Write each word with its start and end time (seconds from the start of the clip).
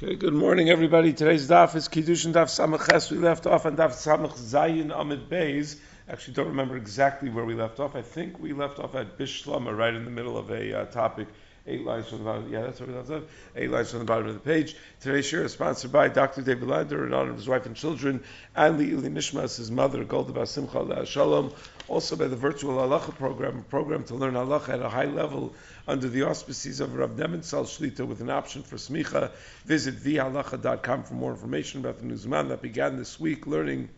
Okay, 0.00 0.14
good 0.14 0.32
morning, 0.32 0.70
everybody. 0.70 1.12
Today's 1.12 1.48
daf 1.48 1.74
is 1.74 1.88
Kiddushin 1.88 2.32
Daf 2.32 2.46
Samaches. 2.46 3.10
We 3.10 3.18
left 3.18 3.48
off 3.48 3.66
on 3.66 3.76
Daf 3.76 3.90
Samach 3.90 4.38
Zayin 4.38 4.96
Amid 4.96 5.28
Beis. 5.28 5.80
Actually, 6.08 6.34
don't 6.34 6.46
remember 6.46 6.76
exactly 6.76 7.30
where 7.30 7.44
we 7.44 7.54
left 7.54 7.80
off. 7.80 7.96
I 7.96 8.02
think 8.02 8.38
we 8.38 8.52
left 8.52 8.78
off 8.78 8.94
at 8.94 9.18
Bishlama, 9.18 9.76
right 9.76 9.92
in 9.92 10.04
the 10.04 10.10
middle 10.12 10.38
of 10.38 10.52
a 10.52 10.82
uh, 10.82 10.84
topic. 10.84 11.26
Eight 11.68 11.84
lines 11.84 12.08
from 12.08 12.18
the 12.18 12.24
bottom. 12.24 12.50
Yeah, 12.50 12.62
that's 12.62 12.80
what 12.80 12.88
we 12.88 12.94
left 12.94 13.10
off. 13.10 13.24
Eight 13.54 13.70
lines 13.70 13.90
from 13.90 13.98
the 13.98 14.06
bottom 14.06 14.26
of 14.26 14.32
the 14.32 14.40
page. 14.40 14.74
Today's 15.00 15.26
share 15.26 15.44
is 15.44 15.52
sponsored 15.52 15.92
by 15.92 16.08
Dr. 16.08 16.40
David 16.40 16.66
Lander 16.66 17.06
in 17.06 17.12
honor 17.12 17.30
of 17.30 17.36
his 17.36 17.46
wife 17.46 17.66
and 17.66 17.76
children, 17.76 18.24
and 18.56 18.80
Ili 18.80 19.10
Nishmas, 19.10 19.58
his 19.58 19.70
mother, 19.70 20.02
Golda 20.02 20.32
Basimcha 20.32 21.06
Shalom. 21.06 21.52
Also 21.86 22.16
by 22.16 22.26
the 22.26 22.36
virtual 22.36 22.76
halacha 22.76 23.14
program, 23.16 23.58
a 23.58 23.62
program 23.62 24.02
to 24.04 24.14
learn 24.14 24.32
halacha 24.32 24.70
at 24.70 24.80
a 24.80 24.88
high 24.88 25.04
level 25.04 25.54
under 25.86 26.08
the 26.08 26.22
auspices 26.22 26.80
of 26.80 26.94
Rav 26.94 27.10
Nemensal 27.10 27.64
Shlita 27.64 28.06
with 28.06 28.22
an 28.22 28.30
option 28.30 28.62
for 28.62 28.76
smicha. 28.76 29.30
Visit 29.66 29.96
vhalacha.com 29.96 31.02
for 31.02 31.14
more 31.14 31.32
information 31.32 31.80
about 31.80 31.98
the 31.98 32.06
newsman 32.06 32.48
that 32.48 32.62
began 32.62 32.96
this 32.96 33.20
week 33.20 33.46
learning 33.46 33.90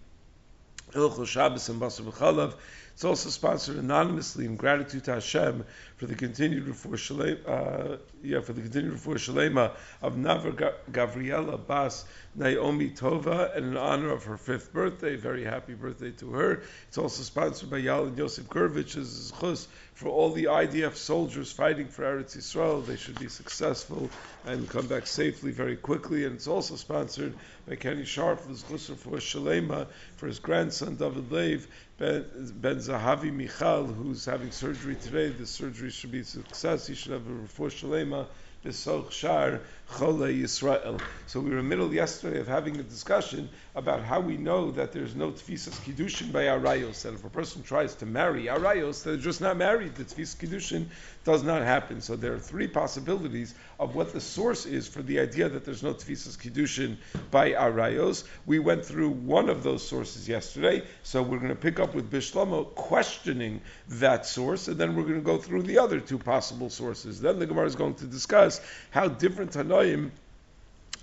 Hilchot 0.92 1.28
Shabbos 1.28 1.68
and 1.68 1.80
Basar 1.80 2.02
B'chalav. 2.02 2.54
It's 2.94 3.04
also 3.04 3.30
sponsored 3.30 3.76
anonymously 3.76 4.44
in 4.44 4.56
gratitude 4.56 5.04
to 5.04 5.14
Hashem 5.14 5.64
for 6.00 6.06
the 6.06 6.14
continued 6.14 6.64
refuah 6.64 6.94
shalema, 6.94 7.46
uh, 7.46 7.96
yeah, 8.22 8.40
for 8.40 8.54
the 8.54 8.62
continued 8.62 8.94
refuah 8.94 9.16
shalema 9.16 9.72
of 10.00 10.14
Nava 10.14 10.72
Gavriela 10.90 11.66
Bas 11.66 12.06
Naomi 12.34 12.88
Tova, 12.88 13.54
and 13.54 13.66
in 13.66 13.76
honor 13.76 14.10
of 14.10 14.24
her 14.24 14.38
fifth 14.38 14.72
birthday. 14.72 15.16
Very 15.16 15.44
happy 15.44 15.74
birthday 15.74 16.10
to 16.12 16.30
her. 16.32 16.62
It's 16.88 16.96
also 16.96 17.22
sponsored 17.22 17.68
by 17.68 17.78
Yal 17.78 18.06
and 18.06 18.16
Yosef 18.16 18.48
Gurvich's 18.48 19.30
chus 19.38 19.68
for 19.92 20.08
all 20.08 20.32
the 20.32 20.44
IDF 20.44 20.94
soldiers 20.94 21.52
fighting 21.52 21.88
for 21.88 22.04
Eretz 22.04 22.34
Yisrael. 22.34 22.86
They 22.86 22.96
should 22.96 23.20
be 23.20 23.28
successful 23.28 24.08
and 24.46 24.66
come 24.70 24.86
back 24.86 25.06
safely 25.06 25.52
very 25.52 25.76
quickly. 25.76 26.24
And 26.24 26.36
it's 26.36 26.48
also 26.48 26.76
sponsored 26.76 27.34
by 27.68 27.74
Kenny 27.76 28.06
Sharp, 28.06 28.40
who's 28.40 28.62
chus 28.62 28.86
for 28.86 29.18
Shalema 29.18 29.86
for 30.16 30.28
his 30.28 30.38
grandson 30.38 30.96
David 30.96 31.30
Lev 31.30 31.66
Ben, 32.00 32.24
ben 32.54 32.76
Zahavi 32.76 33.30
Michal, 33.30 33.86
who's 33.86 34.24
having 34.24 34.50
surgery 34.52 34.96
today. 34.96 35.28
The 35.28 35.46
surgery 35.46 35.89
should 35.90 36.12
be 36.12 36.22
success. 36.22 36.86
He 36.86 36.94
should 36.94 37.12
have 37.12 37.26
a 37.26 37.30
refuah 37.30 37.70
shalema. 37.70 38.26
B'soch 38.64 39.10
Shar 39.10 39.60
Chole 39.90 40.40
Yisrael. 40.40 41.00
So 41.26 41.40
we 41.40 41.50
were 41.50 41.58
in 41.58 41.64
the 41.64 41.68
middle 41.68 41.92
yesterday 41.92 42.40
of 42.40 42.48
having 42.48 42.76
a 42.78 42.82
discussion 42.82 43.48
about 43.74 44.02
how 44.02 44.18
we 44.18 44.36
know 44.36 44.72
that 44.72 44.92
there's 44.92 45.14
no 45.14 45.30
tfisas 45.30 45.78
kiddushin 45.84 46.32
by 46.32 46.44
arayos. 46.44 47.02
That 47.02 47.14
if 47.14 47.24
a 47.24 47.28
person 47.28 47.62
tries 47.62 47.94
to 47.96 48.06
marry 48.06 48.46
arayos, 48.46 49.04
they're 49.04 49.16
just 49.16 49.40
not 49.40 49.56
married. 49.56 49.94
The 49.94 50.04
tfisas 50.04 50.36
kiddushin 50.36 50.86
does 51.24 51.42
not 51.42 51.62
happen. 51.62 52.00
So 52.00 52.16
there 52.16 52.32
are 52.32 52.38
three 52.38 52.66
possibilities 52.66 53.54
of 53.78 53.94
what 53.94 54.12
the 54.12 54.20
source 54.20 54.66
is 54.66 54.88
for 54.88 55.02
the 55.02 55.20
idea 55.20 55.48
that 55.48 55.64
there's 55.64 55.82
no 55.82 55.94
tfisas 55.94 56.36
kiddushin 56.36 56.96
by 57.30 57.52
arayos. 57.52 58.24
We 58.46 58.58
went 58.58 58.84
through 58.84 59.10
one 59.10 59.48
of 59.48 59.62
those 59.62 59.86
sources 59.86 60.28
yesterday, 60.28 60.82
so 61.02 61.22
we're 61.22 61.38
going 61.38 61.50
to 61.50 61.54
pick 61.54 61.78
up 61.78 61.94
with 61.94 62.10
Bishlomo 62.10 62.74
questioning 62.74 63.60
that 63.88 64.26
source, 64.26 64.66
and 64.68 64.78
then 64.78 64.96
we're 64.96 65.02
going 65.04 65.14
to 65.14 65.20
go 65.20 65.38
through 65.38 65.62
the 65.62 65.78
other 65.78 66.00
two 66.00 66.18
possible 66.18 66.70
sources. 66.70 67.20
Then 67.20 67.38
the 67.38 67.46
Gemara 67.46 67.66
is 67.66 67.76
going 67.76 67.94
to 67.96 68.06
discuss 68.06 68.60
how 68.90 69.08
different 69.08 69.52
Tanoim 69.80 70.10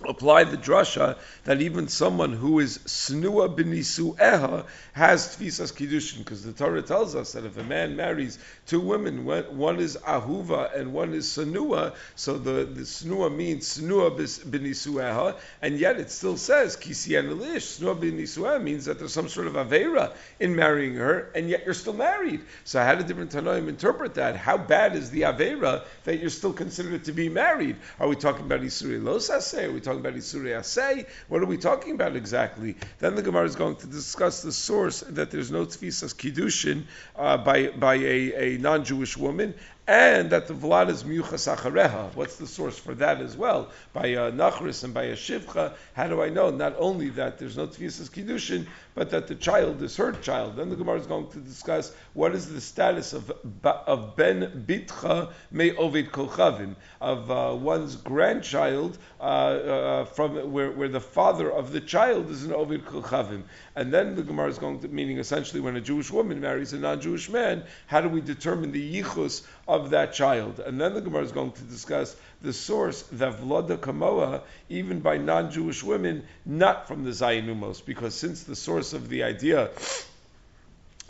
apply 0.06 0.44
the 0.44 0.56
drasha 0.56 1.16
that 1.44 1.60
even 1.60 1.88
someone 1.88 2.32
who 2.32 2.60
is 2.60 2.78
snua 2.78 3.48
eha 3.56 4.64
has 4.92 5.36
tfisas 5.36 5.72
kiddushin, 5.72 6.18
because 6.18 6.44
the 6.44 6.52
Torah 6.52 6.82
tells 6.82 7.16
us 7.16 7.32
that 7.32 7.44
if 7.44 7.56
a 7.56 7.64
man 7.64 7.96
marries 7.96 8.38
two 8.66 8.80
women, 8.80 9.24
one 9.24 9.80
is 9.80 9.96
ahuva 9.96 10.78
and 10.78 10.92
one 10.92 11.14
is 11.14 11.26
snua, 11.26 11.94
so 12.14 12.38
the, 12.38 12.64
the 12.64 12.82
snua 12.82 13.34
means 13.34 13.78
snua 13.78 14.16
eha, 14.16 15.36
and 15.62 15.78
yet 15.78 15.98
it 15.98 16.10
still 16.10 16.36
says 16.36 16.76
kisian 16.76 17.28
elish. 17.30 17.80
Snua 17.80 17.96
eha 17.98 18.62
means 18.62 18.84
that 18.84 18.98
there's 18.98 19.12
some 19.12 19.28
sort 19.28 19.48
of 19.48 19.54
avera 19.54 20.12
in 20.38 20.54
marrying 20.54 20.94
her, 20.94 21.30
and 21.34 21.48
yet 21.48 21.64
you're 21.64 21.74
still 21.74 21.92
married. 21.92 22.40
So 22.64 22.80
how 22.80 22.94
do 22.94 23.02
different 23.02 23.32
Tanoim 23.32 23.68
interpret 23.68 24.14
that? 24.14 24.36
How 24.36 24.56
bad 24.56 24.94
is 24.94 25.10
the 25.10 25.22
avera 25.22 25.84
that 26.04 26.18
you're 26.18 26.30
still 26.30 26.52
considered 26.52 27.04
to 27.04 27.12
be 27.12 27.28
married? 27.28 27.76
Are 27.98 28.06
we 28.06 28.14
talking 28.14 28.44
about 28.44 28.60
isuri 28.60 29.00
losase? 29.00 29.64
Are 29.64 29.72
we 29.72 29.80
talking 29.88 30.00
about 30.00 30.14
Isurei 30.14 30.58
Asay? 30.58 31.06
What 31.28 31.42
are 31.42 31.46
we 31.46 31.56
talking 31.56 31.94
about 31.94 32.14
exactly? 32.14 32.76
Then 32.98 33.14
the 33.14 33.22
Gemara 33.22 33.46
is 33.46 33.56
going 33.56 33.76
to 33.76 33.86
discuss 33.86 34.42
the 34.42 34.52
source 34.52 35.00
that 35.00 35.30
there's 35.30 35.50
no 35.50 35.64
tfisas 35.64 36.14
kiddushin 36.14 36.84
uh, 37.16 37.38
by 37.38 37.68
by 37.68 37.94
a, 37.94 38.54
a 38.54 38.58
non-Jewish 38.58 39.16
woman, 39.16 39.54
and 39.88 40.28
that 40.28 40.46
the 40.46 40.52
vlad 40.52 40.90
is 40.90 41.02
miyuchas 41.02 41.56
achareha. 41.56 42.14
What's 42.14 42.36
the 42.36 42.46
source 42.46 42.78
for 42.78 42.94
that 42.96 43.22
as 43.22 43.38
well? 43.38 43.70
By 43.94 44.08
a 44.08 44.30
nachris 44.30 44.84
and 44.84 44.92
by 44.92 45.04
a 45.04 45.16
shivcha. 45.16 45.72
How 45.94 46.08
do 46.08 46.22
I 46.22 46.28
know 46.28 46.50
not 46.50 46.74
only 46.78 47.08
that 47.10 47.38
there's 47.38 47.56
no 47.56 47.66
tfisas 47.66 48.10
kiddushin, 48.10 48.66
but 48.94 49.08
that 49.10 49.28
the 49.28 49.34
child 49.34 49.80
is 49.82 49.96
her 49.96 50.12
child? 50.12 50.56
Then 50.56 50.68
the 50.68 50.76
Gemara 50.76 51.00
is 51.00 51.06
going 51.06 51.28
to 51.28 51.38
discuss 51.38 51.94
what 52.12 52.34
is 52.34 52.52
the 52.52 52.60
status 52.60 53.14
of 53.14 53.32
of 53.64 54.14
ben 54.14 54.64
bitcha 54.68 55.32
me 55.50 55.74
ovid 55.76 56.12
kochavim 56.12 56.74
of 57.00 57.30
uh, 57.30 57.56
one's 57.58 57.96
grandchild 57.96 58.98
uh, 59.20 59.22
uh, 59.22 60.04
from 60.04 60.52
where, 60.52 60.70
where 60.70 60.88
the 60.88 61.00
father 61.00 61.50
of 61.50 61.72
the 61.72 61.80
child 61.80 62.28
is 62.28 62.44
an 62.44 62.52
ovid 62.52 62.84
kochavim. 62.84 63.42
And 63.74 63.90
then 63.90 64.16
the 64.16 64.22
Gemara 64.22 64.48
is 64.48 64.58
going 64.58 64.80
to 64.80 64.88
meaning 64.88 65.18
essentially 65.18 65.62
when 65.62 65.76
a 65.76 65.80
Jewish 65.80 66.10
woman 66.10 66.40
marries 66.40 66.74
a 66.74 66.78
non-Jewish 66.78 67.30
man, 67.30 67.64
how 67.86 68.02
do 68.02 68.10
we 68.10 68.20
determine 68.20 68.72
the 68.72 69.02
yichus 69.02 69.46
of 69.68 69.90
that 69.90 70.14
child. 70.14 70.60
And 70.60 70.80
then 70.80 70.94
the 70.94 71.02
Gemara 71.02 71.22
is 71.22 71.32
going 71.32 71.52
to 71.52 71.62
discuss 71.62 72.16
the 72.40 72.54
source, 72.54 73.02
the 73.02 73.30
Vloda 73.30 73.76
Kamoa, 73.76 74.40
even 74.70 75.00
by 75.00 75.18
non-Jewish 75.18 75.84
women, 75.84 76.24
not 76.46 76.88
from 76.88 77.04
the 77.04 77.10
Zayinumos, 77.10 77.84
because 77.84 78.14
since 78.14 78.44
the 78.44 78.56
source 78.56 78.94
of 78.94 79.10
the 79.10 79.24
idea 79.24 79.70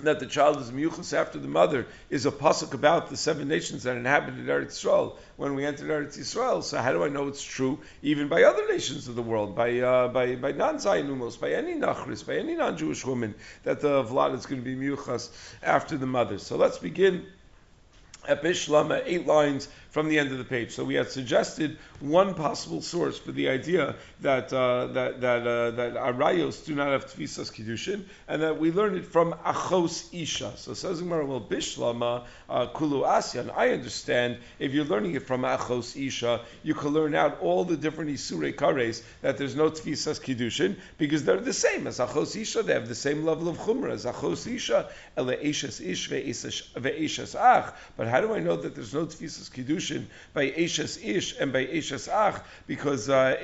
that 0.03 0.21
the 0.21 0.27
child 0.27 0.59
is 0.61 0.71
miyuchas 0.71 1.13
after 1.13 1.41
the 1.41 1.49
mother 1.49 1.87
is 2.09 2.25
a 2.25 2.31
pasuk 2.31 2.73
about 2.73 3.11
the 3.11 3.17
seven 3.17 3.49
nations 3.49 3.83
that 3.83 3.97
inhabited 3.97 4.47
Eretz 4.47 4.79
Yisrael 4.79 5.17
when 5.37 5.55
we 5.55 5.65
entered 5.65 5.89
Eretz 5.89 6.17
Yisrael. 6.17 6.63
So 6.63 6.79
how 6.79 6.93
do 6.93 7.03
I 7.03 7.09
know 7.09 7.27
it's 7.27 7.43
true 7.43 7.81
even 8.01 8.29
by 8.29 8.45
other 8.45 8.69
nations 8.69 9.09
of 9.09 9.17
the 9.17 9.23
world, 9.23 9.57
by 9.57 9.81
uh, 9.81 10.07
by 10.09 10.37
by 10.37 10.53
non-Zayinumos, 10.53 11.41
by 11.41 11.53
any 11.53 11.75
nachris, 11.75 12.25
by 12.25 12.37
any 12.37 12.55
non-Jewish 12.55 13.05
woman 13.05 13.35
that 13.65 13.81
the 13.81 14.05
vlad 14.05 14.35
is 14.35 14.47
going 14.47 14.63
to 14.63 14.65
be 14.65 14.77
miyuchas 14.77 15.31
after 15.65 15.97
the 15.97 16.07
mother? 16.07 16.39
So 16.39 16.57
let's 16.57 16.79
begin 16.79 17.27
at 18.93 19.03
eight 19.07 19.27
lines 19.27 19.69
from 19.91 20.09
the 20.09 20.19
end 20.19 20.31
of 20.33 20.39
the 20.39 20.45
page. 20.45 20.73
So 20.73 20.85
we 20.85 20.95
had 20.95 21.11
suggested 21.11 21.79
one 22.01 22.35
possible 22.35 22.83
source 22.83 23.19
for 23.19 23.33
the 23.33 23.49
idea 23.49 23.97
that 24.21 24.53
uh, 24.53 24.87
that 24.89 25.21
that 25.21 25.47
uh, 25.47 25.71
that 25.73 25.95
arayos 25.95 26.65
do 26.65 26.75
not 26.75 26.89
have 26.89 27.07
tfisas 27.07 27.53
kiddushin, 27.53 28.05
and 28.29 28.43
that 28.43 28.59
we 28.59 28.71
learned 28.71 28.97
it 28.97 29.07
from 29.07 29.33
achos 29.33 30.09
isha. 30.13 30.53
So 30.57 30.75
says 30.75 31.01
Gemara, 31.01 31.25
well, 31.25 31.41
bishlama 31.41 32.25
uh, 32.49 32.67
kulu 32.67 33.03
asyan. 33.03 33.51
I 33.57 33.71
understand 33.71 34.39
if 34.59 34.73
you're 34.73 34.85
learning 34.85 35.15
it 35.15 35.27
from 35.27 35.43
achos 35.43 35.97
isha, 35.97 36.43
you 36.63 36.75
can 36.75 36.91
learn 36.91 37.15
out 37.15 37.41
all 37.41 37.65
the 37.65 37.77
different 37.77 38.11
isure 38.11 38.55
kares 38.55 39.03
that 39.23 39.39
there's 39.39 39.57
no 39.57 39.71
tfisas 39.71 40.21
kiddushin 40.21 40.77
because 40.99 41.25
they're 41.25 41.41
the 41.41 41.53
same 41.53 41.87
as 41.87 41.99
achos 41.99 42.37
isha. 42.41 42.63
They 42.63 42.75
have 42.75 42.89
the 42.89 42.95
same 42.95 43.25
level 43.25 43.49
of 43.49 43.57
chumrah 43.59 43.93
as 43.93 44.05
achos 44.05 44.47
isha. 44.47 44.89
Ele 45.17 45.37
eshes 45.37 45.81
ish 45.81 46.11
ve'eshes 46.11 47.35
ach. 47.35 47.75
But 47.97 48.07
how 48.07 48.21
do 48.21 48.35
I 48.35 48.41
know 48.41 48.57
that 48.57 48.75
there's 48.75 48.93
no 48.93 49.07
tfisas 49.07 49.51
kiddushin? 49.51 49.78
By 50.35 50.51
Eshes 50.51 51.03
Ish 51.03 51.39
and 51.39 51.53
by 51.53 51.65
Eshes 51.67 52.09
Ach, 52.09 52.41
because 52.67 53.09
uh, 53.09 53.37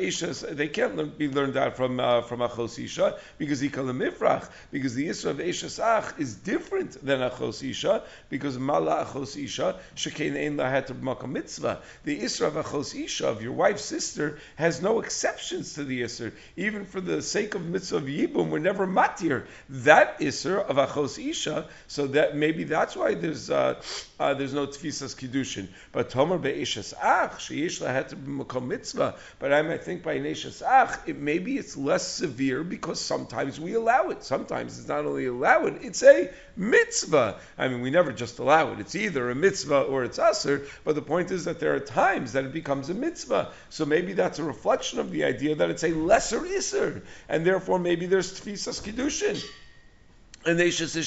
they 0.50 0.68
can't 0.68 0.96
learn, 0.96 1.10
be 1.10 1.28
learned 1.28 1.56
out 1.56 1.76
from 1.76 2.00
uh, 2.00 2.22
from 2.22 2.40
Achos 2.40 2.82
Isha, 2.82 3.16
because 3.38 3.62
Ikal 3.62 3.94
Mifrach, 3.94 4.48
because 4.70 4.94
the 4.94 5.08
Isra 5.08 5.30
of 5.30 5.38
Eshes 5.38 5.78
Ach 5.82 6.18
is 6.18 6.34
different 6.34 7.04
than 7.04 7.20
Achos 7.20 7.68
Isha, 7.68 8.02
because 8.28 8.58
Mala 8.58 9.04
Achos 9.04 9.42
Isha, 9.42 9.76
Shekein 9.96 10.36
Ein 10.36 10.56
Makam 10.56 11.30
Mitzvah. 11.30 11.80
The 12.04 12.20
Isra 12.20 12.48
of 12.48 12.54
Achos 12.54 12.94
Isha, 12.94 13.26
of 13.26 13.42
your 13.42 13.52
wife's 13.52 13.84
sister, 13.84 14.38
has 14.56 14.82
no 14.82 15.00
exceptions 15.00 15.74
to 15.74 15.84
the 15.84 16.02
Isra. 16.02 16.32
Even 16.56 16.84
for 16.84 17.00
the 17.00 17.22
sake 17.22 17.54
of 17.54 17.64
Mitzvah 17.64 17.96
of 17.96 18.04
Yibum, 18.04 18.50
we're 18.50 18.58
never 18.58 18.86
matir. 18.86 19.46
That 19.68 20.20
Isra 20.20 20.66
of 20.66 20.76
Achos 20.76 21.18
Isha, 21.18 21.68
so 21.86 22.06
that 22.08 22.36
maybe 22.36 22.64
that's 22.64 22.96
why 22.96 23.14
there's 23.14 23.50
uh, 23.50 23.80
uh, 24.18 24.34
there's 24.34 24.54
no 24.54 24.66
Tfisas 24.66 25.14
Kiddushin. 25.14 25.68
But 25.92 26.10
Tomer 26.24 26.40
be'eshes 26.40 26.94
ach, 27.02 27.32
sheyesh 27.32 27.82
lahet 27.82 28.14
b'makom 28.14 28.66
mitzvah. 28.66 29.14
But 29.38 29.52
I 29.52 29.62
might 29.62 29.84
think 29.84 30.02
by 30.02 30.18
neshes 30.18 30.62
ach, 30.62 30.98
it 31.06 31.18
maybe 31.18 31.58
it's 31.58 31.76
less 31.76 32.06
severe 32.06 32.64
because 32.64 32.98
sometimes 32.98 33.60
we 33.60 33.74
allow 33.74 34.08
it. 34.08 34.24
Sometimes 34.24 34.78
it's 34.78 34.88
not 34.88 35.04
only 35.04 35.26
allow 35.26 35.66
it, 35.66 35.82
it's 35.82 36.02
a 36.02 36.30
mitzvah. 36.56 37.38
I 37.58 37.68
mean, 37.68 37.82
we 37.82 37.90
never 37.90 38.12
just 38.12 38.38
allow 38.38 38.72
it. 38.72 38.80
It's 38.80 38.94
either 38.94 39.30
a 39.30 39.34
mitzvah 39.34 39.82
or 39.82 40.04
it's 40.04 40.18
usher. 40.18 40.62
But 40.84 40.94
the 40.94 41.02
point 41.02 41.30
is 41.30 41.44
that 41.44 41.60
there 41.60 41.74
are 41.74 41.80
times 41.80 42.32
that 42.32 42.44
it 42.44 42.52
becomes 42.52 42.88
a 42.88 42.94
mitzvah. 42.94 43.52
So 43.68 43.84
maybe 43.84 44.14
that's 44.14 44.38
a 44.38 44.44
reflection 44.44 44.98
of 45.00 45.10
the 45.10 45.24
idea 45.24 45.56
that 45.56 45.70
it's 45.70 45.84
a 45.84 45.90
lesser 45.90 46.44
iser, 46.44 47.02
and 47.28 47.44
therefore 47.44 47.78
maybe 47.78 48.06
there's 48.06 48.40
tfisas 48.40 48.80
kiddushin. 48.82 49.44
And 50.46 50.58
they 50.58 50.70
should 50.70 50.90
say, 50.90 51.02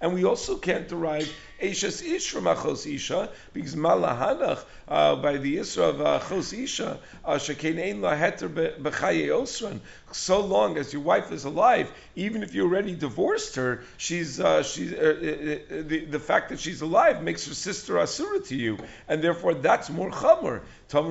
and 0.00 0.14
we 0.14 0.24
also 0.24 0.56
can't 0.58 0.88
derive 0.88 1.32
Eishes 1.64 2.02
Ish 2.02 2.30
from 2.30 2.44
Achos 2.44 2.92
Isha, 2.92 3.30
because 3.52 3.74
Malahanach, 3.74 4.62
uh, 4.86 5.16
by 5.16 5.38
the 5.38 5.56
Isra 5.56 5.90
of 5.90 5.96
Achos 5.96 6.52
Isha, 6.52 6.98
uh, 7.24 7.34
Shekein 7.34 7.82
Ein 7.82 8.00
La 8.00 8.14
Heter 8.14 8.48
Bechaye 8.48 9.28
Osran, 9.28 9.80
so 10.12 10.40
long 10.40 10.76
as 10.78 10.92
your 10.92 11.02
wife 11.02 11.32
is 11.32 11.44
alive, 11.44 11.90
even 12.16 12.42
if 12.42 12.54
you 12.54 12.64
already 12.64 12.94
divorced 12.94 13.56
her, 13.56 13.82
she's 13.96 14.38
uh, 14.38 14.62
she's 14.62 14.92
uh, 14.92 14.96
uh, 14.96 15.76
uh, 15.78 15.82
the, 15.86 16.04
the 16.04 16.20
fact 16.20 16.50
that 16.50 16.60
she's 16.60 16.82
alive 16.82 17.22
makes 17.22 17.46
her 17.46 17.54
sister 17.54 17.98
asura 17.98 18.40
to 18.40 18.54
you, 18.54 18.78
and 19.08 19.22
therefore 19.22 19.54
that's 19.54 19.90
more 19.90 20.10
chamor. 20.10 20.60
But 20.88 21.02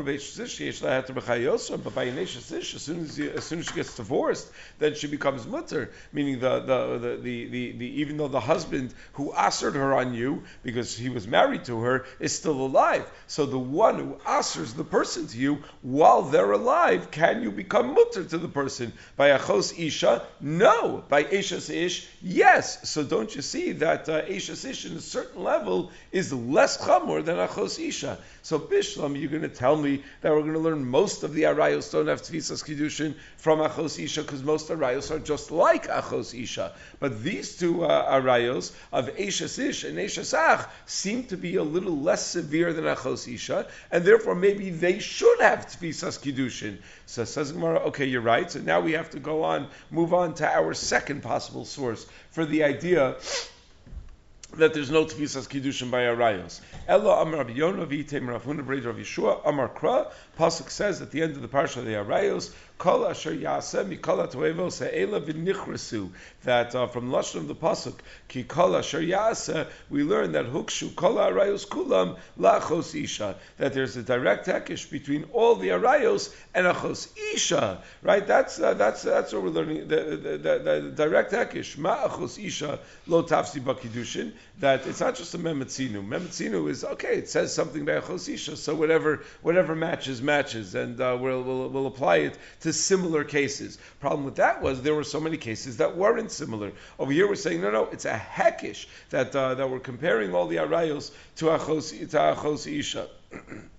by 1.95 2.03
an 2.03 2.17
as 2.17 2.31
soon 2.31 3.01
as 3.01 3.19
as 3.19 3.43
soon 3.43 3.59
as 3.59 3.65
she 3.65 3.73
gets 3.73 3.95
divorced, 3.95 4.51
then 4.79 4.95
she 4.95 5.07
becomes 5.07 5.45
mutter, 5.45 5.91
meaning 6.11 6.39
the 6.39 6.59
the, 6.59 6.97
the, 6.97 7.17
the, 7.17 7.47
the, 7.47 7.71
the 7.73 8.01
even 8.01 8.17
though 8.17 8.27
the 8.27 8.39
husband 8.39 8.93
who 9.13 9.31
assered 9.33 9.75
her 9.75 9.93
on 9.93 10.13
you 10.13 10.43
because 10.63 10.95
he 10.95 11.09
was 11.09 11.27
married 11.27 11.65
to 11.65 11.81
her 11.81 12.05
is 12.19 12.35
still 12.35 12.65
alive. 12.65 13.09
So 13.27 13.45
the 13.45 13.59
one 13.59 13.99
who 13.99 14.17
assers 14.25 14.73
the 14.73 14.83
person 14.83 15.27
to 15.27 15.37
you 15.37 15.63
while 15.81 16.23
they're 16.23 16.51
alive, 16.51 17.11
can 17.11 17.43
you 17.43 17.51
become 17.51 17.93
mutter 17.93 18.23
to 18.23 18.37
the 18.37 18.47
person? 18.47 18.93
By 19.15 19.29
achos 19.29 19.77
isha, 19.77 20.23
no. 20.39 21.03
By 21.09 21.23
eshas 21.23 21.73
ish, 21.73 22.07
yes. 22.21 22.89
So 22.89 23.03
don't 23.03 23.33
you 23.35 23.41
see 23.41 23.73
that 23.73 24.09
uh, 24.09 24.23
eshas 24.23 24.69
ish 24.69 24.85
in 24.85 24.95
a 24.95 25.01
certain 25.01 25.43
level 25.43 25.91
is 26.11 26.31
less 26.31 26.77
chamor 26.77 27.23
than 27.23 27.37
achos 27.37 27.79
isha? 27.79 28.17
So 28.41 28.59
bishlam, 28.59 29.19
you're 29.19 29.29
going 29.29 29.43
to 29.43 29.49
tell 29.49 29.72
that 29.81 30.31
we're 30.31 30.41
going 30.41 30.53
to 30.53 30.59
learn 30.59 30.85
most 30.85 31.23
of 31.23 31.33
the 31.33 31.43
arayos 31.43 31.91
don't 31.91 32.07
have 32.07 32.21
tfisas 32.21 32.63
kiddushin 32.63 33.15
from 33.37 33.59
achos 33.59 34.03
isha 34.03 34.21
because 34.21 34.43
most 34.43 34.69
arayos 34.69 35.09
are 35.09 35.19
just 35.19 35.51
like 35.51 35.87
achos 35.87 36.39
isha. 36.39 36.73
But 36.99 37.23
these 37.23 37.57
two 37.57 37.85
uh, 37.85 38.19
arayos 38.19 38.71
of 38.91 39.09
eshas 39.15 39.57
ish 39.57 39.83
and 39.83 39.97
eshas 39.97 40.33
ach 40.37 40.67
seem 40.85 41.23
to 41.25 41.37
be 41.37 41.55
a 41.55 41.63
little 41.63 41.99
less 41.99 42.25
severe 42.27 42.73
than 42.73 42.85
achos 42.85 43.33
isha, 43.33 43.67
and 43.91 44.03
therefore 44.03 44.35
maybe 44.35 44.69
they 44.69 44.99
should 44.99 45.39
have 45.39 45.67
tfisas 45.67 46.19
kiddushin. 46.19 46.77
So 47.05 47.23
says 47.25 47.51
Gemara, 47.51 47.79
okay, 47.87 48.05
you're 48.05 48.21
right. 48.21 48.49
So 48.51 48.59
now 48.59 48.81
we 48.81 48.91
have 48.93 49.09
to 49.11 49.19
go 49.19 49.43
on, 49.43 49.67
move 49.89 50.13
on 50.13 50.35
to 50.35 50.47
our 50.47 50.73
second 50.73 51.23
possible 51.23 51.65
source 51.65 52.05
for 52.31 52.45
the 52.45 52.63
idea 52.63 53.15
that 54.57 54.73
there's 54.73 54.91
no 54.91 55.05
tefisas 55.05 55.47
kiddushin 55.47 55.89
by 55.89 56.01
arayos. 56.01 56.61
Ella 56.87 57.21
Amar 57.21 57.39
Rabbi 57.39 57.53
Yonah 57.53 57.85
v'Item 57.85 58.27
Rav 58.27 58.43
Huna 58.43 58.67
Rav 58.67 58.95
Yeshua 58.95 59.41
Amar 59.45 59.69
Kra. 59.69 60.11
Pasuk 60.37 60.69
says 60.69 61.01
at 61.01 61.11
the 61.11 61.21
end 61.21 61.35
of 61.35 61.41
the 61.41 61.47
parsha 61.47 61.77
of 61.77 61.85
the 61.85 61.91
arayos, 61.91 62.53
Kol 62.83 63.07
asher 63.07 63.31
yaseh 63.31 63.85
mikol 63.87 64.17
ha'toevo 64.17 64.69
se'ela 64.69 65.21
v'nichresu. 65.21 66.09
That 66.43 66.75
uh, 66.75 66.87
from 66.87 67.11
lashon 67.11 67.37
of 67.37 67.47
the 67.47 67.55
pasuk, 67.55 67.95
ki 68.27 68.43
kol 68.43 68.75
asher 68.75 68.99
yaseh, 68.99 69.67
we 69.89 70.03
learn 70.03 70.33
that 70.33 70.47
hukshu 70.47 70.93
kol 70.93 71.15
arayos 71.15 71.65
kulam 71.65 72.17
lachos 72.37 72.93
isha. 73.01 73.37
That 73.57 73.73
there's 73.73 73.95
a 73.95 74.03
direct 74.03 74.47
hekish 74.47 74.91
between 74.91 75.23
all 75.31 75.55
the 75.55 75.69
arayos 75.69 76.35
and 76.53 76.67
achos 76.67 77.07
isha. 77.33 77.81
Right? 78.01 78.27
That's 78.27 78.59
uh, 78.59 78.73
that's 78.73 79.03
that's 79.03 79.31
what 79.31 79.43
we're 79.43 79.49
learning. 79.51 79.87
The, 79.87 79.95
the, 79.95 80.37
the, 80.37 80.59
the 80.59 80.91
direct 80.93 81.31
hekish 81.31 81.77
ma 81.77 82.09
achos 82.09 82.37
isha 82.37 82.79
lo 83.07 83.23
tafsi 83.23 83.61
bakidushin. 83.61 84.33
That 84.63 84.87
it's 84.87 85.01
not 85.01 85.15
just 85.15 85.33
a 85.33 85.37
memetzinu. 85.37 86.07
Memetzinu 86.07 86.69
is 86.69 86.85
okay. 86.85 87.17
It 87.17 87.27
says 87.27 87.53
something 87.53 87.83
by 87.83 87.99
achos 87.99 88.33
isha, 88.33 88.55
so 88.55 88.73
whatever 88.73 89.21
whatever 89.41 89.75
matches 89.75 90.21
matches, 90.21 90.73
and 90.73 91.01
uh, 91.01 91.17
we'll, 91.19 91.43
we'll 91.43 91.67
we'll 91.67 91.87
apply 91.87 92.19
it 92.19 92.37
to 92.61 92.71
similar 92.71 93.25
cases. 93.25 93.77
Problem 93.99 94.23
with 94.23 94.37
that 94.37 94.61
was 94.61 94.81
there 94.81 94.95
were 94.95 95.03
so 95.03 95.19
many 95.19 95.35
cases 95.35 95.75
that 95.77 95.97
weren't 95.97 96.31
similar. 96.31 96.71
Over 96.97 97.11
here 97.11 97.27
we're 97.27 97.35
saying 97.35 97.59
no, 97.59 97.71
no, 97.71 97.89
it's 97.91 98.05
a 98.05 98.13
hekish 98.17 98.85
that 99.09 99.35
uh, 99.35 99.55
that 99.55 99.69
we're 99.69 99.81
comparing 99.81 100.33
all 100.33 100.47
the 100.47 100.55
arayos 100.55 101.11
to 101.35 101.47
achos 101.47 101.89
to 102.11 102.17
achos 102.17 102.65
isha. 102.65 103.09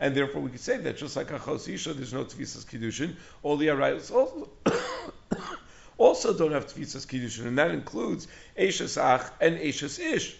And 0.00 0.14
therefore 0.14 0.42
we 0.42 0.50
could 0.50 0.60
say 0.60 0.76
that 0.76 0.96
just 0.98 1.16
like 1.16 1.28
achos 1.28 1.66
isha, 1.72 1.94
there's 1.94 2.12
no 2.12 2.24
tfisas 2.26 2.66
kiddushin. 2.66 3.16
All 3.42 3.56
the 3.56 3.68
arayos 3.68 4.10
also. 4.14 4.50
Also 5.98 6.32
don't 6.32 6.52
have 6.52 6.66
tfisas 6.66 7.06
kiddushin, 7.06 7.46
and 7.46 7.58
that 7.58 7.72
includes 7.72 8.28
Eishas 8.58 8.96
Ach 8.96 9.30
and 9.40 9.58
Eishas 9.58 9.98
Ish. 9.98 10.36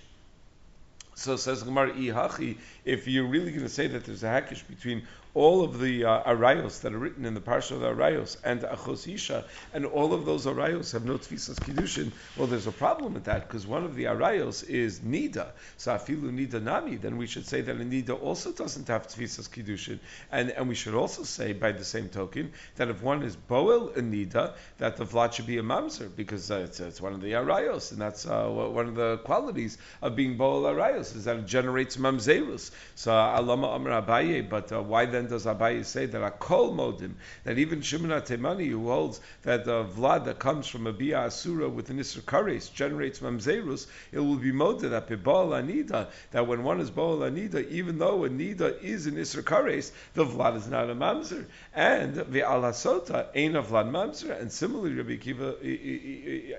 So 1.14 1.34
says 1.34 1.64
Gemara 1.64 1.92
Ihachi, 1.92 2.58
if 2.84 3.08
you're 3.08 3.26
really 3.26 3.50
going 3.50 3.64
to 3.64 3.68
say 3.68 3.88
that 3.88 4.04
there's 4.04 4.22
a 4.22 4.28
hackish 4.28 4.62
between 4.62 5.06
all 5.38 5.62
of 5.62 5.78
the 5.78 6.04
uh, 6.04 6.20
arayos 6.24 6.80
that 6.80 6.92
are 6.92 6.98
written 6.98 7.24
in 7.24 7.32
the 7.32 7.40
parsha 7.40 7.70
of 7.70 7.78
the 7.78 7.86
arayos 7.86 8.36
and 8.42 8.62
achos 8.62 9.06
isha, 9.06 9.44
and 9.72 9.86
all 9.86 10.12
of 10.12 10.24
those 10.26 10.46
arayos 10.46 10.90
have 10.92 11.04
no 11.04 11.16
tfisas 11.16 11.60
kiddushin, 11.60 12.10
well, 12.36 12.48
there's 12.48 12.66
a 12.66 12.72
problem 12.72 13.14
with 13.14 13.22
that 13.22 13.46
because 13.46 13.64
one 13.64 13.84
of 13.84 13.94
the 13.94 14.02
arayos 14.02 14.68
is 14.68 14.98
nida. 14.98 15.46
So 15.76 15.92
afilu 15.92 16.32
nida 16.32 16.60
nami, 16.60 16.96
then 16.96 17.16
we 17.16 17.28
should 17.28 17.46
say 17.46 17.60
that 17.60 17.76
a 17.76 17.84
nida 17.84 18.20
also 18.20 18.50
doesn't 18.50 18.88
have 18.88 19.06
tfisas 19.06 19.48
kiddushin, 19.48 20.00
and 20.32 20.50
and 20.50 20.68
we 20.68 20.74
should 20.74 20.94
also 20.94 21.22
say 21.22 21.52
by 21.52 21.70
the 21.70 21.84
same 21.84 22.08
token 22.08 22.50
that 22.74 22.88
if 22.88 23.00
one 23.00 23.22
is 23.22 23.36
boel 23.36 23.96
a 23.96 24.00
nida, 24.00 24.54
that 24.78 24.96
the 24.96 25.04
vlad 25.04 25.34
should 25.34 25.46
be 25.46 25.58
a 25.58 25.62
mamzer 25.62 26.10
because 26.16 26.50
uh, 26.50 26.56
it's, 26.56 26.80
it's, 26.80 27.00
one 27.00 27.12
of 27.12 27.20
the 27.20 27.30
arayos, 27.30 27.92
and 27.92 28.00
that's 28.00 28.26
uh, 28.26 28.48
one 28.48 28.88
of 28.88 28.96
the 28.96 29.18
qualities 29.18 29.78
of 30.02 30.16
being 30.16 30.36
boel 30.36 30.64
arayos 30.64 31.14
is 31.14 31.26
that 31.26 31.36
it 31.36 31.46
generates 31.46 31.96
mamzerus. 31.96 32.72
So 32.96 33.12
alama 33.12 33.68
amar 33.68 34.02
abaye, 34.02 34.48
but 34.50 34.72
uh, 34.72 34.82
why 34.82 35.06
then? 35.06 35.27
Does 35.28 35.46
Abaye 35.46 35.84
say 35.84 36.06
that 36.06 36.22
a 36.22 36.30
kol 36.30 36.74
modim, 36.74 37.14
that 37.44 37.58
even 37.58 37.80
Shimon 37.82 38.10
Temani, 38.22 38.68
who 38.68 38.88
holds 38.88 39.20
that 39.42 39.64
the 39.64 39.84
vlad 39.84 40.24
that 40.24 40.38
comes 40.38 40.66
from 40.66 40.86
a 40.86 40.92
bia 40.92 41.26
asura 41.26 41.68
with 41.68 41.90
an 41.90 41.98
isra 41.98 42.22
kares 42.22 42.72
generates 42.72 43.20
mamzerus, 43.20 43.86
it 44.12 44.18
will 44.18 44.36
be 44.36 44.52
moded 44.52 44.90
that 44.90 45.08
bebal 45.08 45.50
anida, 45.50 46.08
that 46.30 46.46
when 46.46 46.62
one 46.62 46.80
is 46.80 46.90
bal 46.90 47.18
anida, 47.18 47.68
even 47.70 47.98
though 47.98 48.24
a 48.24 48.28
nida 48.28 48.80
is 48.82 49.06
an 49.06 49.14
isra 49.16 49.42
kares, 49.42 49.92
the 50.14 50.24
vlad 50.24 50.56
is 50.56 50.68
not 50.68 50.90
a 50.90 50.94
mamzer, 50.94 51.44
and 51.74 52.14
the 52.14 52.40
alasota 52.40 53.26
ain't 53.34 53.56
a 53.56 53.62
vlad 53.62 53.90
mamzer, 53.90 54.38
and 54.40 54.50
similarly 54.50 54.94
Rabbi 54.94 55.16
Akiva, 55.16 55.62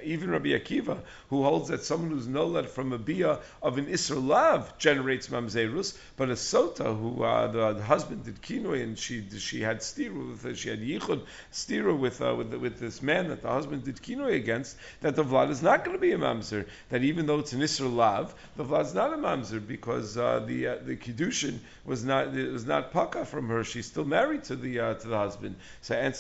even 0.03 0.29
Rabbi 0.29 0.49
Akiva, 0.49 0.99
who 1.29 1.43
holds 1.43 1.69
that 1.69 1.83
someone 1.83 2.11
who's 2.11 2.27
nolad 2.27 2.67
from 2.67 2.93
a 2.93 2.97
bia 2.97 3.39
of 3.61 3.77
an 3.77 3.87
isra 3.87 4.25
lav 4.25 4.77
generates 4.77 5.27
mamzerus, 5.27 5.97
but 6.17 6.29
a 6.29 6.33
sota 6.33 6.97
who 6.97 7.23
uh, 7.23 7.47
the, 7.47 7.73
the 7.73 7.83
husband 7.83 8.23
did 8.25 8.41
and 8.57 8.97
she 8.97 9.23
she 9.37 9.61
had 9.61 9.79
stiru 9.79 10.31
with 10.31 10.43
her, 10.43 10.55
she 10.55 10.69
had 10.69 10.79
yichud 10.79 11.25
stiru 11.51 11.97
with 11.97 12.21
uh, 12.21 12.33
with 12.35 12.53
with 12.53 12.79
this 12.79 13.01
man 13.01 13.29
that 13.29 13.41
the 13.41 13.49
husband 13.49 13.83
did 13.83 13.97
kinoi 13.97 14.35
against. 14.35 14.77
That 15.01 15.15
the 15.15 15.23
vlad 15.23 15.49
is 15.49 15.61
not 15.61 15.85
going 15.85 15.95
to 15.95 16.01
be 16.01 16.11
a 16.11 16.17
mamzer. 16.17 16.65
That 16.89 17.03
even 17.03 17.25
though 17.27 17.39
it's 17.39 17.53
an 17.53 17.61
isra 17.61 17.93
lav, 17.93 18.33
the 18.57 18.65
vlad 18.65 18.85
is 18.85 18.93
not 18.93 19.13
a 19.13 19.17
mamzer 19.17 19.65
because 19.65 20.17
uh, 20.17 20.39
the 20.45 20.67
uh, 20.67 20.75
the 20.83 20.95
kiddushin 20.95 21.59
was 21.85 22.03
not 22.03 22.35
it 22.35 22.51
was 22.51 22.65
not 22.65 22.91
paka 22.91 23.25
from 23.25 23.47
her. 23.49 23.63
She's 23.63 23.85
still 23.85 24.05
married 24.05 24.43
to 24.45 24.55
the 24.55 24.79
uh, 24.79 24.93
to 24.95 25.07
the 25.07 25.17
husband. 25.17 25.55
So 25.81 26.11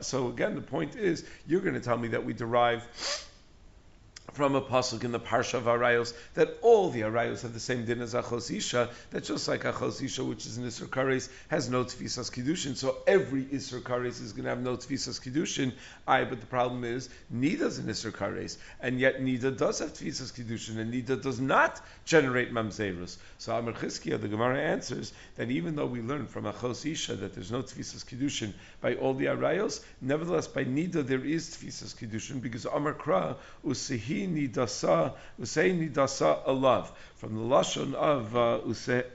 So 0.00 0.28
again, 0.28 0.54
the 0.54 0.62
point 0.62 0.96
is, 0.96 1.24
you're 1.46 1.60
going 1.60 1.74
to 1.74 1.80
tell 1.80 1.98
me 1.98 2.08
that 2.08 2.24
we 2.24 2.32
derive 2.32 2.82
from 4.34 4.56
a 4.56 4.60
pasuk 4.60 5.04
in 5.04 5.12
the 5.12 5.20
parsha 5.20 5.54
of 5.54 5.64
Arayos 5.64 6.12
that 6.34 6.58
all 6.60 6.90
the 6.90 7.02
Arayos 7.02 7.42
have 7.42 7.54
the 7.54 7.60
same 7.60 7.84
din 7.84 8.00
as 8.00 8.14
Achos 8.14 8.54
Isha, 8.54 8.90
that 9.10 9.24
just 9.24 9.46
like 9.46 9.62
Achos 9.62 10.02
Isha, 10.02 10.24
which 10.24 10.44
is 10.44 10.58
an 10.58 10.64
Isra 10.64 10.88
Kares, 10.88 11.28
has 11.48 11.70
no 11.70 11.84
Tfisas 11.84 12.30
Kiddushin, 12.32 12.76
so 12.76 12.96
every 13.06 13.44
Isra 13.44 13.80
Kares 13.80 14.20
is 14.20 14.32
going 14.32 14.44
to 14.44 14.50
have 14.50 14.60
no 14.60 14.76
Tfisas 14.76 15.20
Kiddushin. 15.20 15.72
I, 16.06 16.24
but 16.24 16.40
the 16.40 16.46
problem 16.46 16.82
is, 16.84 17.08
Nida's 17.32 17.78
an 17.78 17.86
Isra 17.86 18.10
Kares, 18.10 18.56
and 18.80 18.98
yet 18.98 19.20
Nida 19.20 19.56
does 19.56 19.78
have 19.78 19.92
Tfisas 19.92 20.32
Kiddushin, 20.32 20.78
and 20.78 20.92
Nida 20.92 21.20
does 21.22 21.40
not 21.40 21.80
generate 22.04 22.52
Mamzerus. 22.52 23.16
So 23.38 23.54
Amr 23.54 23.72
Chizkiah, 23.72 24.20
the 24.20 24.28
Gemara 24.28 24.58
answers 24.58 25.12
that 25.36 25.50
even 25.50 25.76
though 25.76 25.86
we 25.86 26.00
learn 26.00 26.26
from 26.26 26.44
Achos 26.44 26.90
Isha 26.90 27.14
that 27.16 27.34
there's 27.34 27.52
no 27.52 27.62
Tfisas 27.62 28.04
Kiddushin 28.04 28.52
by 28.80 28.94
all 28.96 29.14
the 29.14 29.26
Arayos, 29.26 29.80
nevertheless 30.00 30.48
by 30.48 30.64
Nida 30.64 31.06
there 31.06 31.24
is 31.24 31.50
Tfisas 31.50 31.94
Kiddushin, 31.94 32.42
because 32.42 32.66
Amr 32.66 32.94
Kra, 32.94 33.36
Usihi 33.64 34.23
nidasa, 34.26 35.14
usei 35.38 35.72
nidasa 35.72 36.32
alav. 36.46 36.90
From 37.24 37.36
the 37.36 37.54
lashon 37.54 37.94
of 37.94 38.36
uh, 38.36 38.60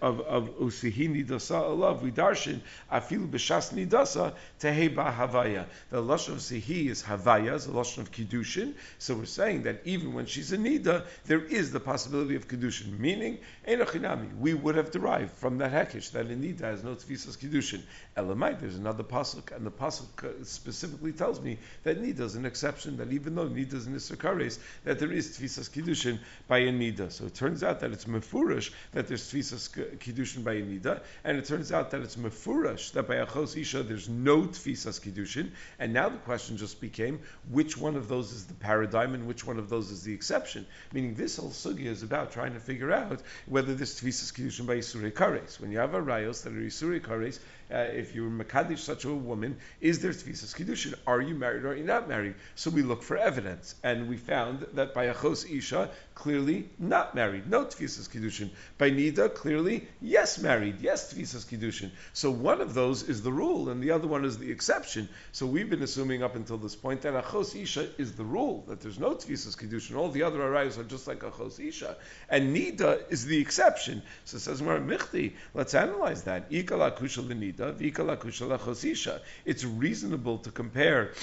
of 0.01 0.19
of 0.21 0.57
usihi 0.57 1.13
nidasa 1.13 1.61
alav, 1.61 2.01
we 2.01 2.09
darshan 2.09 2.59
afilu 2.91 3.29
b'shas 3.29 3.71
nidasa 3.71 4.33
teheba 4.59 5.15
havaya. 5.15 5.67
The 5.91 6.01
lashon 6.01 6.29
of 6.29 6.37
sihi 6.39 6.89
is 6.89 7.03
havaya, 7.03 7.63
the 7.63 7.71
lashon 7.71 7.99
of 7.99 8.11
kiddushin. 8.11 8.73
So 8.97 9.13
we're 9.13 9.25
saying 9.25 9.61
that 9.63 9.81
even 9.85 10.15
when 10.15 10.25
she's 10.25 10.51
a 10.51 10.57
nida, 10.57 11.05
there 11.27 11.45
is 11.45 11.71
the 11.71 11.79
possibility 11.79 12.35
of 12.35 12.47
kiddushin. 12.47 12.97
Meaning, 12.97 13.37
enochinami, 13.67 14.35
we 14.39 14.55
would 14.55 14.73
have 14.73 14.89
derived 14.89 15.33
from 15.33 15.59
that 15.59 15.71
hekish 15.71 16.09
that 16.13 16.25
a 16.25 16.29
nida 16.29 16.61
has 16.61 16.83
no 16.83 16.95
tefisas 16.95 17.37
kiddushin. 17.37 17.83
Elamai, 18.17 18.59
there's 18.59 18.75
another 18.75 19.03
pasuk, 19.03 19.55
and 19.55 19.63
the 19.63 19.71
pasuk 19.71 20.23
uh, 20.23 20.43
specifically 20.43 21.11
tells 21.11 21.39
me 21.39 21.59
that 21.83 22.01
nida 22.01 22.21
is 22.21 22.33
an 22.33 22.47
exception. 22.47 22.97
That 22.97 23.13
even 23.13 23.35
though 23.35 23.47
nida 23.47 23.75
is 23.75 23.85
an 23.85 23.93
isakares, 23.93 24.57
that 24.83 24.97
there 24.97 25.11
is 25.11 25.37
tfisas 25.37 25.69
kiddushin 25.69 26.17
by 26.47 26.57
a 26.57 26.71
nida. 26.71 27.11
So 27.11 27.27
it 27.27 27.35
turns 27.35 27.63
out 27.63 27.81
that 27.81 27.98
it's 27.99 28.05
mefurish 28.05 28.71
that 28.93 29.07
there's 29.07 29.29
tfisas 29.31 29.69
kiddushin 29.97 30.43
by 30.43 30.53
a 30.53 30.61
nida, 30.61 31.01
and 31.25 31.37
it 31.37 31.45
turns 31.45 31.71
out 31.71 31.91
that 31.91 32.01
it's 32.01 32.15
mefurish 32.15 32.93
that 32.93 33.07
by 33.07 33.15
a 33.15 33.25
chos 33.25 33.57
isha 33.57 33.83
there's 33.83 34.07
no 34.07 34.43
tfisas 34.43 35.01
kiddushin. 35.01 35.51
And 35.79 35.91
now 35.91 36.07
the 36.07 36.17
question 36.17 36.55
just 36.55 36.79
became 36.79 37.19
which 37.51 37.77
one 37.77 37.97
of 37.97 38.07
those 38.07 38.31
is 38.31 38.45
the 38.45 38.53
paradigm 38.53 39.13
and 39.13 39.27
which 39.27 39.45
one 39.45 39.59
of 39.59 39.69
those 39.69 39.91
is 39.91 40.03
the 40.03 40.13
exception. 40.13 40.65
Meaning 40.93 41.15
this 41.15 41.37
whole 41.37 41.49
sugya 41.49 41.87
is 41.87 42.03
about 42.03 42.31
trying 42.31 42.53
to 42.53 42.59
figure 42.59 42.91
out 42.91 43.21
whether 43.47 43.75
this 43.75 43.99
tfisas 43.99 44.31
kiddushin 44.33 44.65
by 44.65 44.77
Yisuri 44.77 45.11
Kares. 45.11 45.59
When 45.59 45.71
you 45.71 45.79
have 45.79 45.93
a 45.93 46.01
rayos 46.01 46.43
that 46.43 46.53
are 46.53 46.61
Yisuri 46.61 47.01
Kares, 47.01 47.39
uh, 47.71 47.77
if 47.77 48.15
you 48.15 48.23
were 48.23 48.43
Makadish 48.43 48.79
such 48.79 49.05
a 49.05 49.13
woman, 49.13 49.57
is 49.81 49.99
there 49.99 50.11
tfisas 50.11 50.55
kiddushin? 50.55 50.95
Are 51.05 51.21
you 51.21 51.35
married 51.35 51.65
or 51.65 51.71
are 51.71 51.75
you 51.75 51.83
not 51.83 52.07
married? 52.07 52.35
So 52.55 52.69
we 52.69 52.81
look 52.81 53.03
for 53.03 53.17
evidence, 53.17 53.75
and 53.83 54.07
we 54.07 54.17
found 54.17 54.65
that 54.73 54.93
by 54.93 55.07
Achos 55.07 55.45
Isha, 55.45 55.91
clearly 56.19 56.69
not 56.77 57.15
married, 57.15 57.49
no 57.49 57.63
tfisas 57.63 58.09
kiddushin. 58.09 58.49
By 58.77 58.91
Nida, 58.91 59.33
clearly 59.33 59.87
yes 60.01 60.37
married, 60.37 60.81
yes 60.81 61.13
tfisas 61.13 61.45
kiddushin. 61.45 61.91
So 62.11 62.29
one 62.29 62.59
of 62.59 62.73
those 62.73 63.03
is 63.03 63.21
the 63.21 63.31
rule, 63.31 63.69
and 63.69 63.81
the 63.81 63.91
other 63.91 64.07
one 64.07 64.25
is 64.25 64.37
the 64.37 64.51
exception. 64.51 65.07
So 65.31 65.45
we've 65.45 65.69
been 65.69 65.81
assuming 65.81 66.21
up 66.21 66.35
until 66.35 66.57
this 66.57 66.75
point 66.75 67.03
that 67.03 67.13
Achos 67.13 67.55
Isha 67.55 67.87
is 67.97 68.11
the 68.13 68.25
rule, 68.25 68.65
that 68.67 68.81
there's 68.81 68.99
no 68.99 69.15
tfisas 69.15 69.57
kiddushin. 69.57 69.95
All 69.95 70.09
the 70.09 70.23
other 70.23 70.39
arayos 70.39 70.77
are 70.77 70.83
just 70.83 71.07
like 71.07 71.21
Achos 71.21 71.57
Isha, 71.65 71.95
and 72.27 72.53
Nida 72.53 73.09
is 73.09 73.25
the 73.25 73.39
exception. 73.39 74.01
So 74.25 74.35
it 74.35 74.41
says 74.41 74.61
Mar 74.61 74.79
Michti. 74.79 75.33
Let's 75.53 75.73
analyze 75.73 76.23
that. 76.23 76.51
Ikala 76.51 76.97
kushal 76.97 77.27
nida, 77.27 77.73
vikala 77.73 78.17
kushal 78.17 78.57
Achos 78.57 78.83
Isha. 78.83 79.21
It's 79.45 79.63
reasonable 79.63 80.39
to 80.39 80.51
compare 80.51 81.13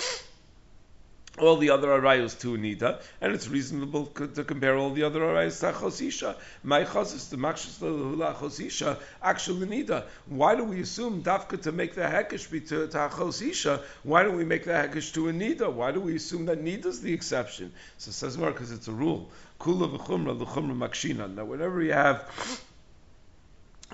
all 1.38 1.56
the 1.56 1.70
other 1.70 1.88
arayos 1.88 2.38
to 2.40 2.56
Nida, 2.56 3.00
and 3.20 3.32
it's 3.32 3.48
reasonable 3.48 4.06
to 4.06 4.44
compare 4.44 4.76
all 4.76 4.90
the 4.90 5.02
other 5.02 5.20
arayos 5.20 5.60
to 5.60 5.72
Chosisha. 5.78 6.36
My 6.62 6.84
chosis 6.84 7.30
to 7.30 7.36
Makshis 7.36 7.78
Lehula 7.80 8.34
Chosisha, 8.34 8.98
actually 9.22 9.66
Nida. 9.66 10.04
Why 10.26 10.54
do 10.54 10.64
we 10.64 10.80
assume 10.80 11.22
Dafka 11.22 11.60
to 11.62 11.72
make 11.72 11.94
the 11.94 12.02
Hekesh 12.02 12.50
be 12.50 12.60
to, 12.60 12.86
to 12.88 12.96
Chosisha? 12.96 13.82
Why 14.02 14.22
don't 14.22 14.36
we 14.36 14.44
make 14.44 14.64
the 14.64 14.72
Hekesh 14.72 15.12
to 15.14 15.28
a 15.28 15.32
Nida? 15.32 15.72
Why 15.72 15.92
do 15.92 16.00
we 16.00 16.16
assume 16.16 16.46
that 16.46 16.62
Nida 16.62 16.86
is 16.86 17.00
the 17.00 17.12
exception? 17.12 17.72
So 17.98 18.10
says 18.10 18.38
more 18.38 18.50
because 18.50 18.72
it's 18.72 18.88
a 18.88 18.92
rule. 18.92 19.30
Kula 19.60 19.98
v'chumra 19.98 20.38
l'chumra 20.38 20.76
makshina. 20.76 21.32
Now 21.32 21.44
whenever 21.44 21.82
you 21.82 21.92
have 21.92 22.28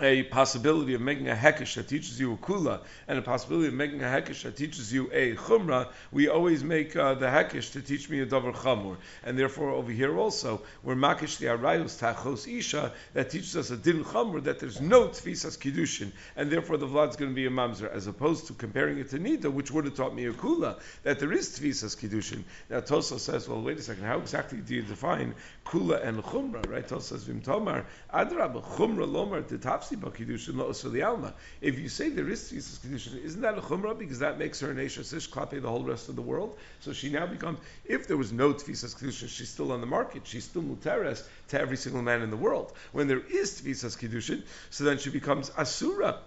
a 0.01 0.23
possibility 0.23 0.95
of 0.95 1.03
making 1.03 1.29
a 1.29 1.35
hekesh 1.35 1.75
that 1.75 1.87
teaches 1.87 2.19
you 2.19 2.33
a 2.33 2.37
kula 2.39 2.81
and 3.09 3.19
a 3.19 3.23
possibility 3.23 3.69
of 3.69 3.75
making 3.75 4.01
a 4.03 4.07
hekesh 4.07 4.43
that 4.45 4.57
teaches 4.57 4.91
you 4.91 5.11
a 5.13 5.35
chumra, 5.35 5.87
we 6.11 6.29
always 6.29 6.65
make 6.65 6.97
uh, 6.97 7.13
the 7.15 7.27
hekesh 7.27 7.73
to 7.73 7.83
teach 7.83 8.09
me 8.09 8.21
a 8.21 8.27
davar 8.27 8.55
chamur. 8.55 8.97
And 9.23 9.39
therefore, 9.39 9.71
over 9.71 9.93
here 9.93 10.17
also, 10.17 10.63
we're 10.83 10.95
makish 10.95 11.37
the 11.37 11.47
arayos 11.47 12.01
tachos 12.01 12.49
isha 12.49 12.93
that 13.13 13.29
teaches 13.31 13.55
us 13.55 13.71
a 13.71 13.77
din 13.77 14.03
chamur 14.03 14.43
that 14.45 14.61
there's 14.61 14.81
no 14.81 15.09
tfisas 15.09 15.59
kiddushin, 15.59 16.13
and 16.37 16.51
therefore 16.51 16.79
the 16.79 16.87
vlad's 16.87 17.17
going 17.17 17.31
to 17.31 17.35
be 17.35 17.47
a 17.47 17.51
mamzer, 17.51 17.93
as 17.93 18.07
opposed 18.07 18.47
to 18.47 18.55
comparing 18.55 18.99
it 18.99 19.11
to 19.11 19.19
nida, 19.19 19.53
which 19.53 19.71
would 19.71 19.85
have 19.85 19.95
taught 19.95 20.15
me 20.15 20.25
a 20.25 20.33
kula 20.33 20.81
that 21.03 21.19
there 21.19 21.33
is 21.33 21.51
tfisas 21.51 21.99
kiddushin. 21.99 22.45
Now 22.71 22.81
Tosa 22.81 23.19
says, 23.19 23.47
well, 23.47 23.61
wait 23.61 23.79
a 23.79 23.83
second, 23.83 24.05
how 24.05 24.19
exactly 24.21 24.59
do 24.59 24.75
you 24.75 24.83
define 24.83 25.35
kula 25.67 26.03
and 26.03 26.23
chumra? 26.25 26.67
Right? 26.71 26.89
Tosa 26.89 27.09
says, 27.09 27.25
vim 27.25 27.43
tomar 27.43 27.85
adrab 28.13 28.63
chumra 28.63 29.07
lomar 29.07 29.43
if 29.91 31.79
you 31.79 31.89
say 31.89 32.09
there 32.11 32.29
is 32.29 32.51
tfisas 32.51 32.79
kedushin, 32.79 33.23
isn't 33.23 33.41
that 33.41 33.59
a 33.59 33.61
chumrah 33.61 33.99
because 33.99 34.19
that 34.21 34.39
makes 34.39 34.61
her 34.61 34.71
an 34.71 34.77
eshasish 34.77 35.29
klape 35.29 35.61
the 35.61 35.69
whole 35.69 35.85
rest 35.85 36.09
of 36.09 36.17
the 36.17 36.23
world? 36.23 36.59
So 36.81 36.93
she 36.93 37.11
now 37.11 37.27
becomes, 37.27 37.59
if 37.85 38.07
there 38.07 38.17
was 38.17 38.33
no 38.33 38.53
tfisas 38.53 38.97
kedushin, 38.97 39.29
she's 39.29 39.49
still 39.49 39.73
on 39.73 39.81
the 39.81 39.87
market. 39.87 40.23
She's 40.25 40.45
still 40.45 40.63
muteres 40.63 41.27
to 41.49 41.61
every 41.61 41.77
single 41.77 42.03
man 42.03 42.23
in 42.23 42.31
the 42.31 42.37
world. 42.37 42.73
When 42.93 43.09
there 43.09 43.21
is 43.21 43.61
tfisas 43.61 43.99
kedushin, 43.99 44.43
so 44.71 44.85
then 44.85 44.99
she 44.99 45.11
becomes 45.11 45.51
asura 45.57 46.19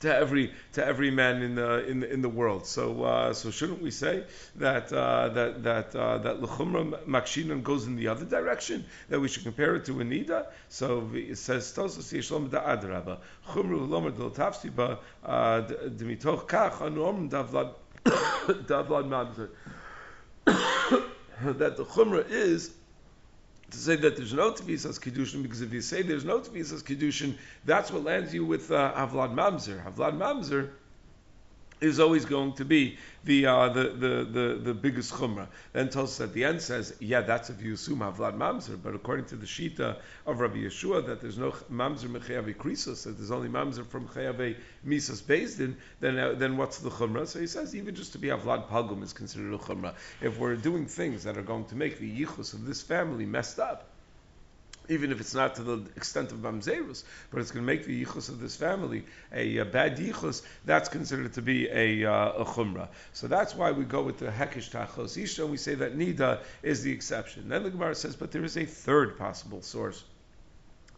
to 0.00 0.14
every 0.14 0.52
to 0.72 0.84
every 0.84 1.10
man 1.10 1.42
in 1.42 1.54
the 1.54 1.86
in 1.86 2.00
the, 2.00 2.12
in 2.12 2.22
the 2.22 2.28
world. 2.28 2.66
So 2.66 3.02
uh, 3.02 3.32
so 3.32 3.50
shouldn't 3.50 3.82
we 3.82 3.90
say 3.90 4.24
that 4.56 4.92
uh, 4.92 5.28
that 5.30 5.62
that 5.62 5.96
uh, 5.96 6.18
that 6.18 6.40
lechumra 6.40 7.04
makshinan 7.04 7.62
goes 7.62 7.86
in 7.86 7.96
the 7.96 8.08
other 8.08 8.24
direction? 8.24 8.84
That 9.08 9.20
we 9.20 9.28
should 9.28 9.44
compare 9.44 9.74
it 9.76 9.84
to 9.86 9.92
anida? 9.94 10.46
So 10.68 11.08
it 11.14 11.38
says 11.38 11.72
tosos 11.72 12.12
yeshlom 12.12 12.50
da 12.50 12.60
adraba 12.76 13.18
chumru 13.48 13.88
lomer 13.88 14.10
del 14.10 14.30
tafsiba 14.30 14.98
uh, 15.24 15.62
demitoch 15.62 16.46
kach 16.46 16.78
anorm 16.78 17.30
davlad 17.30 17.74
davlad. 18.04 19.48
That 21.42 21.76
the 21.76 21.84
chumra 21.84 22.26
is 22.30 22.72
to 23.70 23.78
say 23.78 23.96
that 23.96 24.16
there's 24.16 24.32
no 24.32 24.52
tvisas 24.52 25.00
kiddushin 25.00 25.42
because 25.42 25.60
if 25.60 25.72
you 25.72 25.80
say 25.80 26.02
there's 26.02 26.24
no 26.24 26.40
tvisas 26.40 26.82
kiddushin, 26.82 27.34
that's 27.64 27.90
what 27.90 28.04
lands 28.04 28.32
you 28.32 28.44
with 28.44 28.70
uh, 28.70 28.92
Mamzer. 29.34 29.84
Havlad 29.84 30.16
Mamzer 30.16 30.70
is 31.80 32.00
always 32.00 32.24
going 32.24 32.52
to 32.54 32.64
be 32.64 32.96
the 33.24 33.46
uh, 33.46 33.68
the, 33.68 33.82
the, 33.90 34.24
the, 34.24 34.60
the 34.62 34.74
biggest 34.74 35.12
chumrah. 35.12 35.48
Then 35.72 35.88
Tosus 35.88 36.22
at 36.22 36.32
the 36.32 36.44
end 36.44 36.62
says, 36.62 36.94
yeah, 37.00 37.20
that's 37.20 37.50
if 37.50 37.62
you 37.62 37.74
assume 37.74 37.98
Havlad 37.98 38.36
Mamzer, 38.36 38.78
but 38.82 38.94
according 38.94 39.26
to 39.26 39.36
the 39.36 39.46
Shita 39.46 39.96
of 40.26 40.40
Rabbi 40.40 40.58
Yehoshua, 40.58 41.06
that 41.06 41.20
there's 41.20 41.38
no 41.38 41.50
Mamzer 41.70 42.08
Mechayavi 42.08 42.56
Krisos, 42.56 43.04
that 43.04 43.18
there's 43.18 43.30
only 43.30 43.48
Mamzer 43.48 43.86
from 43.86 44.08
Chayavi 44.08 44.56
Misas 44.86 45.22
Bezdin, 45.22 45.74
then 46.00 46.18
uh, 46.18 46.32
then 46.32 46.56
what's 46.56 46.78
the 46.78 46.90
chumrah? 46.90 47.26
So 47.26 47.40
he 47.40 47.46
says, 47.46 47.74
even 47.74 47.94
just 47.94 48.12
to 48.12 48.18
be 48.18 48.28
Havlad 48.28 48.68
Pagum 48.68 49.02
is 49.02 49.12
considered 49.12 49.52
a 49.52 49.58
chumrah. 49.58 49.94
If 50.22 50.38
we're 50.38 50.56
doing 50.56 50.86
things 50.86 51.24
that 51.24 51.36
are 51.36 51.42
going 51.42 51.66
to 51.66 51.74
make 51.74 51.98
the 51.98 52.24
yichus 52.24 52.54
of 52.54 52.64
this 52.64 52.82
family 52.82 53.26
messed 53.26 53.58
up, 53.58 53.90
even 54.88 55.12
if 55.12 55.20
it's 55.20 55.34
not 55.34 55.54
to 55.56 55.62
the 55.62 55.84
extent 55.96 56.32
of 56.32 56.38
mamzerus, 56.38 57.04
but 57.30 57.40
it's 57.40 57.50
going 57.50 57.64
to 57.64 57.66
make 57.66 57.84
the 57.84 58.04
yichus 58.04 58.28
of 58.28 58.40
this 58.40 58.56
family 58.56 59.04
a, 59.32 59.58
a 59.58 59.64
bad 59.64 59.96
yichus, 59.96 60.42
that's 60.64 60.88
considered 60.88 61.32
to 61.34 61.42
be 61.42 61.68
a, 61.68 62.04
uh, 62.04 62.32
a 62.32 62.44
chumrah. 62.44 62.88
So 63.12 63.28
that's 63.28 63.54
why 63.54 63.72
we 63.72 63.84
go 63.84 64.02
with 64.02 64.18
the 64.18 64.26
hekish 64.26 64.70
tachos 64.70 65.20
isha, 65.22 65.42
and 65.42 65.50
we 65.50 65.56
say 65.56 65.74
that 65.74 65.96
nida 65.96 66.40
is 66.62 66.82
the 66.82 66.92
exception. 66.92 67.48
Then 67.48 67.62
the 67.62 67.70
Gemara 67.70 67.94
says, 67.94 68.16
but 68.16 68.32
there 68.32 68.44
is 68.44 68.56
a 68.56 68.64
third 68.64 69.18
possible 69.18 69.62
source 69.62 70.04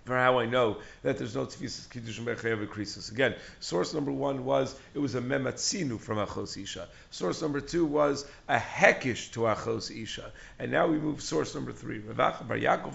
for 0.08 0.16
how 0.16 0.38
I 0.38 0.46
know 0.46 0.78
that 1.02 1.18
there's 1.18 1.36
no 1.36 1.46
tefisas 1.46 1.86
kiddushin 1.88 2.24
bechayav 2.24 2.66
krisis. 2.66 3.12
Again, 3.12 3.34
source 3.60 3.94
number 3.94 4.10
one 4.10 4.44
was 4.44 4.74
it 4.94 4.98
was 4.98 5.14
a 5.14 5.20
mematzinu 5.20 6.00
from 6.00 6.18
achos 6.18 6.60
isha. 6.60 6.88
Source 7.10 7.42
number 7.42 7.60
two 7.60 7.84
was 7.84 8.26
a 8.48 8.56
hekish 8.56 9.30
to 9.32 9.40
achos 9.40 9.90
isha. 9.90 10.32
And 10.58 10.72
now 10.72 10.88
we 10.88 10.98
move 10.98 11.20
source 11.20 11.54
number 11.54 11.72
three. 11.72 11.98
Rav 11.98 12.16
Acha 12.16 12.48
bar 12.48 12.56
Yaakov. 12.56 12.88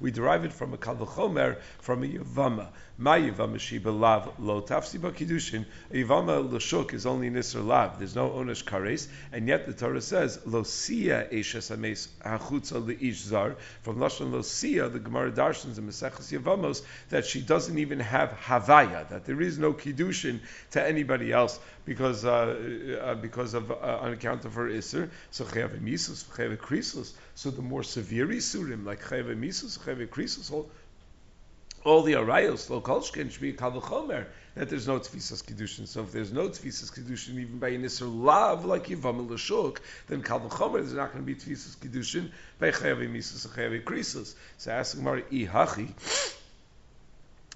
We 0.00 0.10
derive 0.10 0.44
it 0.44 0.52
from 0.52 0.74
a 0.74 0.78
kal 0.78 0.94
v'chomer 0.94 1.56
from 1.80 2.04
a 2.04 2.06
yavama. 2.06 2.68
My 2.98 3.18
yavama 3.18 3.58
shiba 3.58 3.90
lav 3.90 4.38
lo 4.38 4.62
tafsi 4.62 4.98
kiddushin. 4.98 5.64
A 5.90 5.94
yavama 5.94 6.52
l'shuk 6.52 6.94
is 6.94 7.04
only 7.04 7.30
nisr 7.30 7.66
lav. 7.66 7.98
There's 7.98 8.14
no 8.14 8.30
onish 8.30 8.64
kares, 8.64 9.08
and 9.32 9.48
yet 9.48 9.66
the 9.66 9.72
Torah 9.72 10.00
says 10.00 10.38
lo 10.46 10.62
siya 10.62 11.32
eshes 11.32 11.72
ames 11.72 12.08
hachutza 12.24 12.86
leish 12.86 13.22
zar 13.22 13.56
from 13.82 13.96
lashon 13.96 14.30
lo 14.30 14.42
siya. 14.52 14.92
The 14.92 14.98
Gemara 14.98 15.32
darshans 15.32 15.78
in 15.78 15.86
Maseches 15.88 16.30
Yavamos 16.36 16.82
that 17.10 17.24
she 17.24 17.40
doesn't 17.40 17.78
even 17.78 18.00
have 18.00 18.30
havaya. 18.30 19.08
That 19.08 19.24
there 19.24 19.40
is 19.40 19.58
no 19.58 19.72
kiddushin 19.72 20.40
to 20.72 20.86
anybody 20.86 21.32
else 21.32 21.58
because 21.84 22.24
uh, 22.24 23.00
uh, 23.02 23.14
because 23.16 23.54
of 23.54 23.70
uh, 23.70 23.74
on 23.74 24.12
account 24.12 24.44
of 24.44 24.54
her 24.54 24.68
iser. 24.68 25.10
So 25.30 25.44
chayav 25.44 25.80
misus, 25.80 26.24
chayav 26.24 26.56
krisus. 26.58 27.12
So 27.34 27.50
the 27.50 27.62
more 27.62 27.82
severe 27.82 28.26
isurim 28.26 28.84
like 28.84 29.02
chayav 29.02 29.34
misus, 29.36 29.78
chayav 29.78 30.06
krisus, 30.08 30.50
all, 31.84 32.02
the 32.02 32.12
arayos, 32.12 32.70
lo 32.70 32.80
kolshkin 32.80 33.30
should 33.30 33.40
be 33.40 33.52
kalvachomer 33.52 34.26
that 34.54 34.68
there's 34.68 34.86
no 34.86 34.98
tfisas 34.98 35.42
kedushin. 35.42 35.86
So 35.86 36.02
if 36.02 36.12
there's 36.12 36.32
no 36.32 36.48
tfisas 36.48 36.92
kedushin, 36.92 37.38
even 37.40 37.58
by 37.58 37.68
an 37.68 37.84
iser 37.84 38.06
lav 38.06 38.64
like 38.64 38.86
yivam 38.86 39.28
l'shuk, 39.28 39.78
then 40.08 40.22
kalvachomer 40.22 40.74
there's 40.74 40.92
not 40.92 41.12
going 41.12 41.24
to 41.24 41.26
be 41.26 41.34
tfisas 41.34 41.76
kedushin 41.76 42.30
by 42.58 42.70
chayav 42.70 42.98
misus, 43.10 43.46
chayav 43.48 43.82
krisus. 43.84 44.34
So 44.58 44.70
ask 44.70 44.96
Gemara 44.96 45.22
ihachi 45.22 45.92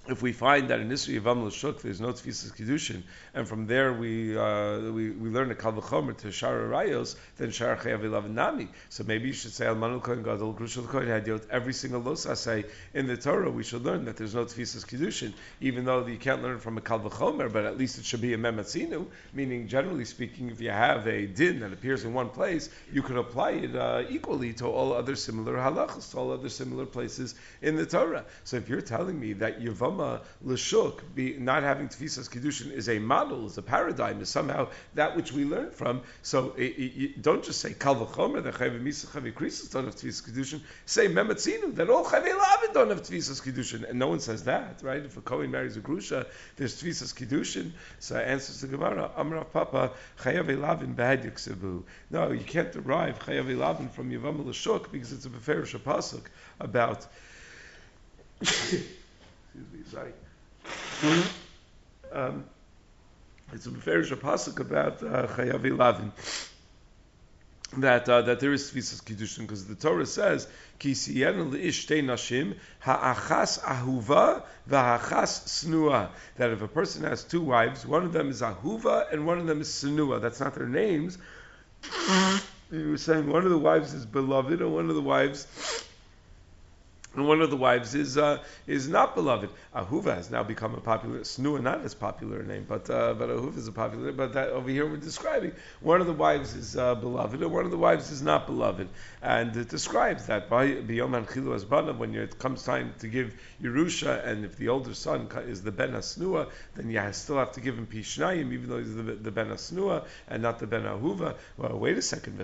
if 0.09 0.21
we 0.21 0.31
find 0.31 0.69
that 0.69 0.79
in 0.79 0.89
Isra 0.89 1.19
Yavam 1.19 1.45
L'Shuk 1.45 1.81
there's 1.81 1.99
no 1.99 2.09
Tfisas 2.09 2.55
Kiddushin, 2.55 3.03
and 3.33 3.47
from 3.47 3.67
there 3.67 3.93
we 3.93 4.37
uh, 4.37 4.79
we, 4.91 5.11
we 5.11 5.29
learn 5.29 5.51
a 5.51 5.55
Kalvachomer 5.55 6.15
to 6.17 6.31
Shar 6.31 6.53
Rayos, 6.59 7.15
then 7.37 7.51
Shar 7.51 7.75
Chayav 7.75 8.29
Nami. 8.29 8.69
So 8.89 9.03
maybe 9.03 9.27
you 9.27 9.33
should 9.33 9.51
say 9.51 9.67
Al 9.67 9.75
Manu 9.75 9.99
Kohen 9.99 10.23
Gadol 10.23 10.53
Grushal 10.53 10.87
Kohen 10.87 11.07
Hadiot 11.07 11.47
every 11.49 11.73
single 11.73 12.01
losa 12.01 12.37
say 12.37 12.65
in 12.93 13.07
the 13.07 13.17
Torah 13.17 13.51
we 13.51 13.63
should 13.63 13.83
learn 13.83 14.05
that 14.05 14.17
there's 14.17 14.35
no 14.35 14.45
Tfisas 14.45 14.85
Kiddushin, 14.85 15.33
even 15.61 15.85
though 15.85 16.05
you 16.05 16.17
can't 16.17 16.41
learn 16.41 16.59
from 16.59 16.77
a 16.77 16.81
Kalvachomer, 16.81 17.51
but 17.51 17.65
at 17.65 17.77
least 17.77 17.97
it 17.97 18.05
should 18.05 18.21
be 18.21 18.33
a 18.33 18.37
Mematzinu, 18.37 19.05
meaning 19.33 19.67
generally 19.67 20.05
speaking, 20.05 20.49
if 20.49 20.61
you 20.61 20.69
have 20.69 21.07
a 21.07 21.25
din 21.25 21.59
that 21.59 21.73
appears 21.73 22.05
in 22.05 22.13
one 22.13 22.29
place, 22.29 22.69
you 22.91 23.01
can 23.01 23.17
apply 23.17 23.51
it 23.51 23.75
uh, 23.75 24.03
equally 24.09 24.53
to 24.53 24.67
all 24.67 24.93
other 24.93 25.15
similar 25.15 25.55
halachas, 25.55 26.11
to 26.11 26.17
all 26.17 26.31
other 26.31 26.49
similar 26.49 26.85
places 26.85 27.35
in 27.61 27.75
the 27.75 27.85
Torah. 27.85 28.25
So 28.43 28.57
if 28.57 28.69
you're 28.69 28.81
telling 28.81 29.19
me 29.19 29.33
that 29.33 29.59
Yavam 29.59 29.96
Yavama 29.97 30.21
Lashuk, 30.45 31.39
not 31.39 31.63
having 31.63 31.89
Tfisas 31.89 32.29
Kiddushin 32.29 32.71
is 32.71 32.89
a 32.89 32.99
model, 32.99 33.45
is 33.45 33.57
a 33.57 33.61
paradigm, 33.61 34.21
is 34.21 34.29
somehow 34.29 34.67
that 34.95 35.15
which 35.15 35.31
we 35.31 35.45
learn 35.45 35.71
from. 35.71 36.01
So 36.21 36.53
it, 36.57 36.63
it, 36.63 37.21
don't 37.21 37.43
just 37.43 37.59
say 37.61 37.73
Kal 37.73 37.95
V'chomer, 37.95 38.43
that 38.43 38.55
Chayv 38.55 38.81
Misa 38.81 39.07
Chayv 39.07 39.33
Krisis 39.33 39.71
don't 39.71 39.85
have 39.85 39.95
Tfisas 39.95 40.29
Kiddushin. 40.29 40.61
Say 40.85 41.07
Mematzinim, 41.07 41.75
that 41.75 41.89
all 41.89 42.05
Chayv 42.05 42.23
Lavin 42.23 42.73
don't 42.73 42.89
have 42.89 43.03
Tfisas 43.03 43.41
Kiddushin. 43.41 43.89
And 43.89 43.99
no 43.99 44.07
one 44.07 44.19
says 44.19 44.43
that, 44.43 44.81
right? 44.83 45.03
If 45.03 45.17
a 45.17 45.21
Kohen 45.21 45.51
marries 45.51 45.77
a 45.77 45.81
Grusha, 45.81 46.27
there's 46.55 46.81
Tfisas 46.81 47.13
Kiddushin. 47.13 47.71
So 47.99 48.15
answers 48.15 48.61
the 48.61 48.67
Gemara, 48.67 49.11
Amrav 49.17 49.51
Papa, 49.51 49.91
Chayav 50.19 50.47
Lavin 50.59 50.93
Bad 50.93 51.23
Yiksebu. 51.23 51.83
No, 52.09 52.31
you 52.31 52.43
can't 52.43 52.71
derive 52.71 53.19
Chayav 53.19 53.55
Lavin 53.57 53.89
from 53.89 54.11
Yavama 54.11 54.43
Lashuk 54.43 54.91
because 54.91 55.11
it's 55.11 55.25
a 55.25 55.29
Beferish 55.29 55.77
Pasuk 55.77 56.23
about 56.59 57.05
excuse 59.57 59.73
me, 59.73 59.91
sorry. 59.91 60.13
Um, 62.11 62.45
it's 63.53 63.65
a 63.65 63.69
Beferish 63.69 64.11
Pasuk 64.15 64.59
about 64.59 65.03
uh, 65.03 65.75
Lavin 65.75 66.11
that 67.77 68.07
uh, 68.07 68.21
that 68.21 68.39
there 68.39 68.53
is 68.53 68.71
tvisas 68.71 69.03
kiddushin 69.03 69.39
because 69.39 69.65
the 69.65 69.75
Torah 69.75 70.05
says 70.05 70.47
ki 70.79 70.93
kisiyenu 70.93 71.51
leishtei 71.51 72.01
nashim 72.01 72.55
ha'achas 72.79 73.59
ahuva 73.59 74.43
v'ha'achas 74.69 75.65
snua 75.65 76.09
that 76.37 76.51
if 76.51 76.61
a 76.61 76.67
person 76.67 77.03
has 77.03 77.23
two 77.23 77.41
wives, 77.41 77.85
one 77.85 78.03
of 78.03 78.13
them 78.13 78.29
is 78.29 78.41
ahuva 78.41 79.11
and 79.11 79.25
one 79.25 79.37
of 79.37 79.47
them 79.47 79.61
is 79.61 79.67
snua. 79.67 80.21
That's 80.21 80.39
not 80.39 80.55
their 80.55 80.67
names. 80.67 81.17
he 82.71 82.77
was 82.77 83.03
saying 83.03 83.27
one 83.27 83.43
of 83.43 83.49
the 83.49 83.57
wives 83.57 83.93
is 83.93 84.05
beloved 84.05 84.61
and 84.61 84.73
one 84.73 84.89
of 84.89 84.95
the 84.95 85.01
wives 85.01 85.45
and 87.17 87.27
one 87.27 87.41
of 87.41 87.49
the 87.49 87.57
wives 87.57 87.95
is 87.95 88.17
uh, 88.17 88.37
is 88.67 88.87
not 88.87 89.15
beloved. 89.15 89.49
Ahuva 89.75 90.15
has 90.15 90.29
now 90.29 90.43
become 90.43 90.75
a 90.75 90.79
popular. 90.79 91.21
Snua 91.21 91.61
not 91.61 91.81
as 91.81 91.95
popular 91.95 92.41
a 92.41 92.45
name, 92.45 92.65
but 92.69 92.89
uh, 92.89 93.15
but 93.15 93.29
Ahuva 93.29 93.57
is 93.57 93.67
a 93.67 93.71
popular. 93.71 94.11
But 94.11 94.33
that 94.33 94.49
over 94.49 94.69
here 94.69 94.85
we're 94.85 94.97
describing 94.97 95.53
one 95.81 95.99
of 95.99 96.07
the 96.07 96.13
wives 96.13 96.53
is 96.53 96.77
uh, 96.77 96.93
beloved 96.93 97.41
and 97.41 97.51
one 97.51 97.65
of 97.65 97.71
the 97.71 97.77
wives 97.77 98.11
is 98.11 98.21
not 98.21 98.45
beloved, 98.45 98.87
and 99.23 99.57
it 99.57 99.67
describes 99.67 100.27
that 100.27 100.47
by 100.49 100.67
biyom 100.67 101.25
chilu 101.25 101.55
as 101.55 101.65
when 101.97 102.13
it 102.13 102.37
comes 102.37 102.63
time 102.63 102.93
to 102.99 103.07
give 103.07 103.33
Yerusha, 103.61 104.25
and 104.25 104.45
if 104.45 104.55
the 104.57 104.69
older 104.69 104.93
son 104.93 105.27
is 105.47 105.63
the 105.63 105.71
ben 105.71 105.93
asnua, 105.93 106.51
then 106.75 106.91
you 106.91 107.01
still 107.13 107.37
have 107.37 107.53
to 107.53 107.61
give 107.61 107.75
him 107.77 107.87
pishnayim, 107.87 108.53
even 108.53 108.69
though 108.69 108.77
he's 108.77 108.95
the, 108.95 109.01
the 109.01 109.31
ben 109.31 109.47
asnua 109.47 110.05
and 110.27 110.43
not 110.43 110.59
the 110.59 110.67
ben 110.67 110.83
Ahuva. 110.83 111.35
Well, 111.57 111.79
wait 111.79 111.97
a 111.97 112.01
second. 112.03 112.39
Uh. 112.39 112.43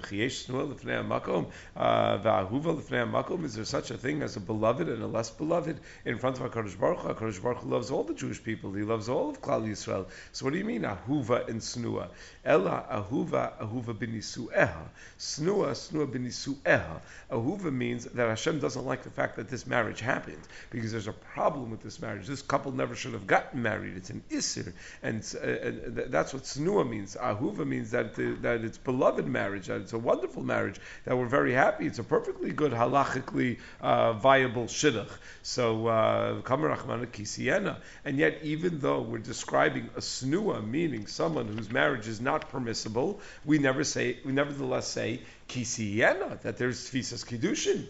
Is 3.43 3.55
there 3.55 3.65
such 3.65 3.91
a 3.91 3.97
thing 3.97 4.21
as 4.23 4.35
a 4.35 4.39
beloved 4.39 4.62
beloved 4.63 4.87
and 4.87 5.03
a 5.03 5.07
less 5.07 5.29
beloved 5.29 5.77
in 6.05 6.17
front 6.17 6.39
of 6.39 6.49
HaKadosh 6.49 6.79
Baruch 6.79 6.99
Hu. 6.99 7.13
HaKadosh 7.13 7.43
Baruch 7.43 7.57
Hu 7.57 7.69
loves 7.69 7.91
all 7.91 8.05
the 8.05 8.13
Jewish 8.13 8.41
people. 8.41 8.71
He 8.71 8.83
loves 8.83 9.09
all 9.09 9.29
of 9.29 9.41
Klal 9.41 9.67
Yisrael. 9.67 10.05
So 10.31 10.45
what 10.45 10.53
do 10.53 10.57
you 10.57 10.63
mean, 10.63 10.83
Ahuva 10.83 11.49
and 11.49 11.59
Snua? 11.59 12.07
Ella 12.45 12.85
Ahuva, 12.91 13.57
Ahuva 13.59 13.93
binisu'eha. 13.93 14.89
Snua, 15.17 15.71
Snua 15.71 16.05
binisu'eha. 16.07 16.99
Ahuva 17.31 17.71
means 17.71 18.05
that 18.05 18.27
Hashem 18.27 18.59
doesn't 18.59 18.85
like 18.85 19.03
the 19.03 19.09
fact 19.09 19.37
that 19.37 19.47
this 19.47 19.65
marriage 19.65 20.01
happened 20.01 20.41
because 20.69 20.91
there's 20.91 21.07
a 21.07 21.13
problem 21.13 21.71
with 21.71 21.81
this 21.81 22.01
marriage. 22.01 22.27
This 22.27 22.41
couple 22.41 22.73
never 22.73 22.95
should 22.95 23.13
have 23.13 23.27
gotten 23.27 23.61
married. 23.61 23.95
It's 23.95 24.09
an 24.09 24.23
Isser. 24.29 24.73
And, 25.01 25.23
uh, 25.41 25.47
and 25.47 25.95
that's 26.11 26.33
what 26.33 26.43
Snua 26.43 26.89
means. 26.89 27.15
Ahuva 27.15 27.65
means 27.65 27.91
that, 27.91 28.15
the, 28.15 28.33
that 28.41 28.61
it's 28.61 28.77
beloved 28.77 29.25
marriage, 29.25 29.67
that 29.67 29.79
it's 29.79 29.93
a 29.93 29.99
wonderful 29.99 30.43
marriage, 30.43 30.81
that 31.05 31.17
we're 31.17 31.27
very 31.27 31.53
happy. 31.53 31.87
It's 31.87 31.99
a 31.99 32.03
perfectly 32.03 32.51
good, 32.51 32.73
halachically 32.73 33.59
uh, 33.79 34.13
viable 34.13 34.65
shidduch. 34.65 35.11
So 35.43 35.87
uh, 35.87 36.41
kisiena. 36.41 37.77
And 38.03 38.17
yet, 38.17 38.39
even 38.43 38.79
though 38.79 39.01
we're 39.01 39.19
describing 39.19 39.89
a 39.95 40.01
snua, 40.01 40.65
meaning 40.67 41.07
someone 41.07 41.47
whose 41.47 41.71
marriage 41.71 42.07
is 42.07 42.19
not 42.19 42.32
permissible, 42.41 43.21
we 43.45 43.57
never 43.57 43.83
say, 43.83 44.17
we 44.25 44.31
nevertheless 44.31 44.87
say 44.87 45.21
kisiena 45.49 46.41
that 46.41 46.57
there's 46.57 46.89
tfisas 46.89 47.25
kiddushin 47.25 47.85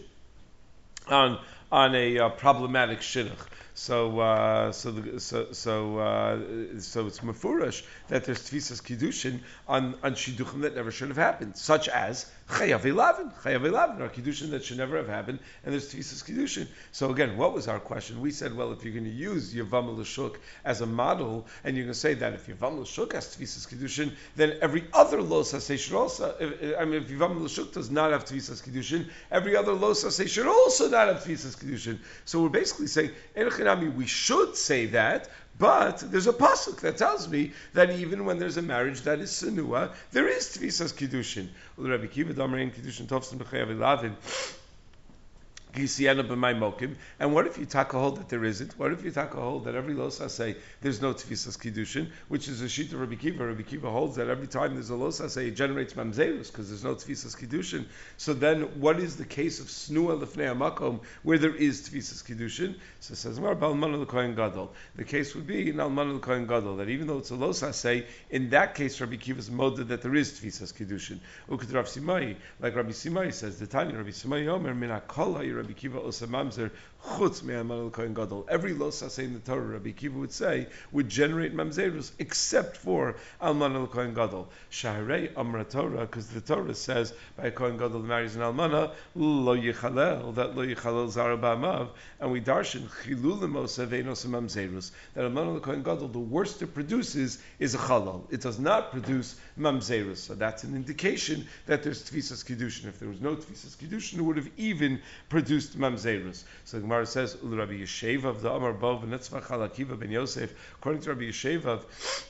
on 1.08 1.38
on 1.72 1.94
a 1.94 2.18
uh, 2.18 2.28
problematic 2.30 3.00
shidduch. 3.00 3.46
So, 3.76 4.20
uh, 4.20 4.70
so, 4.70 4.92
the, 4.92 5.18
so, 5.18 5.50
so, 5.50 5.98
uh, 5.98 6.38
so 6.78 7.08
it's 7.08 7.18
mafurish 7.18 7.82
that 8.06 8.24
there's 8.24 8.38
tfisas 8.38 8.80
kiddushin 8.80 9.40
on 9.66 9.96
on 10.04 10.14
shidduchim 10.14 10.60
that 10.60 10.76
never 10.76 10.92
should 10.92 11.08
have 11.08 11.16
happened, 11.16 11.56
such 11.56 11.88
as 11.88 12.30
chayav 12.48 12.82
elavin, 12.82 13.34
chayav 13.42 13.62
elavin, 13.62 14.00
or 14.00 14.08
kiddushin 14.10 14.50
that 14.50 14.64
should 14.64 14.76
never 14.76 14.96
have 14.96 15.08
happened, 15.08 15.40
and 15.64 15.72
there's 15.72 15.92
tfisas 15.92 16.22
kiddushin. 16.22 16.68
So 16.92 17.10
again, 17.10 17.36
what 17.36 17.52
was 17.52 17.66
our 17.66 17.80
question? 17.80 18.20
We 18.20 18.30
said, 18.30 18.56
well, 18.56 18.70
if 18.70 18.84
you're 18.84 18.92
going 18.92 19.06
to 19.06 19.10
use 19.10 19.52
yavam 19.52 19.98
l'shuk 19.98 20.36
as 20.64 20.80
a 20.80 20.86
model, 20.86 21.44
and 21.64 21.76
you're 21.76 21.86
going 21.86 21.94
to 21.94 21.98
say 21.98 22.14
that 22.14 22.32
if 22.32 22.46
yavam 22.46 22.78
l'shuk 22.78 23.12
has 23.12 23.36
tfisas 23.36 23.66
kiddushin, 23.66 24.12
then 24.36 24.56
every 24.62 24.84
other 24.92 25.20
los 25.20 25.50
should 25.66 25.94
also. 25.94 26.32
If, 26.38 26.78
I 26.78 26.84
mean, 26.84 27.02
if 27.02 27.08
yavam 27.08 27.42
l'shuk 27.42 27.72
does 27.72 27.90
not 27.90 28.12
have 28.12 28.24
tfisas 28.24 28.62
kiddushin, 28.62 29.08
every 29.32 29.56
other 29.56 29.72
los 29.72 30.16
should 30.30 30.46
also 30.46 30.88
not 30.88 31.08
have 31.08 31.24
tfisas 31.24 31.58
kiddushin. 31.58 31.98
So 32.24 32.40
we're 32.40 32.50
basically 32.50 32.86
saying 32.86 33.10
we 33.96 34.06
should 34.06 34.56
say 34.56 34.86
that, 34.86 35.28
but 35.58 35.98
there's 36.10 36.26
a 36.26 36.32
pasuk 36.32 36.80
that 36.80 36.96
tells 36.98 37.28
me 37.28 37.52
that 37.72 37.90
even 37.90 38.24
when 38.24 38.38
there's 38.38 38.56
a 38.56 38.62
marriage 38.62 39.02
that 39.02 39.20
is 39.20 39.30
sinua, 39.30 39.92
there 40.12 40.28
is 40.28 40.48
tvisas 40.56 40.92
kiddushin. 40.92 41.48
And 45.76 47.34
what 47.34 47.46
if 47.48 47.58
you 47.58 47.64
take 47.66 47.92
a 47.94 47.98
hold 47.98 48.18
that 48.18 48.28
there 48.28 48.44
isn't? 48.44 48.78
What 48.78 48.92
if 48.92 49.04
you 49.04 49.10
take 49.10 49.34
a 49.34 49.40
hold 49.40 49.64
that 49.64 49.74
every 49.74 49.94
losa 49.94 50.30
say 50.30 50.56
there's 50.80 51.02
no 51.02 51.12
tefisas 51.14 51.58
kiddushin, 51.58 52.10
which 52.28 52.46
is 52.46 52.60
a 52.60 52.68
sheet 52.68 52.92
of 52.92 53.00
Rabbi 53.00 53.16
Kiva. 53.16 53.44
Rabbi 53.46 53.62
Kiva 53.62 53.90
holds 53.90 54.16
that 54.16 54.28
every 54.28 54.46
time 54.46 54.74
there's 54.74 54.90
a 54.90 54.94
losa 54.94 55.28
say 55.28 55.48
it 55.48 55.56
generates 55.56 55.94
mamzerus 55.94 56.52
because 56.52 56.68
there's 56.68 56.84
no 56.84 56.94
tefisas 56.94 57.36
kiddushin. 57.36 57.86
So 58.16 58.34
then, 58.34 58.80
what 58.80 59.00
is 59.00 59.16
the 59.16 59.24
case 59.24 59.58
of 59.58 59.66
snua 59.66 60.24
lefnei 60.24 60.56
makom 60.56 61.00
where 61.24 61.38
there 61.38 61.54
is 61.54 61.88
tefisas 61.88 62.22
kiddushin? 62.22 62.76
So 63.00 63.12
it 63.12 63.16
says 63.16 63.40
Mar 63.40 63.56
balman 63.56 64.06
kohen 64.06 64.36
gadol. 64.36 64.72
The 64.94 65.04
case 65.04 65.34
would 65.34 65.46
be 65.46 65.70
in 65.70 65.80
alman 65.80 66.20
kohen 66.20 66.46
gadol 66.46 66.76
that 66.76 66.88
even 66.88 67.08
though 67.08 67.18
it's 67.18 67.32
a 67.32 67.34
losa 67.34 67.74
say, 67.74 68.06
in 68.30 68.50
that 68.50 68.76
case 68.76 69.00
Rabbi 69.00 69.16
Kiva's 69.16 69.50
moded 69.50 69.88
that 69.88 70.02
there 70.02 70.14
is 70.14 70.38
tefisas 70.38 70.72
kiddushin. 70.72 71.18
Like 72.60 72.76
Rabbi 72.76 72.90
Simai 72.90 73.32
says, 73.32 73.58
the 73.58 73.66
Tanya 73.66 73.96
Rabbi 73.96 74.10
Simai 74.10 74.46
Omer 74.48 74.74
min 74.74 74.90
Rabbi 75.64 75.74
Kiva 75.74 75.98
osa 76.00 76.26
mamzer 76.26 76.70
chutz 77.04 77.42
me'amal 77.42 77.90
kohen 77.90 78.14
gadol. 78.14 78.46
Every 78.48 78.72
in 78.72 78.78
the 79.34 79.40
Torah, 79.44 79.60
Rabbi 79.60 79.92
Kiva 79.92 80.18
would 80.18 80.32
say, 80.32 80.66
would 80.90 81.08
generate 81.08 81.54
mamzerus 81.54 82.12
except 82.18 82.76
for 82.76 83.16
alman 83.40 83.76
al 83.76 83.86
kohen 83.86 84.14
gadol. 84.14 84.48
Shaharei 84.70 85.30
amra 85.36 85.64
Torah, 85.64 86.00
because 86.00 86.28
the 86.28 86.40
Torah 86.40 86.74
says 86.74 87.12
by 87.36 87.46
a 87.46 87.50
kohen 87.50 87.76
gadol 87.76 88.00
marries 88.00 88.36
an 88.36 88.42
almana 88.42 88.92
lo 89.14 89.56
yichalel 89.56 90.34
that 90.34 90.56
lo 90.56 90.64
yichalel 90.66 91.12
zarabamav, 91.12 91.88
and 92.20 92.32
we 92.32 92.40
darshan 92.40 92.88
chilulim 93.02 93.56
osa 93.56 93.86
ve'nos 93.86 94.26
mamzerus 94.26 94.90
that 95.14 95.24
alman 95.24 95.48
al 95.48 95.60
kohen 95.60 95.82
gadol 95.82 96.08
the 96.08 96.18
worst 96.18 96.62
it 96.62 96.74
produces 96.74 97.38
is 97.58 97.74
a 97.74 97.78
chalal. 97.78 98.22
It 98.32 98.40
does 98.40 98.58
not 98.58 98.90
produce 98.90 99.36
mamzerus. 99.58 100.18
So 100.18 100.34
that's 100.34 100.64
an 100.64 100.74
indication 100.74 101.46
that 101.66 101.82
there's 101.82 102.08
tvisas 102.10 102.44
kiddushin. 102.44 102.86
If 102.86 102.98
there 102.98 103.08
was 103.08 103.20
no 103.20 103.36
tvisas 103.36 103.76
kiddushin, 103.76 104.18
it 104.18 104.22
would 104.22 104.36
have 104.36 104.50
even 104.56 105.00
produced 105.28 105.78
mamzerus. 105.78 106.44
So 106.64 106.80
the 106.80 106.86
Gemara 106.94 107.06
says, 107.06 107.36
Rabbi 107.42 107.72
Yeshevav, 107.72 108.40
the 108.40 108.52
Amar 108.52 108.72
Bov, 108.72 109.02
Netzvah 109.02 109.42
Chalakiva 109.42 109.98
ben 109.98 110.12
Yosef, 110.12 110.54
according 110.76 111.02
to 111.02 111.08
Rabbi 111.10 111.24
Yeshevav, 111.24 111.82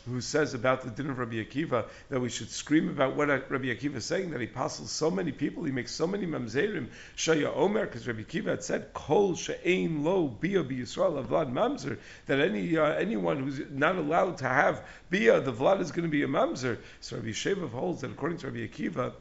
who 0.08 0.22
says 0.22 0.54
about 0.54 0.80
the 0.80 0.88
din 0.88 1.10
of 1.10 1.18
Rabbi 1.18 1.34
Akiva, 1.34 1.84
that 2.08 2.18
we 2.18 2.30
should 2.30 2.48
scream 2.48 2.88
about 2.88 3.14
what 3.14 3.28
Rabbi 3.28 3.66
Akiva 3.66 3.96
is 3.96 4.06
saying, 4.06 4.30
that 4.30 4.40
he 4.40 4.46
apostles 4.46 4.90
so 4.90 5.10
many 5.10 5.32
people, 5.32 5.64
he 5.64 5.70
makes 5.70 5.92
so 5.92 6.06
many 6.06 6.26
mamzerim, 6.26 6.88
Shaya 7.14 7.54
Omer, 7.54 7.84
because 7.84 8.08
Rabbi 8.08 8.22
Akiva 8.22 8.46
had 8.46 8.64
said, 8.64 8.94
Kol 8.94 9.36
she'ein 9.36 10.02
lo 10.02 10.28
bia 10.28 10.62
bi 10.62 10.76
Yisrael 10.76 11.22
avlad 11.22 11.52
mamzer, 11.52 11.98
that 12.24 12.40
any 12.40 12.78
uh, 12.78 12.94
anyone 12.94 13.42
who's 13.42 13.60
not 13.70 13.96
allowed 13.96 14.38
to 14.38 14.48
have 14.48 14.82
bia, 15.10 15.40
the 15.40 15.52
vlad 15.52 15.82
is 15.82 15.92
going 15.92 16.04
to 16.04 16.10
be 16.10 16.22
a 16.22 16.26
mamzer. 16.26 16.78
So 17.02 17.16
Rabbi 17.16 17.28
Yeshevav 17.28 17.68
holds 17.68 18.00
that 18.00 18.12
according 18.12 18.38
to 18.38 18.46
Rabbi 18.46 18.66
Akiva, 18.66 19.12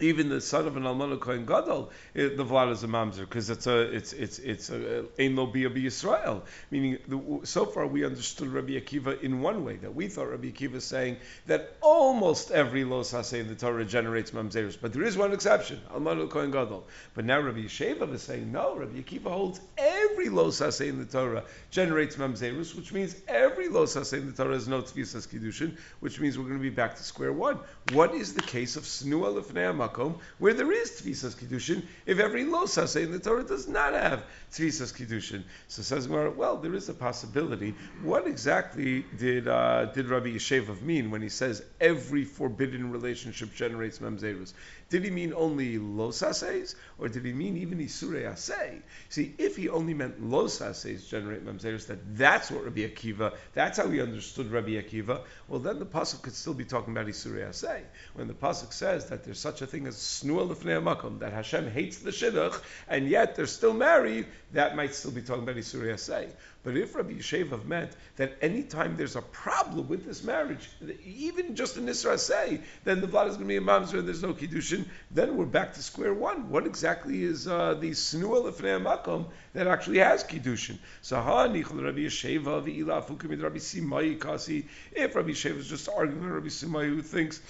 even 0.00 0.28
the 0.28 0.40
son 0.40 0.66
of 0.66 0.76
an 0.76 0.84
almana 0.84 1.20
kohen 1.20 1.44
gadol, 1.44 1.90
it, 2.14 2.36
the 2.36 2.44
vlad 2.44 2.70
is 2.72 2.82
a 2.82 2.88
mamzer 2.88 3.20
because 3.20 3.50
it's 3.50 3.66
a 3.66 3.80
it's 3.94 4.12
it's 4.12 4.38
it's 4.38 4.70
a 4.70 5.00
eh, 5.00 5.02
ein 5.18 5.36
lo 5.36 5.46
bia 5.46 5.68
Yisrael. 5.70 6.42
Meaning, 6.70 6.98
the, 7.06 7.46
so 7.46 7.66
far 7.66 7.86
we 7.86 8.04
understood 8.04 8.48
Rabbi 8.48 8.72
Akiva 8.72 9.20
in 9.22 9.40
one 9.40 9.64
way 9.64 9.76
that 9.76 9.94
we 9.94 10.08
thought 10.08 10.30
Rabbi 10.30 10.50
Akiva 10.50 10.76
is 10.76 10.84
saying 10.84 11.18
that 11.46 11.76
almost 11.80 12.50
every 12.50 12.84
los 12.84 13.12
hasei 13.12 13.40
in 13.40 13.48
the 13.48 13.54
Torah 13.54 13.84
generates 13.84 14.30
mamzerus, 14.30 14.78
but 14.80 14.92
there 14.92 15.02
is 15.02 15.16
one 15.16 15.32
exception, 15.32 15.80
almana 15.92 16.28
kohen 16.28 16.50
gadol. 16.50 16.86
But 17.14 17.24
now 17.24 17.40
Rabbi 17.40 17.64
Yeshevav 17.64 18.12
is 18.14 18.22
saying 18.22 18.50
no. 18.50 18.76
Rabbi 18.76 19.00
Akiva 19.00 19.30
holds 19.30 19.60
every 19.76 20.12
every 20.22 20.34
losase 20.34 20.88
in 20.88 20.98
the 20.98 21.04
Torah 21.04 21.44
generates 21.70 22.16
mamzerus, 22.16 22.74
which 22.76 22.92
means 22.92 23.16
every 23.26 23.68
losase 23.68 24.12
in 24.12 24.26
the 24.26 24.32
Torah 24.32 24.54
is 24.54 24.68
no 24.68 24.82
tfisas 24.82 25.26
kiddushin, 25.26 25.76
which 26.00 26.20
means 26.20 26.38
we're 26.38 26.44
going 26.44 26.58
to 26.58 26.62
be 26.62 26.70
back 26.70 26.96
to 26.96 27.02
square 27.02 27.32
one. 27.32 27.58
What 27.84 28.14
is 28.14 28.34
the 28.34 28.42
case 28.42 28.76
of 28.76 28.84
snua 28.84 29.42
lefnei 29.42 29.74
makom 29.88 30.18
where 30.38 30.54
there 30.54 30.70
is 30.72 30.90
tfisas 30.90 31.34
kiddushin 31.34 31.82
if 32.06 32.18
every 32.18 32.44
losase 32.44 33.02
in 33.02 33.12
the 33.12 33.18
Torah 33.18 33.42
does 33.44 33.68
not 33.68 33.92
have 33.92 34.24
tfisas 34.52 34.92
kiddushin? 34.92 35.42
So 35.68 35.82
says 35.82 36.06
Gemara, 36.06 36.30
well, 36.30 36.56
there 36.56 36.74
is 36.74 36.88
a 36.88 36.94
possibility. 36.94 37.74
What 38.02 38.26
exactly 38.26 39.04
did 39.18 39.48
uh, 39.48 39.86
did 39.86 40.08
Rabbi 40.08 40.28
Yeshevov 40.28 40.82
mean 40.82 41.10
when 41.10 41.22
he 41.22 41.28
says 41.28 41.62
every 41.80 42.24
forbidden 42.24 42.90
relationship 42.90 43.54
generates 43.54 43.98
mamzerus? 43.98 44.52
Did 44.92 45.04
he 45.04 45.10
mean 45.10 45.32
only 45.32 45.78
los 45.78 46.22
or 46.22 47.08
did 47.08 47.24
he 47.24 47.32
mean 47.32 47.56
even 47.56 47.78
isure 47.78 48.30
asay? 48.30 48.82
See, 49.08 49.34
if 49.38 49.56
he 49.56 49.70
only 49.70 49.94
meant 49.94 50.22
los 50.22 50.60
ases 50.60 51.06
generate 51.06 51.46
mamzerus, 51.46 51.86
that 51.86 52.14
that's 52.14 52.50
what 52.50 52.64
Rabbi 52.64 52.80
Akiva, 52.80 53.34
that's 53.54 53.78
how 53.78 53.88
he 53.88 54.02
understood 54.02 54.50
Rabbi 54.52 54.72
Akiva. 54.72 55.22
Well, 55.48 55.60
then 55.60 55.78
the 55.78 55.86
pasuk 55.86 56.20
could 56.20 56.34
still 56.34 56.52
be 56.52 56.66
talking 56.66 56.92
about 56.92 57.06
isure 57.06 57.42
asay. 57.48 57.80
When 58.12 58.28
the 58.28 58.34
pasuk 58.34 58.74
says 58.74 59.06
that 59.06 59.24
there's 59.24 59.40
such 59.40 59.62
a 59.62 59.66
thing 59.66 59.86
as 59.86 59.96
snua 59.96 60.54
lefnei 60.54 60.82
makom, 60.82 61.20
that 61.20 61.32
Hashem 61.32 61.70
hates 61.70 62.00
the 62.00 62.10
shidduch, 62.10 62.60
and 62.86 63.08
yet 63.08 63.34
they're 63.34 63.46
still 63.46 63.72
married, 63.72 64.26
that 64.52 64.76
might 64.76 64.94
still 64.94 65.12
be 65.12 65.22
talking 65.22 65.44
about 65.44 65.56
isure 65.56 65.90
asay. 65.90 66.28
But 66.64 66.76
if 66.76 66.94
Rabbi 66.94 67.14
Yeshevov 67.14 67.64
meant 67.64 67.90
that 68.16 68.36
any 68.40 68.62
time 68.62 68.96
there's 68.96 69.16
a 69.16 69.22
problem 69.22 69.88
with 69.88 70.06
this 70.06 70.22
marriage, 70.22 70.70
even 71.04 71.56
just 71.56 71.76
in 71.76 71.86
Isra 71.86 72.16
say, 72.18 72.60
then 72.84 73.00
the 73.00 73.08
Vlad 73.08 73.28
is 73.28 73.36
going 73.36 73.48
to 73.48 73.52
be 73.52 73.56
a 73.56 73.60
mamzer 73.60 73.98
and 73.98 74.06
there's 74.06 74.22
no 74.22 74.32
kiddushin, 74.32 74.84
then 75.10 75.36
we're 75.36 75.44
back 75.44 75.74
to 75.74 75.82
square 75.82 76.14
one. 76.14 76.50
What 76.50 76.64
exactly 76.66 77.24
is 77.24 77.48
uh, 77.48 77.74
the 77.74 77.90
snua 77.90 78.44
lefnei 78.44 78.80
makom 78.80 79.26
that 79.54 79.66
actually 79.66 79.98
has 79.98 80.22
kiddushin? 80.22 80.78
So 81.00 81.20
ha 81.20 81.48
nichol 81.48 81.82
Rabbi 81.82 82.00
Yesheva 82.00 82.62
v'ila 82.62 83.42
Rabbi 83.42 83.58
Simai 83.58 84.20
kasi. 84.20 84.66
If 84.92 85.16
Rabbi 85.16 85.30
Yesheva 85.30 85.58
is 85.58 85.68
just 85.68 85.88
arguing 85.88 86.22
with 86.22 86.32
Rabbi 86.32 86.46
Simai 86.46 86.84
who 86.84 87.02
thinks 87.02 87.40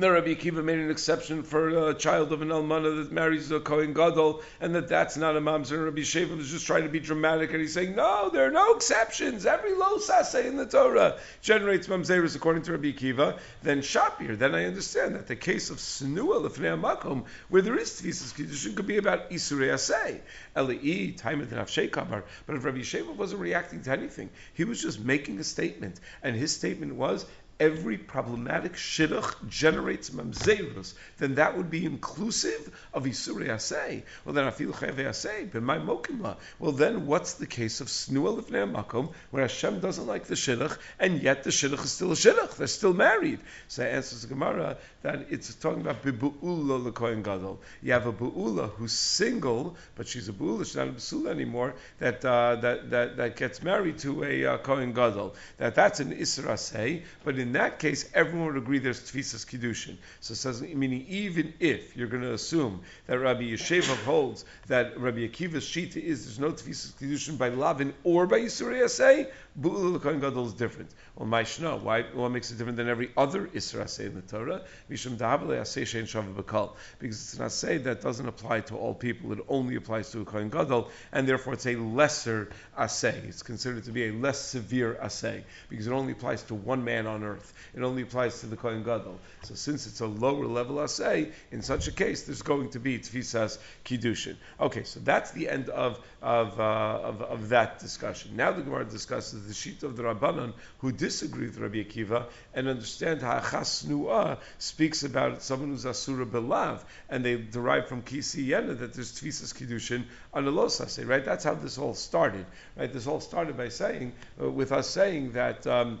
the 0.00 0.10
Rabbi 0.10 0.34
Akiva 0.34 0.62
made 0.62 0.78
an 0.78 0.90
exception 0.90 1.42
for 1.42 1.88
a 1.88 1.94
child 1.94 2.32
of 2.32 2.42
an 2.42 2.48
almana 2.48 2.96
that 2.96 3.12
marries 3.12 3.50
a 3.50 3.60
Kohen 3.60 3.94
Gadol, 3.94 4.42
and 4.60 4.74
that 4.74 4.88
that's 4.88 5.16
not 5.16 5.36
a 5.36 5.40
mamzer. 5.40 5.84
Rabbi 5.84 6.00
Sheva 6.00 6.36
was 6.36 6.50
just 6.50 6.66
trying 6.66 6.82
to 6.82 6.88
be 6.88 7.00
dramatic, 7.00 7.52
and 7.52 7.60
he's 7.60 7.72
saying, 7.72 7.96
no, 7.96 8.28
there 8.30 8.46
are 8.46 8.50
no 8.50 8.74
exceptions. 8.74 9.46
Every 9.46 9.74
low 9.74 9.96
sase 9.96 10.44
in 10.44 10.56
the 10.56 10.66
Torah 10.66 11.18
generates 11.40 11.86
mamzeros 11.86 12.36
according 12.36 12.62
to 12.64 12.72
Rabbi 12.72 12.92
Akiva. 12.92 13.38
Then 13.62 13.80
Shapir, 13.80 14.38
then 14.38 14.54
I 14.54 14.66
understand 14.66 15.14
that 15.14 15.28
the 15.28 15.36
case 15.36 15.70
of 15.70 15.78
Snua 15.78 16.46
lefnei 16.46 16.78
makom, 16.78 17.24
where 17.48 17.62
there 17.62 17.78
is 17.78 17.90
tefisas 17.90 18.34
kiddushin, 18.34 18.76
could 18.76 18.86
be 18.86 18.98
about 18.98 19.30
isurei 19.30 19.72
asay, 19.72 20.20
elei 20.54 21.16
time 21.16 21.40
and 21.40 21.90
kamar. 21.92 22.24
But 22.46 22.56
if 22.56 22.64
Rabbi 22.64 22.80
Sheva 22.80 23.14
wasn't 23.14 23.40
reacting 23.40 23.82
to 23.82 23.90
anything, 23.92 24.30
he 24.52 24.64
was 24.64 24.82
just 24.82 25.00
making 25.00 25.38
a 25.38 25.44
statement, 25.44 26.00
and 26.22 26.36
his 26.36 26.54
statement 26.54 26.96
was 26.96 27.24
every 27.58 27.96
problematic 27.96 28.74
shidduch 28.74 29.48
generates 29.48 30.10
mamzerus, 30.10 30.94
then 31.18 31.36
that 31.36 31.56
would 31.56 31.70
be 31.70 31.84
inclusive 31.84 32.88
of 32.92 33.04
isurei 33.04 33.48
asay. 33.48 34.02
Well, 34.24 34.34
then 34.34 34.44
afil 34.44 34.72
chayve 34.72 34.96
asay 34.96 35.48
b'may 35.50 35.84
mokimla. 35.84 36.36
Well, 36.58 36.72
then 36.72 37.06
what's 37.06 37.34
the 37.34 37.46
case 37.46 37.80
of 37.80 37.88
snua 37.88 38.40
lefnei 38.40 38.70
makom 38.70 39.12
where 39.30 39.42
Hashem 39.42 39.80
doesn't 39.80 40.06
like 40.06 40.24
the 40.24 40.34
shidduch 40.34 40.76
and 40.98 41.22
yet 41.22 41.44
the 41.44 41.50
shidduch 41.50 41.84
is 41.84 41.92
still 41.92 42.12
a 42.12 42.14
shidduch? 42.14 42.56
They're 42.56 42.66
still 42.66 42.94
married. 42.94 43.40
So 43.68 43.82
answers 43.82 44.22
the 44.22 44.28
Gemara 44.28 44.76
that 45.02 45.26
it's 45.30 45.54
talking 45.54 45.80
about 45.80 46.02
bibu'ula 46.02 46.92
lekohen 46.92 47.22
gadol. 47.22 47.60
You 47.82 47.92
have 47.92 48.06
a 48.06 48.12
bu'ula 48.12 48.70
who's 48.70 48.92
single, 48.92 49.76
but 49.94 50.08
she's 50.08 50.28
a 50.28 50.32
bu'ula, 50.32 50.64
she's 50.64 50.76
not 50.76 50.88
a 50.88 50.92
basula 50.92 51.30
anymore. 51.30 51.74
That 52.00 52.24
uh, 52.24 52.56
that 52.56 52.90
that 52.90 53.16
that 53.16 53.36
gets 53.36 53.62
married 53.62 53.98
to 53.98 54.24
a 54.24 54.46
uh, 54.46 54.58
kohen 54.58 54.92
gadol. 54.92 55.34
That 55.58 55.74
that's 55.74 56.00
an 56.00 56.12
isra 56.12 56.58
say, 56.58 57.04
but 57.24 57.38
in 57.38 57.45
in 57.46 57.52
that 57.52 57.78
case, 57.78 58.08
everyone 58.12 58.48
would 58.48 58.56
agree 58.56 58.78
there's 58.78 59.00
tfisas 59.00 59.46
kiddushin. 59.46 59.96
So 60.20 60.32
it 60.32 60.36
says, 60.36 60.62
meaning 60.62 61.06
even 61.08 61.54
if 61.60 61.96
you're 61.96 62.08
going 62.08 62.24
to 62.24 62.32
assume 62.32 62.80
that 63.06 63.18
Rabbi 63.18 63.42
Yeshevov 63.42 64.04
holds 64.04 64.44
that 64.66 64.98
Rabbi 64.98 65.28
Akiva's 65.28 65.64
shita 65.64 65.96
is 65.96 66.24
there's 66.24 66.40
no 66.40 66.50
tfisas 66.50 66.92
kiddushin 66.94 67.38
by 67.38 67.50
lavin 67.50 67.94
or 68.02 68.26
by 68.26 68.40
Yisrael 68.40 68.90
say, 68.90 69.28
Bu'ul 69.58 70.02
Kohen 70.02 70.20
Gadol 70.20 70.46
is 70.46 70.52
different. 70.52 70.90
Well, 71.14 71.26
Maishna, 71.26 71.80
why? 71.80 72.02
What 72.12 72.28
makes 72.30 72.50
it 72.50 72.58
different 72.58 72.76
than 72.76 72.88
every 72.88 73.10
other 73.16 73.46
Isra 73.46 73.88
say 73.88 74.04
in 74.04 74.14
the 74.14 74.20
Torah? 74.20 74.62
Mishum 74.90 75.16
Shein 75.16 76.34
Bakal. 76.34 76.72
Because 76.98 77.16
it's 77.16 77.34
an 77.34 77.46
Asay 77.46 77.84
that 77.84 78.02
doesn't 78.02 78.28
apply 78.28 78.60
to 78.62 78.76
all 78.76 78.92
people. 78.92 79.32
It 79.32 79.38
only 79.48 79.76
applies 79.76 80.10
to 80.10 80.20
a 80.20 80.24
Kohen 80.26 80.50
Gadol, 80.50 80.90
and 81.12 81.26
therefore 81.26 81.54
it's 81.54 81.66
a 81.66 81.76
lesser 81.76 82.50
Asay. 82.78 83.28
It's 83.28 83.42
considered 83.42 83.84
to 83.84 83.92
be 83.92 84.08
a 84.08 84.12
less 84.12 84.38
severe 84.38 84.98
Asay, 85.02 85.44
because 85.70 85.86
it 85.86 85.92
only 85.92 86.12
applies 86.12 86.42
to 86.44 86.54
one 86.54 86.84
man 86.84 87.06
on 87.06 87.24
earth. 87.24 87.35
It 87.74 87.82
only 87.82 88.02
applies 88.02 88.40
to 88.40 88.46
the 88.46 88.56
Kohen 88.56 88.82
Gadol. 88.82 89.18
So 89.42 89.54
since 89.54 89.86
it's 89.86 90.00
a 90.00 90.06
lower 90.06 90.46
level 90.46 90.76
Asay, 90.76 91.32
in 91.50 91.62
such 91.62 91.88
a 91.88 91.92
case, 91.92 92.22
there's 92.22 92.42
going 92.42 92.70
to 92.70 92.80
be 92.80 92.98
Tfisas 92.98 93.58
Kiddushin. 93.84 94.36
Okay, 94.60 94.84
so 94.84 95.00
that's 95.00 95.30
the 95.32 95.48
end 95.48 95.68
of, 95.68 96.00
of, 96.22 96.58
uh, 96.58 96.62
of, 96.62 97.22
of 97.22 97.48
that 97.50 97.78
discussion. 97.78 98.36
Now 98.36 98.52
the 98.52 98.62
Gemara 98.62 98.84
discusses 98.84 99.46
the 99.46 99.54
sheet 99.54 99.82
of 99.82 99.96
the 99.96 100.02
Rabbanan 100.02 100.52
who 100.78 100.92
disagree 100.92 101.46
with 101.46 101.58
Rabbi 101.58 101.84
Akiva 101.84 102.26
and 102.54 102.68
understand 102.68 103.22
how 103.22 103.38
Chasnua 103.40 104.38
speaks 104.58 105.02
about 105.02 105.42
someone 105.42 105.70
who's 105.70 105.86
Asura 105.86 106.26
Belav, 106.26 106.80
and 107.08 107.24
they 107.24 107.36
derive 107.36 107.88
from 107.88 108.02
Kisi 108.02 108.48
Yena 108.48 108.78
that 108.78 108.94
there's 108.94 109.12
Tfisas 109.12 109.54
Kiddushin 109.54 110.04
on 110.32 110.46
a 110.46 110.50
Losase, 110.52 111.06
right? 111.06 111.24
That's 111.24 111.44
how 111.44 111.54
this 111.54 111.78
all 111.78 111.94
started, 111.94 112.46
right? 112.76 112.92
This 112.92 113.06
all 113.06 113.20
started 113.20 113.56
by 113.56 113.68
saying, 113.68 114.12
uh, 114.40 114.50
with 114.50 114.72
us 114.72 114.88
saying 114.88 115.32
that. 115.32 115.66
Um, 115.66 116.00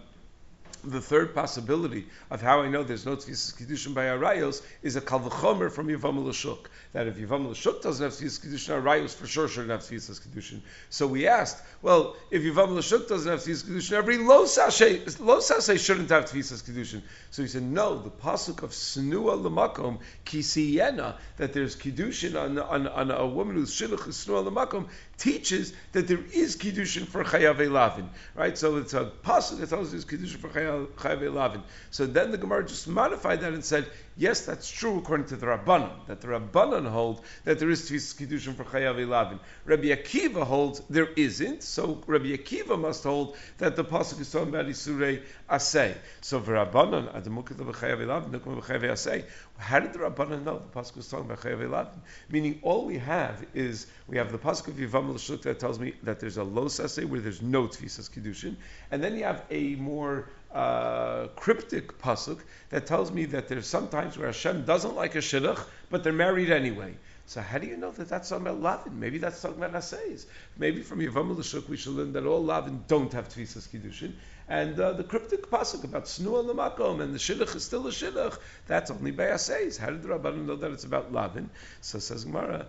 the 0.86 1.00
third 1.00 1.34
possibility 1.34 2.06
of 2.30 2.40
how 2.40 2.62
I 2.62 2.68
know 2.68 2.82
there's 2.82 3.06
no 3.06 3.16
tefisas 3.16 3.54
kiddushin 3.54 3.94
by 3.94 4.04
arayos 4.04 4.62
is 4.82 4.96
a 4.96 5.00
kalvachomer 5.00 5.70
from 5.70 5.88
Yavam 5.88 6.24
Lashuk. 6.24 6.66
That 6.92 7.06
if 7.06 7.16
Yavam 7.16 7.48
Lashuk 7.48 7.82
doesn't 7.82 8.02
have 8.02 8.12
tefisas 8.12 8.44
kiddushin, 8.44 8.82
arayos 8.82 9.14
for 9.14 9.26
sure 9.26 9.48
shouldn't 9.48 9.70
have 9.70 9.80
tefisas 9.80 10.20
kiddushin. 10.20 10.60
So 10.90 11.06
we 11.06 11.26
asked, 11.26 11.62
well, 11.82 12.16
if 12.30 12.42
Yavam 12.42 12.68
Lashuk 12.68 13.08
doesn't 13.08 13.30
have 13.30 13.40
tefisas 13.40 13.64
kiddushin, 13.64 13.92
every 13.92 14.18
lo 14.18 14.44
sashay 14.44 15.78
shouldn't 15.78 16.10
have 16.10 16.24
tefisas 16.26 16.62
kiddushin. 16.62 17.02
So 17.30 17.42
he 17.42 17.48
said, 17.48 17.62
no, 17.62 17.98
the 17.98 18.10
pasuk 18.10 18.62
of 18.62 18.70
snua 18.70 19.40
lemakom 19.42 19.98
kisiyena 20.24 21.16
that 21.36 21.52
there's 21.52 21.76
kiddushin 21.76 22.40
on, 22.40 22.58
on, 22.58 22.86
on 22.86 23.10
a 23.10 23.26
woman 23.26 23.56
who's 23.56 23.74
shidduch 23.74 24.08
is 24.08 24.16
snua 24.16 24.48
lemakom 24.48 24.88
teaches 25.18 25.72
that 25.92 26.08
there 26.08 26.20
is 26.32 26.56
kiddushin 26.56 27.06
for 27.06 27.24
chayav 27.24 27.58
lavin, 27.70 28.10
right? 28.34 28.56
So 28.56 28.76
it's 28.76 28.94
a 28.94 29.10
pasuk 29.24 29.60
that 29.60 29.70
tells 29.70 29.92
us 29.92 29.92
there's 29.92 30.04
kiddushin 30.04 30.36
for 30.36 30.48
chayav 30.48 31.34
lavin. 31.34 31.62
So 31.90 32.06
then 32.06 32.30
the 32.30 32.38
Gemara 32.38 32.66
just 32.66 32.86
modified 32.88 33.40
that 33.40 33.52
and 33.52 33.64
said, 33.64 33.86
yes, 34.16 34.46
that's 34.46 34.70
true 34.70 34.98
according 34.98 35.26
to 35.26 35.36
the 35.36 35.46
Rabbanon, 35.46 36.06
that 36.06 36.20
the 36.20 36.28
Rabbanon 36.28 36.88
hold 36.88 37.22
that 37.44 37.58
there 37.58 37.70
is 37.70 37.90
tefis 37.90 38.14
kiddushin 38.14 38.54
for 38.54 38.64
chayav 38.64 39.06
lavin. 39.08 39.38
Rabbi 39.64 39.88
Akiva 39.88 40.42
holds 40.44 40.80
there 40.88 41.08
isn't, 41.16 41.62
so 41.62 42.02
Rabbi 42.06 42.36
Akiva 42.36 42.80
must 42.80 43.04
hold 43.04 43.36
that 43.58 43.76
the 43.76 43.84
pasuk 43.84 44.20
is 44.20 44.30
talking 44.30 44.48
about 44.48 44.66
isurei 44.66 45.22
asay. 45.50 45.94
So 46.20 46.40
for 46.40 46.52
Rabbanon, 46.52 47.12
adamukah 47.12 47.54
b'chayav 47.54 48.06
lavin, 48.06 48.30
nukum 48.30 48.60
b'chayav 48.60 48.82
asay. 48.82 49.24
How 49.58 49.80
did 49.80 49.92
the 49.92 50.00
Rabbanon 50.00 50.44
know 50.44 50.58
the 50.58 50.80
pasuk 50.80 50.96
was 50.96 51.08
talking 51.08 51.26
about 51.26 51.40
chayav 51.40 51.70
lavin? 51.70 52.00
Meaning, 52.30 52.60
all 52.62 52.86
we 52.86 52.98
have 52.98 53.44
is 53.54 53.86
we 54.06 54.16
have 54.16 54.32
the 54.32 54.38
pasuk 54.38 54.68
of 54.68 54.74
Yivam 54.74 55.14
L'Shuk 55.14 55.42
that 55.42 55.58
tells 55.58 55.78
me 55.78 55.94
that 56.02 56.20
there's 56.20 56.36
a 56.36 56.44
low 56.44 56.66
sase 56.66 57.04
where 57.04 57.20
there's 57.20 57.42
no 57.42 57.66
tfisas 57.66 58.10
kiddushin, 58.10 58.56
and 58.90 59.02
then 59.02 59.16
you 59.16 59.24
have 59.24 59.44
a 59.50 59.74
more 59.76 60.28
uh, 60.56 61.28
cryptic 61.36 61.98
pasuk 61.98 62.40
that 62.70 62.86
tells 62.86 63.12
me 63.12 63.26
that 63.26 63.46
there's 63.48 63.66
sometimes 63.66 64.16
where 64.16 64.28
Hashem 64.28 64.64
doesn't 64.64 64.96
like 64.96 65.14
a 65.14 65.18
shidduch, 65.18 65.62
but 65.90 66.02
they're 66.02 66.14
married 66.14 66.50
anyway. 66.50 66.94
So 67.26 67.42
how 67.42 67.58
do 67.58 67.66
you 67.66 67.76
know 67.76 67.90
that 67.90 68.08
that's 68.08 68.30
talking 68.30 68.46
about 68.46 68.62
lavin? 68.62 68.98
Maybe 68.98 69.18
that's 69.18 69.42
talking 69.42 69.58
about 69.62 69.74
asays. 69.74 70.24
Maybe 70.56 70.82
from 70.82 71.00
Yavam 71.00 71.36
L'Shuk 71.36 71.68
we 71.68 71.76
should 71.76 71.92
learn 71.92 72.14
that 72.14 72.24
all 72.24 72.42
lavin 72.42 72.84
don't 72.88 73.12
have 73.12 73.28
tfisas 73.28 73.68
kiddushin, 73.68 74.12
and 74.48 74.80
uh, 74.80 74.92
the 74.94 75.04
cryptic 75.04 75.50
pasuk 75.50 75.84
about 75.84 76.04
snua 76.04 76.48
lemakom 76.48 77.02
and 77.02 77.12
the 77.12 77.18
shidduch 77.18 77.54
is 77.54 77.64
still 77.64 77.86
a 77.86 77.90
shidduch. 77.90 78.38
That's 78.66 78.90
only 78.90 79.10
by 79.10 79.24
asays. 79.24 79.76
How 79.76 79.90
did 79.90 80.02
the 80.02 80.08
rabbanim 80.08 80.46
know 80.46 80.56
that 80.56 80.70
it's 80.70 80.84
about 80.84 81.12
lavin? 81.12 81.50
So 81.82 81.98
says 81.98 82.24
Gemara, 82.24 82.66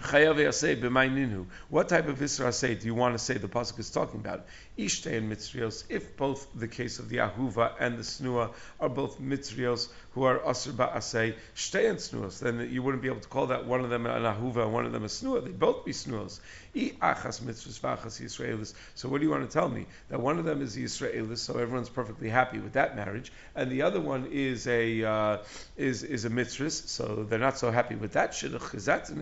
b'mayninu. 0.00 1.46
What 1.68 1.88
type 1.88 2.08
of 2.08 2.18
Isra 2.18 2.52
say 2.52 2.74
do 2.74 2.86
you 2.86 2.94
want 2.94 3.14
to 3.14 3.18
say 3.18 3.34
the 3.34 3.48
pasuk 3.48 3.78
is 3.78 3.90
talking 3.90 4.20
about? 4.20 4.46
And 4.78 5.32
Mitzrios. 5.32 5.82
If 5.88 6.16
both 6.16 6.46
the 6.54 6.68
case 6.68 7.00
of 7.00 7.08
the 7.08 7.16
Ahuva 7.16 7.72
and 7.80 7.98
the 7.98 8.04
Snua 8.04 8.52
are 8.78 8.88
both 8.88 9.20
Mitzrios 9.20 9.88
who 10.18 10.24
are 10.24 10.40
asr 10.40 10.72
ba'asei 10.72 11.34
shtein 11.54 11.94
snuos, 11.94 12.40
then 12.40 12.68
you 12.72 12.82
wouldn't 12.82 13.02
be 13.02 13.08
able 13.08 13.20
to 13.20 13.28
call 13.28 13.46
that 13.46 13.66
one 13.66 13.80
of 13.80 13.90
them 13.90 14.04
an 14.06 14.22
ahuva 14.22 14.64
and 14.64 14.72
one 14.72 14.84
of 14.84 14.90
them 14.90 15.04
a 15.04 15.06
snua. 15.06 15.44
They 15.44 15.50
both 15.50 15.84
be 15.84 15.92
snuos. 15.92 16.40
achas 16.74 17.40
Mitzris 17.40 17.78
v'achas 17.78 18.20
Yisraelis. 18.20 18.74
So 18.96 19.08
what 19.08 19.18
do 19.20 19.26
you 19.26 19.30
want 19.30 19.48
to 19.48 19.52
tell 19.52 19.68
me? 19.68 19.86
That 20.08 20.20
one 20.20 20.40
of 20.40 20.44
them 20.44 20.60
is 20.60 20.74
the 20.74 20.84
Yisraelis, 20.84 21.38
so 21.38 21.58
everyone's 21.58 21.88
perfectly 21.88 22.28
happy 22.28 22.58
with 22.58 22.72
that 22.72 22.96
marriage, 22.96 23.30
and 23.54 23.70
the 23.70 23.82
other 23.82 24.00
one 24.00 24.26
is 24.32 24.66
a 24.66 25.04
uh, 25.04 25.38
is 25.76 26.02
is 26.02 26.24
a 26.24 26.30
mitzvah, 26.30 26.70
so 26.70 27.26
they're 27.28 27.38
not 27.38 27.58
so 27.58 27.70
happy 27.70 27.94
with 27.94 28.12
that 28.12 28.32
shidduch 28.32 28.60
because 28.60 28.84
that's 28.84 29.10
an 29.10 29.18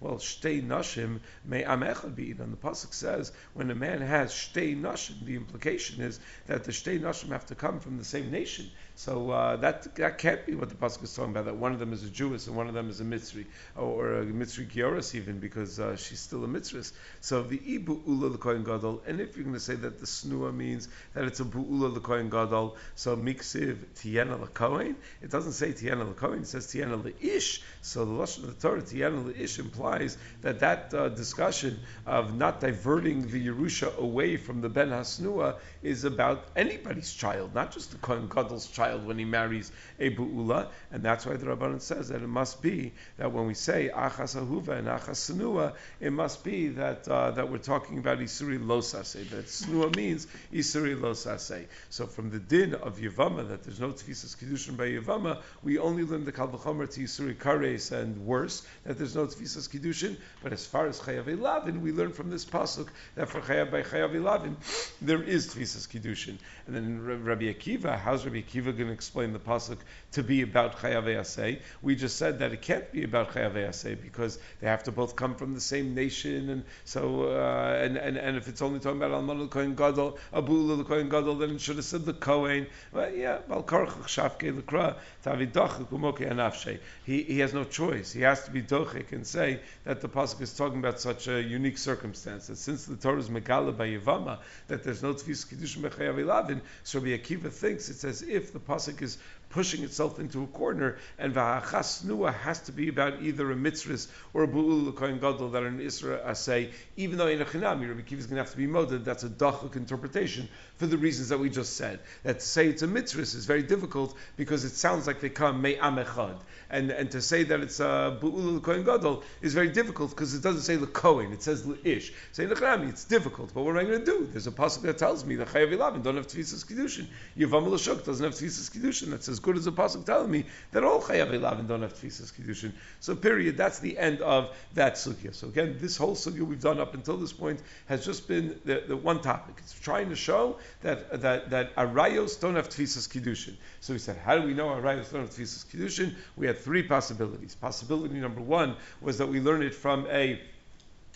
Well, 0.00 0.16
shtei 0.16 0.66
nashim 0.66 1.20
may 1.46 1.62
amechad 1.62 2.14
be. 2.14 2.32
And 2.32 2.52
the 2.52 2.56
pasuk 2.56 2.92
says 2.92 3.32
when 3.54 3.70
a 3.70 3.74
man 3.74 4.00
has 4.02 4.32
shtei 4.54 4.80
nashim, 4.80 5.24
the 5.24 5.34
implication 5.34 6.00
is 6.00 6.20
that 6.46 6.64
the 6.64 6.72
shtei 6.72 7.00
nashim 7.00 7.28
have 7.30 7.46
to 7.46 7.54
come 7.54 7.80
from 7.80 7.96
the 7.98 8.04
same 8.04 8.30
nation. 8.30 8.70
So 8.96 9.30
uh, 9.32 9.56
that 9.56 9.96
that 9.96 10.18
can't 10.18 10.46
be 10.46 10.54
what 10.54 10.68
the 10.68 10.76
pasuk 10.76 11.02
is 11.02 11.14
talking 11.14 11.32
about. 11.32 11.46
That 11.46 11.56
one 11.56 11.72
of 11.72 11.80
them 11.80 11.92
is 11.92 12.04
a 12.04 12.10
Jewess 12.10 12.46
and 12.46 12.56
one 12.56 12.68
of 12.68 12.74
them 12.74 12.88
is 12.88 13.00
a 13.00 13.04
Mitzri, 13.04 13.44
or 13.76 14.20
a 14.20 14.24
Mitzri 14.24 14.70
Gioris 14.70 15.16
even, 15.16 15.40
because 15.40 15.80
uh, 15.80 15.96
she's 15.96 16.20
still 16.20 16.44
a 16.44 16.46
Mitzris. 16.46 16.92
So 17.20 17.42
the 17.42 17.58
ibu 17.58 18.06
ula 18.06 18.28
l'kohen 18.28 18.64
gadol, 18.64 19.02
and 19.04 19.20
if 19.20 19.36
you're 19.36 19.44
going 19.44 19.54
to 19.54 19.60
say 19.60 19.74
that 19.74 19.98
the 19.98 20.06
snua 20.06 20.54
means 20.54 20.88
that 21.14 21.24
it's 21.24 21.40
a 21.40 21.44
bu'ula 21.44 21.96
l'kohen 21.96 22.30
gadol, 22.30 22.76
so 22.94 23.16
miksiv 23.16 23.78
tiena 23.96 24.40
l'kohen, 24.40 24.94
it 25.22 25.30
doesn't 25.30 25.52
say 25.52 25.72
tiena 25.72 26.08
l'kohen, 26.08 26.42
it 26.42 26.46
says 26.46 26.68
tiena 26.68 27.02
l'ish. 27.02 27.62
So 27.82 28.04
the 28.04 28.12
lashon 28.12 28.44
of 28.44 28.60
the 28.60 28.68
Torah 28.68 28.82
tiena 28.82 29.24
l'ish 29.24 29.58
implies 29.58 30.16
that 30.42 30.60
that 30.60 30.94
uh, 30.94 31.08
discussion 31.08 31.80
of 32.06 32.36
not 32.36 32.60
diverting 32.60 33.26
the 33.26 33.44
Yerusha 33.48 33.96
away 33.98 34.36
from 34.36 34.60
the 34.60 34.68
ben 34.68 34.90
hasnua 34.90 35.56
is 35.82 36.04
about 36.04 36.44
anybody's 36.54 37.12
child, 37.12 37.56
not 37.56 37.72
just 37.72 37.90
the 37.90 37.98
kohen 37.98 38.28
gadol's 38.28 38.68
child 38.68 38.83
child 38.84 39.06
when 39.06 39.18
he 39.18 39.24
marries 39.24 39.70
a 39.98 40.10
bu'ula, 40.10 40.68
and 40.92 41.02
that's 41.02 41.26
why 41.26 41.34
the 41.34 41.46
Rabbanan 41.46 41.80
says 41.80 42.08
that 42.08 42.22
it 42.22 42.28
must 42.28 42.62
be 42.62 42.92
that 43.16 43.32
when 43.32 43.46
we 43.46 43.54
say 43.54 43.90
achas 43.94 44.36
ahuva 44.36 44.78
and 44.78 44.88
achas 44.88 45.18
senua, 45.30 45.74
it 46.00 46.12
must 46.12 46.44
be 46.44 46.68
that 46.68 47.08
uh, 47.08 47.30
that 47.32 47.50
we're 47.50 47.58
talking 47.58 47.98
about 47.98 48.18
isuri 48.18 48.58
losase, 48.58 49.28
that 49.30 49.46
senua 49.46 49.94
means 49.96 50.26
isuri 50.52 50.98
losase. 50.98 51.66
So 51.90 52.06
from 52.06 52.30
the 52.30 52.38
din 52.38 52.74
of 52.74 52.98
Yavama, 52.98 53.48
that 53.48 53.62
there's 53.62 53.80
no 53.80 53.90
tefisas 53.90 54.36
kiddushin 54.36 54.76
by 54.76 54.88
Yavama, 54.88 55.40
we 55.62 55.78
only 55.78 56.04
learn 56.04 56.24
the 56.24 56.32
kalvachomer 56.32 56.92
to 56.92 57.00
isuri 57.00 57.36
kares 57.36 57.92
and 57.92 58.26
worse, 58.26 58.66
that 58.84 58.98
there's 58.98 59.14
no 59.14 59.26
tefisas 59.26 59.68
kiddushin, 59.68 60.16
but 60.42 60.52
as 60.52 60.66
far 60.66 60.86
as 60.86 61.00
chayav 61.00 61.24
elavin, 61.24 61.80
we 61.80 61.92
learn 61.92 62.12
from 62.12 62.30
this 62.30 62.44
pasuk 62.44 62.88
that 63.14 63.28
for 63.28 63.40
chayav 63.40 63.70
by 63.70 63.82
chayav 63.82 64.12
elavin, 64.12 64.56
there 65.00 65.22
is 65.22 65.54
tefisas 65.54 65.88
kiddushin. 65.88 66.36
And 66.66 66.74
then 66.74 67.24
Rabbi 67.24 67.44
Akiva, 67.44 67.98
how's 67.98 68.24
Rabbi 68.24 68.42
Akiva 68.42 68.73
going 68.74 68.88
to 68.88 68.92
explain 68.92 69.32
the 69.32 69.38
pasuk 69.38 69.78
to 70.12 70.22
be 70.22 70.42
about 70.42 70.78
chayav 70.78 71.04
asay. 71.04 71.60
We 71.82 71.96
just 71.96 72.16
said 72.16 72.38
that 72.40 72.52
it 72.52 72.62
can't 72.62 72.90
be 72.92 73.04
about 73.04 73.32
chayav 73.32 73.54
asay 73.54 74.00
because 74.00 74.38
they 74.60 74.66
have 74.66 74.84
to 74.84 74.92
both 74.92 75.16
come 75.16 75.34
from 75.34 75.54
the 75.54 75.60
same 75.60 75.94
nation, 75.94 76.50
and 76.50 76.64
so 76.84 77.24
uh, 77.24 77.78
and, 77.80 77.96
and 77.96 78.16
and 78.16 78.36
if 78.36 78.48
it's 78.48 78.62
only 78.62 78.80
talking 78.80 78.98
about 78.98 79.12
alman 79.12 79.38
the 79.38 79.46
kohen 79.46 79.74
gadol, 79.74 80.18
abul 80.32 80.76
the 80.76 80.84
kohen 80.84 81.08
gadol, 81.08 81.36
then 81.36 81.50
it 81.50 81.60
should 81.60 81.76
have 81.76 81.84
said 81.84 82.04
the 82.04 82.14
kohen. 82.14 82.66
Well, 82.92 83.12
yeah, 83.12 83.38
balkarchach 83.48 84.08
shafke 84.08 84.60
lekra 84.60 84.96
tavidachik 85.24 85.88
umoke 85.88 86.28
anafshe. 86.30 86.78
He 87.04 87.22
he 87.22 87.38
has 87.40 87.54
no 87.54 87.64
choice. 87.64 88.12
He 88.12 88.22
has 88.22 88.44
to 88.44 88.50
be 88.50 88.62
dochik 88.62 89.12
and 89.12 89.26
say 89.26 89.60
that 89.84 90.00
the 90.00 90.08
pasuk 90.08 90.40
is 90.40 90.56
talking 90.56 90.78
about 90.78 91.00
such 91.00 91.28
a 91.28 91.42
unique 91.42 91.78
circumstance 91.78 92.46
that 92.48 92.56
since 92.56 92.86
the 92.86 92.96
Torah 92.96 93.18
is 93.18 93.28
megala 93.28 93.76
by 93.76 93.88
Yavama 93.88 94.38
that 94.68 94.82
there's 94.82 95.02
no 95.02 95.14
tefis 95.14 95.46
kedushin 95.46 95.82
bechayav 95.82 96.16
elavin, 96.16 96.60
so 96.82 96.98
Rabbi 96.98 97.16
Akiva 97.16 97.50
thinks 97.50 97.88
it's 97.88 98.04
as 98.04 98.22
if 98.22 98.52
the 98.52 98.60
pasuk 98.66 99.02
is 99.02 99.18
pushing 99.50 99.84
itself 99.84 100.18
into 100.18 100.42
a 100.42 100.46
corner, 100.48 100.96
and 101.18 101.34
v'hachas 101.34 102.04
nua 102.04 102.34
has 102.34 102.60
to 102.60 102.72
be 102.72 102.88
about 102.88 103.22
either 103.22 103.50
a 103.52 103.56
mitzvah 103.56 103.98
or 104.32 104.42
a 104.42 104.48
bu'ul 104.48 104.86
l'koyin 104.86 105.20
gadol 105.20 105.48
that 105.50 105.62
are 105.62 105.68
an 105.68 105.78
isra 105.78 106.36
say, 106.36 106.70
even 106.96 107.18
though 107.18 107.28
in 107.28 107.40
a 107.40 107.44
chinami, 107.44 107.88
Rabbi 107.88 108.02
Kiva 108.02 108.18
is 108.20 108.26
going 108.26 108.36
to 108.36 108.42
have 108.42 108.50
to 108.50 108.56
be 108.56 108.66
moded, 108.66 109.04
that's 109.04 109.22
a 109.22 109.28
dachuk 109.28 109.76
interpretation 109.76 110.48
for 110.76 110.86
the 110.86 110.98
reasons 110.98 111.28
that 111.28 111.38
we 111.38 111.48
just 111.50 111.76
said. 111.76 112.00
That 112.24 112.40
to 112.40 112.46
say 112.46 112.68
it's 112.68 112.82
a 112.82 112.86
mitzvah 112.86 113.22
is 113.22 113.46
very 113.46 113.62
difficult 113.62 114.16
because 114.36 114.64
it 114.64 114.70
sounds 114.70 115.06
like 115.06 115.20
they 115.20 115.28
come 115.28 115.62
me 115.62 115.76
amechad. 115.76 116.36
And, 116.70 116.90
and 116.90 117.10
to 117.12 117.22
say 117.22 117.44
that 117.44 117.60
it's 117.60 117.78
a 117.78 118.18
bu'ul 118.20 118.56
l'koyin 118.56 118.84
gadol 118.84 119.22
is 119.40 119.54
very 119.54 119.68
difficult 119.68 120.10
because 120.10 120.34
it 120.34 120.42
doesn't 120.42 120.62
say 120.62 120.76
l'koyin, 120.76 121.32
it 121.32 121.42
says 121.42 121.64
l'ish. 121.64 122.12
Say 122.32 122.46
l'chinami, 122.46 122.88
it's 122.88 123.04
difficult, 123.04 123.54
but 123.54 123.62
what 123.62 123.72
am 123.72 123.78
I 123.78 123.84
going 123.84 124.00
to 124.00 124.04
do? 124.04 124.28
There's 124.30 124.46
a 124.46 124.52
pasuk 124.52 124.82
that 124.82 124.98
tells 124.98 125.24
me 125.24 125.36
that 125.36 125.48
chayav 125.48 125.72
ilavin 125.72 126.02
don't 126.02 126.16
have 126.16 126.26
tefisas 126.26 126.64
kiddushin. 126.64 127.06
Yavam 127.38 127.68
l'shuk 127.68 128.04
doesn't 128.04 128.24
have 128.24 128.34
tefisas 128.34 128.70
kiddushin. 128.70 129.10
That's 129.10 129.28
as 129.28 129.38
good 129.38 129.56
as 129.56 129.66
a 129.66 129.72
pasuk 129.72 130.04
telling 130.04 130.30
me 130.30 130.44
that 130.72 130.82
all 130.82 131.00
chayav 131.00 131.30
ilavin 131.30 131.68
don't 131.68 131.82
have 131.82 131.94
tefisas 131.94 132.32
kiddushin. 132.32 132.72
So 133.00 133.14
period. 133.14 133.56
That's 133.56 133.78
the 133.78 133.96
end 133.96 134.20
of 134.22 134.56
that 134.74 134.94
sugya. 134.94 135.34
So 135.34 135.48
again, 135.48 135.76
this 135.80 135.96
whole 135.96 136.16
sugya 136.16 136.40
we've 136.40 136.60
done 136.60 136.80
up 136.80 136.94
until 136.94 137.16
this 137.16 137.32
point 137.32 137.60
has 137.86 138.04
just 138.04 138.26
been 138.26 138.58
the, 138.64 138.82
the 138.88 138.96
one 138.96 139.20
topic. 139.20 139.54
It's 139.58 139.78
trying 139.78 140.08
to 140.08 140.16
show 140.16 140.58
that 140.82 141.20
that 141.22 141.50
that 141.50 141.74
arayos 141.76 142.40
don't 142.40 142.56
have 142.56 142.68
tefisas 142.68 143.08
kiddushin. 143.08 143.54
So 143.80 143.92
we 143.92 143.98
said, 143.98 144.16
how 144.16 144.38
do 144.38 144.46
we 144.46 144.54
know 144.54 144.68
arayos 144.68 145.12
don't 145.12 145.22
have 145.22 145.30
tefisas 145.30 145.66
kiddushin? 145.66 146.14
We 146.36 146.46
had 146.46 146.58
three 146.58 146.82
possibilities. 146.82 147.54
Possibility 147.54 148.14
number 148.14 148.40
one 148.40 148.76
was 149.00 149.18
that 149.18 149.26
we 149.26 149.40
learned 149.40 149.64
it 149.64 149.74
from 149.74 150.06
a 150.08 150.40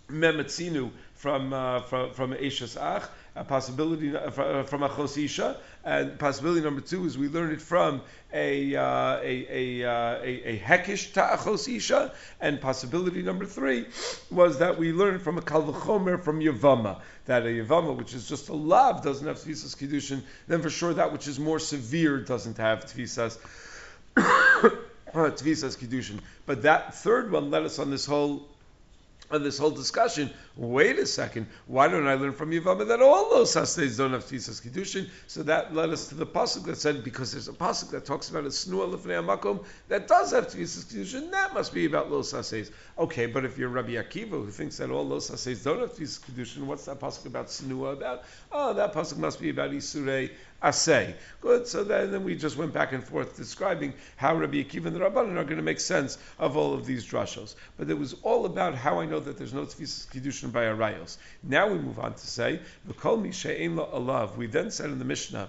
memetzinu 0.08 0.90
from 1.14 1.52
uh, 1.52 1.80
from 1.82 2.12
from 2.12 2.32
Ach, 2.32 3.08
a 3.38 3.44
possibility 3.44 4.14
uh, 4.14 4.20
uh, 4.20 4.62
from 4.64 4.82
a 4.82 4.88
Chosisha, 4.88 5.56
and 5.84 6.18
possibility 6.18 6.60
number 6.60 6.80
two 6.80 7.06
is 7.06 7.16
we 7.16 7.28
learn 7.28 7.52
it 7.52 7.62
from 7.62 8.02
a 8.32 8.74
uh, 8.74 9.18
a, 9.22 9.82
a, 9.82 9.88
uh, 9.88 10.18
a, 10.22 10.54
a 10.54 10.58
hekish 10.58 11.12
ta'achos 11.12 11.68
isha, 11.74 12.12
and 12.40 12.60
possibility 12.60 13.22
number 13.22 13.46
three 13.46 13.86
was 14.30 14.58
that 14.58 14.78
we 14.78 14.92
learned 14.92 15.22
from 15.22 15.38
a 15.38 15.40
kalvachomer 15.40 16.22
from 16.22 16.40
Yavama, 16.40 17.00
that 17.26 17.42
a 17.42 17.48
Yavama, 17.48 17.96
which 17.96 18.14
is 18.14 18.28
just 18.28 18.48
a 18.48 18.54
lav, 18.54 19.02
doesn't 19.02 19.26
have 19.26 19.38
tvisas 19.38 19.76
kiddushin, 19.76 20.22
then 20.48 20.60
for 20.60 20.70
sure 20.70 20.92
that 20.94 21.12
which 21.12 21.28
is 21.28 21.38
more 21.38 21.58
severe 21.58 22.18
doesn't 22.18 22.58
have 22.58 22.84
tvisas. 22.86 23.38
tvisas 24.16 25.78
kiddushin. 25.78 26.18
But 26.44 26.62
that 26.62 26.94
third 26.94 27.30
one 27.30 27.50
led 27.50 27.62
us 27.62 27.78
on 27.78 27.90
this 27.90 28.04
whole 28.04 28.48
on 29.30 29.42
this 29.42 29.58
whole 29.58 29.70
discussion, 29.70 30.30
wait 30.56 30.98
a 30.98 31.06
second, 31.06 31.46
why 31.66 31.88
don't 31.88 32.06
I 32.06 32.14
learn 32.14 32.32
from 32.32 32.50
Yavama 32.50 32.88
that 32.88 33.00
all 33.00 33.30
those 33.30 33.54
sastays 33.54 33.98
don't 33.98 34.12
have 34.12 34.24
tisas 34.24 34.66
kiddushin? 34.66 35.08
So 35.26 35.42
that 35.42 35.74
led 35.74 35.90
us 35.90 36.08
to 36.08 36.14
the 36.14 36.26
pasuk 36.26 36.64
that 36.64 36.76
said 36.76 37.04
because 37.04 37.32
there's 37.32 37.48
a 37.48 37.52
pasuk 37.52 37.90
that 37.90 38.04
talks 38.04 38.30
about 38.30 38.44
a 38.44 38.48
snua 38.48 38.94
lefnei 38.94 39.22
amakom 39.22 39.64
that 39.88 40.08
does 40.08 40.32
have 40.32 40.48
tisas 40.48 40.84
kiddushin, 40.92 41.30
that 41.30 41.54
must 41.54 41.74
be 41.74 41.84
about 41.84 42.10
los 42.10 42.32
sastays. 42.32 42.70
Okay, 42.98 43.26
but 43.26 43.44
if 43.44 43.58
you're 43.58 43.68
Rabbi 43.68 43.92
Akiva 43.92 44.30
who 44.30 44.50
thinks 44.50 44.76
that 44.78 44.90
all 44.90 45.06
los 45.06 45.30
sastays 45.30 45.62
don't 45.62 45.80
have 45.80 45.92
tisas 45.92 46.20
kiddushin, 46.20 46.62
what's 46.64 46.84
that 46.86 47.00
pasuk 47.00 47.26
about 47.26 47.46
snua 47.46 47.92
about? 47.92 48.24
Oh, 48.50 48.72
that 48.74 48.92
pasuk 48.92 49.18
must 49.18 49.40
be 49.40 49.50
about 49.50 49.70
isurei 49.70 50.30
asay. 50.62 51.14
Good. 51.40 51.66
So 51.66 51.84
then, 51.84 52.10
then 52.10 52.24
we 52.24 52.34
just 52.34 52.56
went 52.56 52.72
back 52.72 52.92
and 52.92 53.02
forth 53.02 53.36
describing 53.36 53.94
how 54.16 54.34
Rabbi 54.36 54.62
Akiva 54.62 54.86
and 54.86 54.96
the 54.96 55.00
Rabbanan 55.00 55.36
are 55.36 55.44
going 55.44 55.56
to 55.56 55.62
make 55.62 55.80
sense 55.80 56.18
of 56.38 56.56
all 56.56 56.74
of 56.74 56.86
these 56.86 57.06
drashos. 57.06 57.54
But 57.76 57.90
it 57.90 57.98
was 57.98 58.14
all 58.22 58.46
about 58.46 58.74
how 58.74 59.00
I 59.00 59.06
know 59.06 59.17
that 59.20 59.36
there's 59.38 59.54
no 59.54 59.62
tefisas 59.62 60.06
kiddushin 60.08 60.52
by 60.52 60.64
arayos. 60.64 61.16
Now 61.42 61.68
we 61.68 61.78
move 61.78 61.98
on 61.98 62.14
to 62.14 62.26
say 62.26 62.60
v'kol 62.88 63.20
mi 63.20 63.32
she'ein 63.32 63.76
lo 63.76 63.88
alav. 63.92 64.36
We 64.36 64.46
then 64.46 64.70
said 64.70 64.90
in 64.90 64.98
the 64.98 65.04
Mishnah 65.04 65.48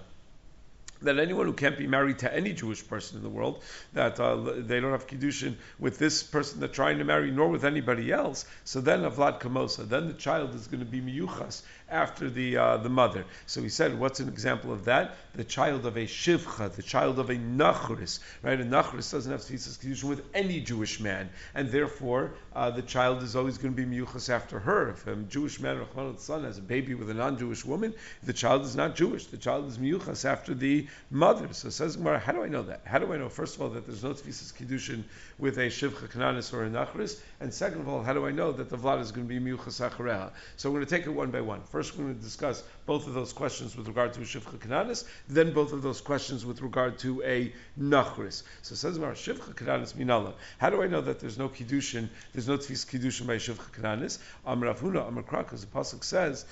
that 1.02 1.18
anyone 1.18 1.46
who 1.46 1.54
can't 1.54 1.78
be 1.78 1.88
married 1.88 2.20
to 2.20 2.34
any 2.34 2.54
Jewish 2.54 2.86
person 2.86 3.18
in 3.18 3.24
the 3.24 3.30
world, 3.30 3.64
that 3.94 4.20
uh, 4.20 4.36
they 4.58 4.80
don't 4.80 4.92
have 4.92 5.08
kiddushin 5.08 5.56
with 5.80 5.98
this 5.98 6.24
person 6.24 6.60
they're 6.60 6.68
trying 6.68 6.98
to 6.98 7.06
marry, 7.06 7.32
nor 7.32 7.48
with 7.48 7.64
anybody 7.64 8.12
else. 8.12 8.46
So 8.66 8.82
then 8.82 9.04
avlad 9.04 9.40
kamosa, 9.40 9.88
then 9.88 10.08
the 10.08 10.14
child 10.14 10.54
is 10.56 10.68
going 10.68 10.82
to 10.82 10.86
be 10.86 11.02
miyuchas 11.02 11.62
after 11.92 12.30
the 12.30 12.58
uh, 12.58 12.78
the 12.78 12.90
mother. 12.90 13.26
So 13.46 13.62
he 13.62 13.70
said, 13.70 13.98
what's 14.00 14.20
an 14.20 14.30
example 14.30 14.72
of 14.72 14.86
that? 14.86 15.16
The 15.36 15.44
child 15.44 15.86
of 15.86 15.98
a 15.98 16.06
shivcha, 16.06 16.72
the 16.74 16.84
child 16.84 17.20
of 17.20 17.30
a 17.30 17.36
nachris, 17.36 18.20
right? 18.42 18.60
A 18.60 18.64
nachris 18.64 19.12
doesn't 19.12 19.32
have 19.32 19.42
tefisas 19.42 19.80
kiddushin 19.80 20.06
with 20.06 20.26
any 20.34 20.62
Jewish 20.62 21.00
man, 21.00 21.30
and 21.56 21.70
therefore 21.70 22.34
uh, 22.56 22.70
the 22.70 22.82
child 22.82 23.24
is 23.24 23.36
always 23.36 23.58
going 23.58 23.76
to 23.76 23.86
be 23.86 23.98
miyuchas 23.98 24.30
after 24.30 24.60
her. 24.60 24.90
If 24.90 25.08
a 25.08 25.16
Jewish 25.16 25.60
man, 25.60 25.78
or 25.78 26.16
son, 26.18 26.44
has 26.44 26.58
a 26.58 26.62
baby 26.62 26.94
with 26.96 27.10
a 27.10 27.14
non-Jewish 27.14 27.66
woman, 27.66 27.94
the 28.24 28.34
child 28.34 28.64
is 28.64 28.76
not 28.76 28.96
Jewish. 28.96 29.26
The 29.26 29.38
child 29.38 29.68
is 29.68 29.78
miyuchas 29.78 30.26
after 30.26 30.54
the 30.54 30.88
mother. 31.12 31.48
So 31.52 31.70
says 31.70 31.96
Gemara, 31.96 32.20
how 32.20 32.34
do 32.34 32.44
I 32.44 32.48
know 32.48 32.64
that? 32.64 32.82
How 32.86 33.00
do 33.00 33.14
I 33.14 33.18
know, 33.18 33.30
first 33.30 33.56
of 33.56 33.62
all, 33.62 33.70
that 33.70 33.86
there's 33.86 34.04
no 34.04 34.12
tefisas 34.12 34.54
kiddushin 34.54 35.04
with 35.40 35.58
a 35.58 35.68
shivcha 35.68 36.12
kananis 36.12 36.54
or 36.54 36.66
a 36.66 36.70
nachris? 36.70 37.20
And 37.40 37.54
second 37.54 37.82
of 37.82 37.90
all, 37.90 38.04
how 38.04 38.14
do 38.14 38.28
I 38.28 38.32
know 38.32 38.52
that 38.52 38.70
the 38.70 38.78
vlad 38.78 39.00
is 39.00 39.12
going 39.12 39.28
to 39.28 39.40
be 39.40 39.40
miyuchas 39.40 39.90
achareha? 39.90 40.32
So 40.58 40.70
we're 40.70 40.80
going 40.80 40.88
to 40.88 40.98
take 40.98 41.08
it 41.08 41.10
one 41.10 41.32
by 41.32 41.42
one. 41.42 41.62
First, 41.64 41.98
we're 41.98 42.04
going 42.04 42.18
to 42.18 42.22
discuss 42.22 42.64
both 42.86 43.08
of 43.08 43.14
those 43.14 43.34
questions 43.34 43.76
with 43.76 43.88
regard 43.88 44.14
to 44.14 44.22
a 44.22 44.24
shivcha 44.24 44.58
kananis, 44.60 45.06
then 45.28 45.54
both 45.54 45.74
of 45.74 45.82
those 45.82 46.02
questions 46.02 46.46
with 46.46 46.62
regard 46.62 47.00
to 47.00 47.24
a 47.24 47.54
nachris. 47.80 48.44
So 48.62 48.76
says 48.76 48.98
Gemara, 48.98 49.14
shivcha 49.14 49.56
kananis 49.56 49.94
minala. 49.94 50.34
How 50.58 50.70
do 50.70 50.84
I 50.84 50.88
know 50.88 51.02
that 51.02 51.20
there's 51.20 51.38
no 51.38 51.50
kiddushin, 51.50 52.10
there's 52.34 52.48
no 52.48 52.58
tefis 52.58 52.86
kiddushin 52.86 53.26
by 53.26 53.38
shivcha 53.38 53.72
kananis? 53.72 54.20
Amr 54.46 54.74
Avhuna, 54.74 55.08
Amr 55.08 55.24
Krak, 55.24 55.54
as 55.54 55.62
the 55.62 55.68
pasuk 55.68 56.04
says, 56.04 56.46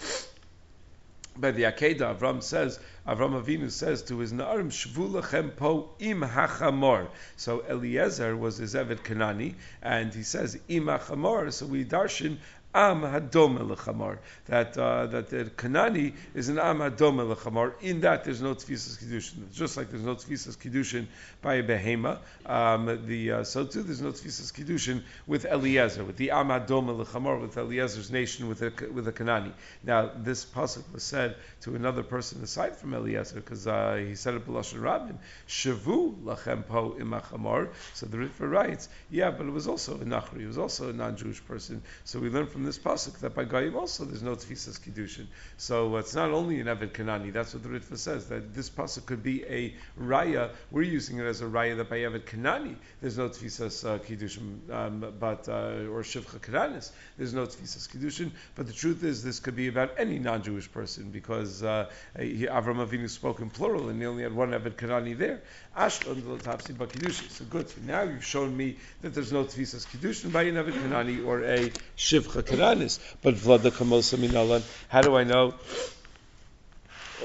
by 1.39 1.51
the 1.51 1.63
Akedah, 1.63 2.17
Avram 2.17 2.41
says, 2.41 2.79
Avram 3.07 3.41
Avinu 3.41 3.71
says 3.71 4.01
to 4.03 4.19
his 4.19 4.33
Na'arim, 4.33 4.67
Shvu 4.67 5.21
lechem 5.21 5.55
po 5.55 5.89
im 5.99 6.21
hachamor. 6.21 7.07
So 7.35 7.63
Eliezer 7.69 8.35
was 8.35 8.57
his 8.57 8.73
Eved 8.73 9.03
Kanani, 9.03 9.55
and 9.81 10.13
he 10.13 10.23
says, 10.23 10.59
im 10.67 10.85
hachamor, 10.85 11.51
so 11.53 11.65
we 11.65 11.85
darshan 11.85 12.37
Am 12.73 13.01
Hadome 13.01 13.59
Lechamar. 13.59 14.19
That 14.45 14.77
uh, 14.77 15.07
that 15.07 15.29
the 15.29 15.45
Kanani 15.45 16.13
is 16.35 16.49
an 16.49 16.59
Am 16.59 16.79
Hadome 16.79 17.33
Lechamar. 17.33 17.73
In 17.81 18.01
that, 18.01 18.23
there's 18.23 18.41
no 18.41 18.53
Tfisas 18.53 19.03
Kiddushin. 19.03 19.51
Just 19.53 19.77
like 19.77 19.89
there's 19.89 20.03
no 20.03 20.15
Tfisas 20.15 20.57
Kiddushin 20.57 21.07
by 21.41 21.55
a 21.55 21.63
Behema, 21.63 22.19
um, 22.45 23.07
the 23.07 23.31
uh, 23.31 23.43
so 23.43 23.65
too 23.65 23.81
there's 23.83 24.01
no 24.01 24.11
Tfisas 24.11 24.51
Kiddushin 24.53 25.01
with 25.25 25.45
Eliezer, 25.45 26.03
with 26.03 26.17
the 26.17 26.31
Am 26.31 26.47
Hadome 26.49 27.03
Lechamar, 27.03 27.41
with 27.41 27.55
Eliezer's 27.55 28.11
nation, 28.11 28.47
with 28.47 28.61
a, 28.61 28.71
with 28.91 29.07
a 29.07 29.13
Kanani. 29.13 29.51
Now, 29.83 30.11
this 30.15 30.45
pasuk 30.45 30.83
was 30.93 31.03
said 31.03 31.35
to 31.61 31.75
another 31.75 32.03
person 32.03 32.43
aside 32.43 32.75
from 32.75 32.93
Eliezer, 32.93 33.35
because 33.35 33.65
uh, 33.65 34.03
he 34.07 34.15
said 34.15 34.35
it 34.35 34.45
B'lashon 34.45 34.81
Rabin, 34.81 35.17
Shavu 35.47 36.15
Lachem 36.23 36.65
Po 36.65 36.91
Imachamar. 36.91 37.69
So 37.93 38.05
the 38.05 38.17
Ritva 38.17 38.49
writes, 38.49 38.89
yeah, 39.09 39.31
but 39.31 39.47
it 39.47 39.51
was 39.51 39.67
also 39.67 39.95
a 39.95 40.05
Nachri, 40.05 40.41
it 40.41 40.47
was 40.47 40.57
also 40.57 40.89
a 40.89 40.93
non-Jewish 40.93 41.43
person. 41.45 41.81
So 42.03 42.19
we 42.19 42.29
learn 42.29 42.47
from 42.47 42.56
this 42.63 42.79
pasuk 42.79 43.19
that 43.19 43.35
by 43.35 43.45
Goyim 43.45 43.75
also 43.75 44.05
there's 44.05 44.23
no 44.23 44.35
tfisas 44.35 44.79
kiddushin. 44.79 45.27
So 45.57 45.97
it's 45.97 46.15
not 46.15 46.31
only 46.31 46.59
an 46.59 46.67
Eved 46.67 46.91
Kanani. 46.91 47.31
That's 47.31 47.53
what 47.53 47.63
the 47.63 47.69
Ritva 47.69 47.97
says 47.97 48.27
that 48.27 48.53
this 48.53 48.69
pasuk 48.69 49.05
could 49.05 49.23
be 49.23 49.43
a 49.45 49.73
raya. 49.99 50.51
We're 50.71 50.83
using 50.83 51.19
it 51.19 51.25
as 51.25 51.41
a 51.41 51.45
raya 51.45 51.77
that 51.77 51.89
by 51.89 51.97
Eved 51.97 52.25
Kanani 52.25 52.75
there's 53.01 53.17
no 53.17 53.29
tfisas 53.29 53.85
uh, 53.87 53.99
kiddushin, 53.99 54.71
um, 54.71 55.13
but 55.19 55.47
uh, 55.49 55.91
or 55.91 56.01
shivcha 56.01 56.39
kananis 56.39 56.91
there's 57.17 57.33
no 57.33 57.45
tfisas 57.45 57.87
kiddushin. 57.87 58.31
But 58.55 58.67
the 58.67 58.73
truth 58.73 59.03
is 59.03 59.23
this 59.23 59.39
could 59.39 59.55
be 59.55 59.67
about 59.67 59.91
any 59.97 60.19
non-Jewish 60.19 60.71
person 60.71 61.11
because 61.11 61.63
uh, 61.63 61.89
he, 62.17 62.47
Avram 62.47 62.85
Avinu 62.85 63.09
spoke 63.09 63.39
in 63.39 63.49
plural 63.49 63.89
and 63.89 63.99
he 63.99 64.07
only 64.07 64.23
had 64.23 64.33
one 64.33 64.51
Eved 64.51 64.75
Kanani 64.75 65.17
there. 65.17 65.41
Ashlan 65.77 66.23
l'tapsi 66.25 66.73
b'kiddushin. 66.73 67.29
So 67.29 67.45
good. 67.45 67.69
So 67.69 67.75
now 67.85 68.01
you've 68.01 68.25
shown 68.25 68.57
me 68.57 68.77
that 69.01 69.13
there's 69.13 69.31
no 69.31 69.43
tfisas 69.43 69.85
kiddushin 69.85 70.31
by 70.33 70.43
an 70.43 70.55
Eved 70.55 70.73
Kanani 70.73 71.25
or 71.25 71.43
a 71.43 71.69
shivcha 71.95 72.41
kananis. 72.41 72.99
But 73.21 73.35
vlada 73.35 73.69
kamosa 73.69 74.17
minalan. 74.17 74.63
How 74.89 75.01
do 75.01 75.15
I 75.15 75.23
know? 75.23 75.53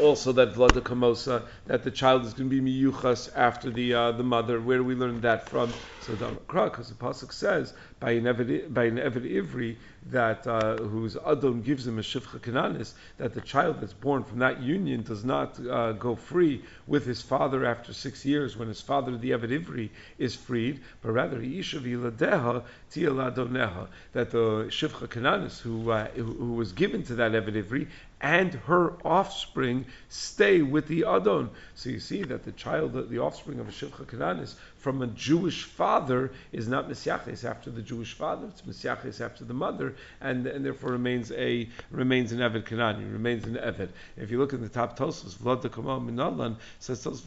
Also, 0.01 0.33
that 0.33 0.55
vlada 0.55 0.81
kamosa, 0.81 1.43
that 1.67 1.83
the 1.83 1.91
child 1.91 2.25
is 2.25 2.33
going 2.33 2.49
to 2.49 2.63
be 2.63 2.83
miyuchas 2.83 3.31
after 3.37 3.71
the 3.71 3.93
uh, 3.93 4.13
the 4.13 4.23
mother. 4.23 4.61
Where 4.61 4.79
do 4.79 4.85
we 4.85 4.95
learn 4.95 5.21
that 5.21 5.49
from? 5.49 5.73
So 5.99 6.15
the 6.15 6.31
because 6.31 6.89
the 6.89 6.95
pasuk 6.95 7.33
says 7.33 7.75
by 8.01 8.13
an 8.13 8.25
Eved, 8.25 8.69
Ivri 8.71 9.77
that 10.07 10.45
uh, 10.49 10.77
whose 10.77 11.17
Adon 11.17 11.63
gives 11.63 11.87
him 11.87 11.99
a 11.99 12.03
Shivcha 12.03 12.41
Kananis, 12.41 12.95
that 13.19 13.35
the 13.35 13.41
child 13.41 13.81
that's 13.81 13.93
born 13.93 14.25
from 14.25 14.41
that 14.41 14.61
union 14.61 15.03
does 15.03 15.25
not 15.25 15.65
uh, 15.67 15.93
go 15.93 16.17
free 16.17 16.65
with 16.89 17.07
his 17.07 17.23
father 17.23 17.65
after 17.65 17.93
six 17.93 18.25
years 18.25 18.57
when 18.57 18.67
his 18.67 18.81
father, 18.81 19.17
the 19.17 19.31
Eved 19.31 19.51
Ivri, 19.51 19.91
is 20.19 20.35
freed, 20.35 20.81
but 21.01 21.13
rather 21.13 21.39
Yishav 21.39 21.83
Yiladeha 21.83 22.65
Tialadoneha, 22.91 23.87
that 24.13 24.33
the 24.33 24.67
Shivcha 24.69 25.07
Kananis 25.07 25.61
who, 25.61 25.93
uh, 25.93 26.09
who, 26.09 26.25
who 26.25 26.53
was 26.55 26.73
given 26.73 27.05
to 27.05 27.15
that 27.15 27.31
Eved 27.31 27.63
Ivri 27.63 27.87
and 28.23 28.55
her 28.55 28.95
offspring 29.05 29.85
stay 30.09 30.63
with 30.63 30.87
the 30.87 31.05
Adon. 31.05 31.51
So 31.75 31.91
you 31.91 31.99
see 31.99 32.23
that 32.23 32.45
the 32.45 32.53
child, 32.53 32.93
the 33.11 33.19
offspring 33.19 33.59
of 33.59 33.69
a 33.69 33.73
Shivcha 33.73 34.07
Kananis, 34.07 34.55
from 34.83 35.01
a 35.01 35.07
Jewish 35.07 35.63
father 35.63 36.33
is 36.51 36.67
not 36.67 36.89
Mesyaches 36.91 37.45
after 37.49 37.71
the 37.71 37.83
Jewish 37.83 38.15
father, 38.15 38.49
it's 38.49 38.63
Mesyaches 38.63 39.21
after 39.21 39.45
the 39.45 39.55
mother, 39.55 39.95
and, 40.21 40.45
and 40.47 40.65
therefore 40.65 40.91
remains 40.91 41.31
a 41.31 41.69
remains 41.93 42.33
an 42.33 42.41
Eved 42.41 42.65
Kanani, 42.65 43.11
remains 43.13 43.45
an 43.45 43.55
Eved. 43.55 43.91
If 44.17 44.33
you 44.33 44.39
look 44.39 44.53
in 44.53 44.61
the 44.61 44.69
top 44.69 44.99
Tosos, 44.99 45.37
Vlad 45.37 45.73
Kamal 45.73 46.01
Minalan 46.01 46.57
says 46.81 47.05
Tosos. 47.05 47.23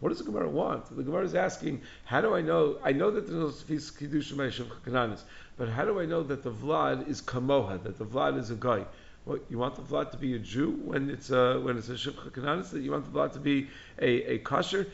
What 0.00 0.08
does 0.10 0.18
the 0.18 0.24
Gemara 0.24 0.48
want? 0.48 0.96
The 0.96 1.02
Gemara 1.02 1.24
is 1.24 1.34
asking, 1.34 1.80
how 2.04 2.20
do 2.20 2.34
I 2.34 2.42
know? 2.42 2.78
I 2.84 2.92
know 2.92 3.10
that 3.10 3.26
there's 3.26 3.38
no 3.38 3.46
Sfis 3.46 3.98
Kiddush 3.98 4.32
by 4.32 4.48
Shivcha 4.48 5.18
but 5.56 5.70
how 5.70 5.86
do 5.86 6.00
I 6.00 6.04
know 6.04 6.22
that 6.22 6.42
the 6.42 6.50
Vlad 6.50 7.08
is 7.08 7.22
Kamoha, 7.22 7.82
that 7.82 7.96
the 7.96 8.04
Vlad 8.04 8.38
is 8.38 8.50
a 8.50 8.56
guy? 8.56 8.84
You 9.48 9.58
want 9.58 9.74
the 9.74 9.82
vlad 9.82 10.12
to 10.12 10.16
be 10.16 10.34
a 10.34 10.38
Jew 10.38 10.70
when 10.84 11.10
it's 11.10 11.30
a, 11.30 11.58
when 11.58 11.76
it's 11.76 11.88
a 11.88 11.94
shivcha 11.94 12.30
kananis? 12.30 12.80
You 12.80 12.92
want 12.92 13.12
the 13.12 13.18
vlad 13.18 13.32
to 13.32 13.40
be 13.40 13.68
a, 14.00 14.34
a 14.34 14.38
kosher? 14.38 14.86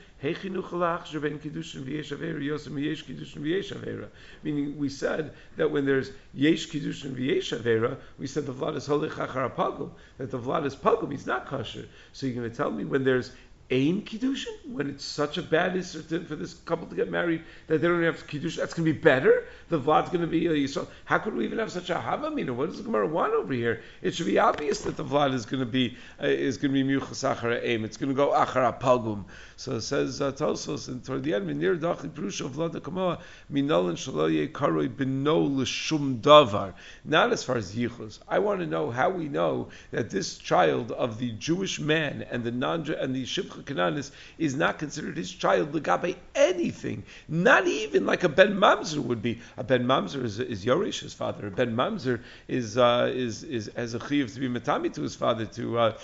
Meaning, 4.43 4.79
we 4.79 4.89
said 4.89 5.35
that 5.57 5.71
when 5.71 5.85
there's 5.85 6.11
yesh 6.33 6.69
kiddushin 6.69 7.15
v'yesh 7.15 7.61
avera, 7.61 7.99
we 8.19 8.27
said 8.27 8.47
the 8.47 8.55
vlad 8.55 8.77
is 8.77 8.87
holy 8.87 9.11
chachar. 9.11 9.91
That 10.17 10.31
the 10.31 10.39
vlad 10.39 10.65
is 10.65 10.77
pagum, 10.77 11.11
he's 11.11 11.27
not 11.27 11.47
kosher. 11.47 11.87
So 12.13 12.25
you're 12.27 12.35
going 12.37 12.51
to 12.51 12.57
tell 12.57 12.71
me 12.71 12.85
when 12.85 13.05
there's 13.05 13.33
Ain 13.73 14.03
Kiddushin, 14.03 14.71
when 14.71 14.91
it's 14.91 15.03
such 15.03 15.39
a 15.39 15.43
bad 15.43 15.75
issue 15.75 16.03
for 16.03 16.37
this 16.37 16.53
couple 16.53 16.87
to 16.89 16.95
get 16.95 17.11
married 17.11 17.43
that 17.69 17.81
they 17.81 17.89
don't 17.89 18.03
have 18.03 18.27
Kiddush, 18.27 18.59
that's 18.59 18.75
going 18.75 18.87
to 18.87 18.93
be 18.93 18.99
better? 18.99 19.47
The 19.71 19.81
Vlad's 19.81 20.11
going 20.11 20.21
to 20.21 20.27
be 20.27 20.47
a 20.47 20.51
Yisrael. 20.51 20.89
How 21.07 21.19
could 21.19 21.35
we 21.35 21.47
even 21.47 21.59
have 21.59 21.73
such 21.73 21.89
a 21.89 21.95
Havamina? 21.95 22.55
What 22.55 22.69
does 22.69 22.77
the 22.77 22.83
Gemara 22.83 23.07
want 23.07 23.33
over 23.33 23.55
here? 23.55 23.81
It 24.03 24.15
should 24.15 24.27
be 24.27 24.39
obvious 24.39 24.83
that 24.83 24.99
the 24.99 25.05
Vlad 25.05 25.33
is 25.33 25.47
going 25.47 25.61
to 25.61 25.71
be 25.71 25.97
uh, 26.23 26.27
is 26.27 26.59
going 26.59 26.75
to 26.75 26.85
be 26.85 26.85
Muchas 26.85 27.23
Achara 27.23 27.61
Aim. 27.63 27.87
It's 27.87 27.97
going 27.97 28.11
to 28.11 28.15
go 28.15 28.33
Achara 28.33 28.79
Pagum. 28.79 29.25
So 29.57 29.77
it 29.77 29.81
says 29.81 30.21
uh, 30.21 30.33
Tosos, 30.33 30.89
and 30.89 31.03
toward 31.03 31.23
the 31.23 31.33
end, 31.33 31.47
Minir 31.47 31.77
Dachi 31.77 32.11
Prusha 32.11 32.51
Vlad 32.51 32.73
Kamoa, 32.73 33.21
Minol 33.51 33.93
Shaloye 33.93 34.53
Karoi 34.53 34.91
Beno 34.91 35.49
L'Shum 35.57 36.21
Davar. 36.21 36.75
Not 37.07 37.33
as 37.33 37.43
far 37.43 37.57
as 37.57 37.75
Yichus. 37.75 38.19
I 38.29 38.39
want 38.39 38.61
to 38.61 38.67
know 38.67 38.91
how 38.91 39.09
we 39.09 39.31
know 39.31 39.69
that 39.93 40.11
this 40.11 40.37
child 40.37 40.93
of 40.93 41.19
the 41.19 41.31
Jewish 41.33 41.81
man 41.81 42.27
and 42.31 42.45
the 42.45 42.51
non 42.51 42.83
and 42.91 43.15
the 43.15 43.25
Shivcha 43.25 43.62
Kananis 43.63 44.11
is 44.39 44.55
not 44.55 44.79
considered 44.79 45.17
his 45.17 45.31
child 45.31 45.73
legabe 45.73 46.17
anything, 46.35 47.05
not 47.29 47.67
even 47.67 48.07
like 48.07 48.25
a 48.25 48.29
Ben 48.29 48.55
Mamzer 48.55 48.99
would 48.99 49.23
be. 49.23 49.41
A 49.57 49.65
Ben 49.65 49.85
Mamzer 49.85 50.25
is, 50.25 50.39
is 50.39 50.65
Yorish's 50.65 51.15
father. 51.15 51.49
A 51.49 51.51
Ben 51.51 51.75
Mamzer 51.75 52.21
is 52.49 52.79
uh, 52.79 53.11
is 53.13 53.43
is 53.43 53.69
as 53.69 53.95
a 53.95 53.99
chiyuv 53.99 54.33
to 54.35 54.41
be 54.41 54.49
matami 54.49 54.93
to 54.95 55.03
his 55.03 55.15
father 55.15 55.47
to. 55.47 55.79
Uh, 55.79 55.99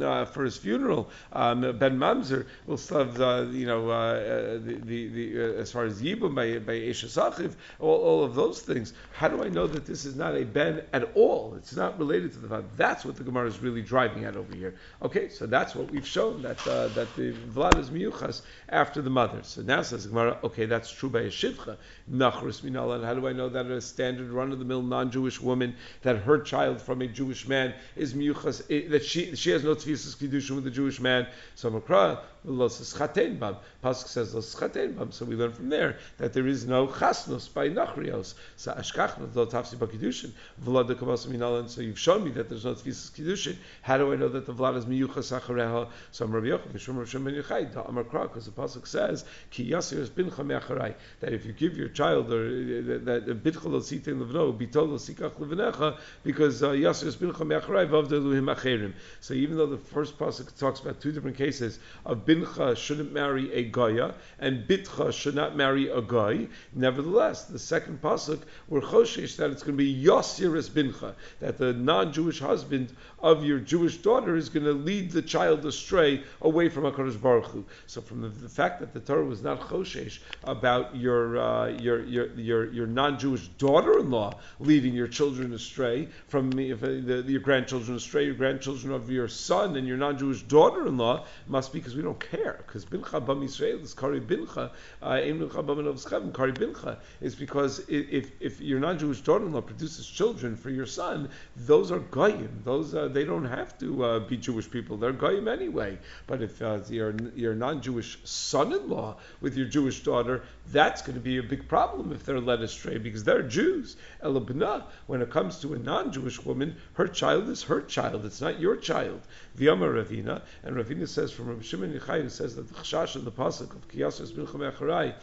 uh, 0.00 0.24
for 0.24 0.44
his 0.44 0.56
funeral, 0.56 1.08
um, 1.32 1.60
Ben 1.78 1.98
Mamzer 1.98 2.46
will 2.66 2.76
still 2.76 2.98
have, 2.98 3.20
uh, 3.20 3.46
you 3.50 3.66
know, 3.66 3.90
uh, 3.90 4.54
the, 4.54 4.80
the, 4.84 5.08
the 5.08 5.40
uh, 5.40 5.60
as 5.60 5.72
far 5.72 5.84
as 5.84 6.00
Yibum 6.00 6.34
by, 6.34 6.58
by 6.58 6.74
Esha 6.74 7.54
all, 7.80 7.96
all 7.96 8.24
of 8.24 8.34
those 8.34 8.60
things. 8.60 8.92
How 9.12 9.28
do 9.28 9.42
I 9.42 9.48
know 9.48 9.66
that 9.66 9.86
this 9.86 10.04
is 10.04 10.16
not 10.16 10.36
a 10.36 10.44
Ben 10.44 10.82
at 10.92 11.10
all? 11.14 11.54
It's 11.56 11.74
not 11.76 11.98
related 11.98 12.32
to 12.32 12.38
the 12.38 12.48
fact. 12.48 12.76
That's 12.76 13.04
what 13.04 13.16
the 13.16 13.24
Gemara 13.24 13.48
is 13.48 13.58
really 13.60 13.82
driving 13.82 14.24
at 14.24 14.36
over 14.36 14.54
here. 14.54 14.74
Okay, 15.02 15.28
so 15.28 15.46
that's 15.46 15.74
what 15.74 15.90
we've 15.90 16.06
shown, 16.06 16.42
that 16.42 16.66
uh, 16.66 16.88
that 16.88 17.14
the 17.16 17.32
Vlad 17.54 17.78
is 17.78 17.90
miyuchas 17.90 18.42
after 18.68 19.02
the 19.02 19.10
mother. 19.10 19.40
So 19.42 19.62
now 19.62 19.82
says 19.82 20.04
the 20.04 20.10
Gemara, 20.10 20.38
okay, 20.44 20.66
that's 20.66 20.90
true 20.90 21.10
by 21.10 21.20
a 21.20 21.30
Shivcha. 21.30 21.76
Nachrus 22.10 22.62
minal, 22.62 23.04
how 23.04 23.14
do 23.14 23.28
I 23.28 23.32
know 23.32 23.48
that 23.48 23.66
a 23.66 23.80
standard 23.80 24.30
run-of-the-mill 24.30 24.82
non-Jewish 24.82 25.40
woman, 25.40 25.74
that 26.02 26.16
her 26.18 26.38
child 26.38 26.80
from 26.80 27.02
a 27.02 27.06
Jewish 27.06 27.46
man 27.46 27.74
is 27.96 28.14
miyuchas, 28.14 28.62
eh, 28.70 28.88
that 28.88 29.04
she, 29.04 29.34
she 29.36 29.50
has 29.50 29.64
no 29.64 29.74
tefisas 29.88 30.16
kiddushin 30.16 30.56
with 30.56 30.66
a 30.66 30.70
Jewish 30.70 31.00
man. 31.00 31.26
So 31.54 31.70
Makra 31.70 32.20
los 32.44 32.94
chaten 32.94 33.38
bam. 33.38 33.56
Pasuk 33.82 34.08
says 34.08 34.34
los 34.34 34.54
chaten 34.54 34.96
bam. 34.96 35.12
So 35.12 35.24
we 35.24 35.36
learn 35.36 35.52
from 35.52 35.68
there 35.68 35.98
that 36.18 36.32
there 36.32 36.46
is 36.46 36.66
no 36.66 36.86
chasnos 36.86 37.48
by 37.52 37.68
nachrios. 37.68 38.34
So 38.56 38.72
ashkachnos 38.72 39.34
lo 39.34 39.46
tafsi 39.46 39.76
b'kiddushin 39.76 40.30
v'lad 40.64 40.90
kavas 40.94 41.26
minalan. 41.26 41.68
So 41.68 41.80
you've 41.80 41.98
shown 41.98 42.24
me 42.24 42.30
that 42.32 42.48
there's 42.48 42.64
no 42.64 42.74
tefisas 42.74 43.10
kiddushin. 43.12 43.56
How 43.82 43.98
do 43.98 44.12
I 44.12 44.16
know 44.16 44.28
that 44.28 44.46
the 44.46 44.54
vlad 44.54 44.76
is 44.76 44.84
miyuchas 44.84 45.38
achareha? 45.38 45.88
So 46.12 46.24
I'm 46.24 46.32
Rabbi 46.32 46.48
Yochanan 46.48 46.72
mishum 46.72 46.98
Rav 46.98 47.08
Shimon 47.08 47.34
Yochai 47.34 47.72
da 47.72 47.82
Amar 47.82 48.04
Kra 48.04 48.22
because 48.22 48.46
the 48.46 48.52
pasuk 48.52 48.86
says 48.86 49.24
ki 49.50 49.70
yasir 49.70 50.02
es 50.02 50.10
bincha 50.10 50.44
me'acharai 50.44 50.94
that 51.20 51.32
if 51.32 51.44
you 51.46 51.52
give 51.52 51.76
your 51.76 51.88
child 51.88 52.32
or 52.32 52.48
that 52.48 53.26
bitcha 53.42 53.64
lo 53.64 53.80
sitin 53.80 54.20
levno 54.20 54.56
bitol 54.56 54.88
lo 54.88 54.98
levenecha 54.98 55.98
because 56.24 56.62
uh, 56.62 56.70
yasir 56.70 57.08
es 57.08 57.16
bincha 57.16 57.46
me'acharai 57.46 57.88
vavda 57.88 58.20
luhim 58.20 58.54
acherim. 58.54 58.92
So 59.20 59.34
even 59.34 59.56
though 59.56 59.66
the 59.66 59.77
first 59.78 60.18
pasuk 60.18 60.56
talks 60.58 60.80
about 60.80 61.00
two 61.00 61.12
different 61.12 61.36
cases 61.36 61.78
of 62.04 62.24
bincha 62.24 62.76
shouldn't 62.76 63.12
marry 63.12 63.52
a 63.52 63.64
goya 63.64 64.14
and 64.38 64.66
bitcha 64.68 65.12
should 65.12 65.34
not 65.34 65.56
marry 65.56 65.88
a 65.88 66.02
guy. 66.02 66.46
Nevertheless, 66.74 67.44
the 67.44 67.58
second 67.58 68.02
pasuk 68.02 68.40
we're 68.68 68.80
choshesh 68.80 69.36
that 69.36 69.50
it's 69.50 69.62
going 69.62 69.76
to 69.76 69.84
be 69.84 70.04
yosiris 70.04 70.68
bincha 70.68 71.14
that 71.40 71.58
the 71.58 71.72
non-Jewish 71.72 72.40
husband 72.40 72.94
of 73.20 73.44
your 73.44 73.58
Jewish 73.58 73.96
daughter 73.98 74.36
is 74.36 74.48
going 74.48 74.64
to 74.64 74.72
lead 74.72 75.10
the 75.10 75.22
child 75.22 75.64
astray 75.66 76.22
away 76.42 76.68
from 76.68 76.84
Hakadosh 76.84 77.20
Baruch 77.20 77.46
Hu. 77.46 77.64
So 77.86 78.00
from 78.00 78.20
the, 78.20 78.28
the, 78.28 78.48
fact 78.48 78.80
that 78.80 78.92
the 78.92 79.00
Torah 79.00 79.24
was 79.24 79.42
not 79.42 79.60
choshesh 79.60 80.18
about 80.44 80.94
your 80.94 81.38
uh, 81.38 81.68
your, 81.68 82.04
your 82.04 82.32
your 82.34 82.72
your 82.72 82.86
non-Jewish 82.86 83.48
daughter-in-law 83.58 84.34
leading 84.60 84.94
your 84.94 85.08
children 85.08 85.52
astray 85.52 86.08
from 86.28 86.48
uh, 86.50 86.52
the, 86.52 87.24
your 87.26 87.40
grandchildren 87.40 87.96
astray, 87.96 88.24
your 88.24 88.34
grandchildren 88.34 88.92
of 88.92 89.10
your 89.10 89.28
son 89.28 89.76
and 89.76 89.86
your 89.86 89.96
non-Jewish 89.96 90.42
daughter-in-law 90.42 91.24
must 91.48 91.72
be 91.72 91.78
because 91.78 91.96
we 91.96 92.02
don't 92.02 92.20
care. 92.20 92.62
Because 92.66 92.84
bincha 92.84 93.24
bam 93.24 93.42
is 93.42 93.94
kari 93.94 94.20
bincha, 94.20 94.70
bam 95.00 96.32
kari 96.32 96.52
bincha 96.52 96.96
is 97.20 97.34
because 97.34 97.80
if 97.88 98.30
if 98.40 98.60
your 98.60 98.80
non-Jewish 98.80 99.20
daughter-in-law 99.20 99.60
produces 99.60 100.06
children 100.06 100.56
for 100.56 100.70
your 100.70 100.86
son, 100.86 101.28
those 101.56 101.90
are 101.90 101.98
goyim. 101.98 102.60
Those 102.64 102.94
uh, 103.08 103.12
they 103.12 103.24
don't 103.24 103.44
have 103.44 103.78
to 103.78 104.04
uh, 104.04 104.18
be 104.20 104.36
Jewish 104.36 104.70
people. 104.70 104.96
They're 104.96 105.12
goyim 105.12 105.48
anyway. 105.48 105.98
But 106.26 106.42
if 106.42 106.60
uh, 106.60 106.80
your 106.88 107.14
your 107.34 107.54
non-Jewish 107.54 108.18
son-in-law 108.24 109.16
with 109.40 109.56
your 109.56 109.66
Jewish 109.66 110.02
daughter, 110.02 110.42
that's 110.70 111.02
going 111.02 111.14
to 111.14 111.20
be 111.20 111.38
a 111.38 111.42
big 111.42 111.68
problem 111.68 112.12
if 112.12 112.24
they're 112.24 112.40
led 112.40 112.60
astray 112.60 112.98
because 112.98 113.24
they're 113.24 113.42
Jews. 113.42 113.96
Elabna, 114.22 114.84
when 115.06 115.22
it 115.22 115.30
comes 115.30 115.58
to 115.60 115.74
a 115.74 115.78
non-Jewish 115.78 116.44
woman, 116.44 116.76
her 116.94 117.08
child 117.08 117.48
is 117.48 117.62
her 117.64 117.80
child. 117.80 118.24
It's 118.24 118.40
not 118.40 118.60
your 118.60 118.76
child. 118.76 119.20
V'yama 119.56 120.04
Ravina, 120.04 120.42
and 120.62 120.76
Ravina 120.76 121.08
says 121.08 121.32
from 121.32 121.48
Rabbi 121.48 121.62
Shimon 121.62 121.92
who 121.92 122.28
says 122.28 122.56
that 122.56 122.68
the 122.68 122.74
chashash 122.74 123.16
in 123.16 123.24
the 123.24 123.32
pasuk 123.32 123.74
of 123.74 123.88
Kiyasas 123.88 124.34
bin 124.34 124.46
Chamecharai 124.46 125.14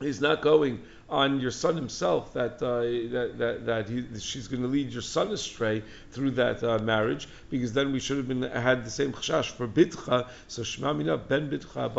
is 0.00 0.20
not 0.20 0.42
going 0.42 0.82
on 1.14 1.40
your 1.40 1.50
son 1.50 1.76
himself 1.76 2.32
that 2.32 2.54
uh, 2.62 2.80
that 3.14 3.38
that, 3.38 3.66
that 3.66 3.88
he, 3.88 4.04
she's 4.18 4.48
going 4.48 4.62
to 4.62 4.68
lead 4.68 4.92
your 4.92 5.02
son 5.02 5.28
astray 5.30 5.82
through 6.10 6.32
that 6.32 6.62
uh, 6.62 6.78
marriage, 6.80 7.28
because 7.50 7.72
then 7.72 7.92
we 7.92 8.00
should 8.00 8.16
have 8.16 8.28
been 8.28 8.42
had 8.42 8.84
the 8.84 8.90
same 8.90 9.12
chashash 9.12 9.50
for 9.50 9.68
bitcha. 9.68 10.26
So 10.48 10.62
shema 10.62 10.92
mina 10.92 11.16
ben 11.16 11.48
bitcha 11.50 11.92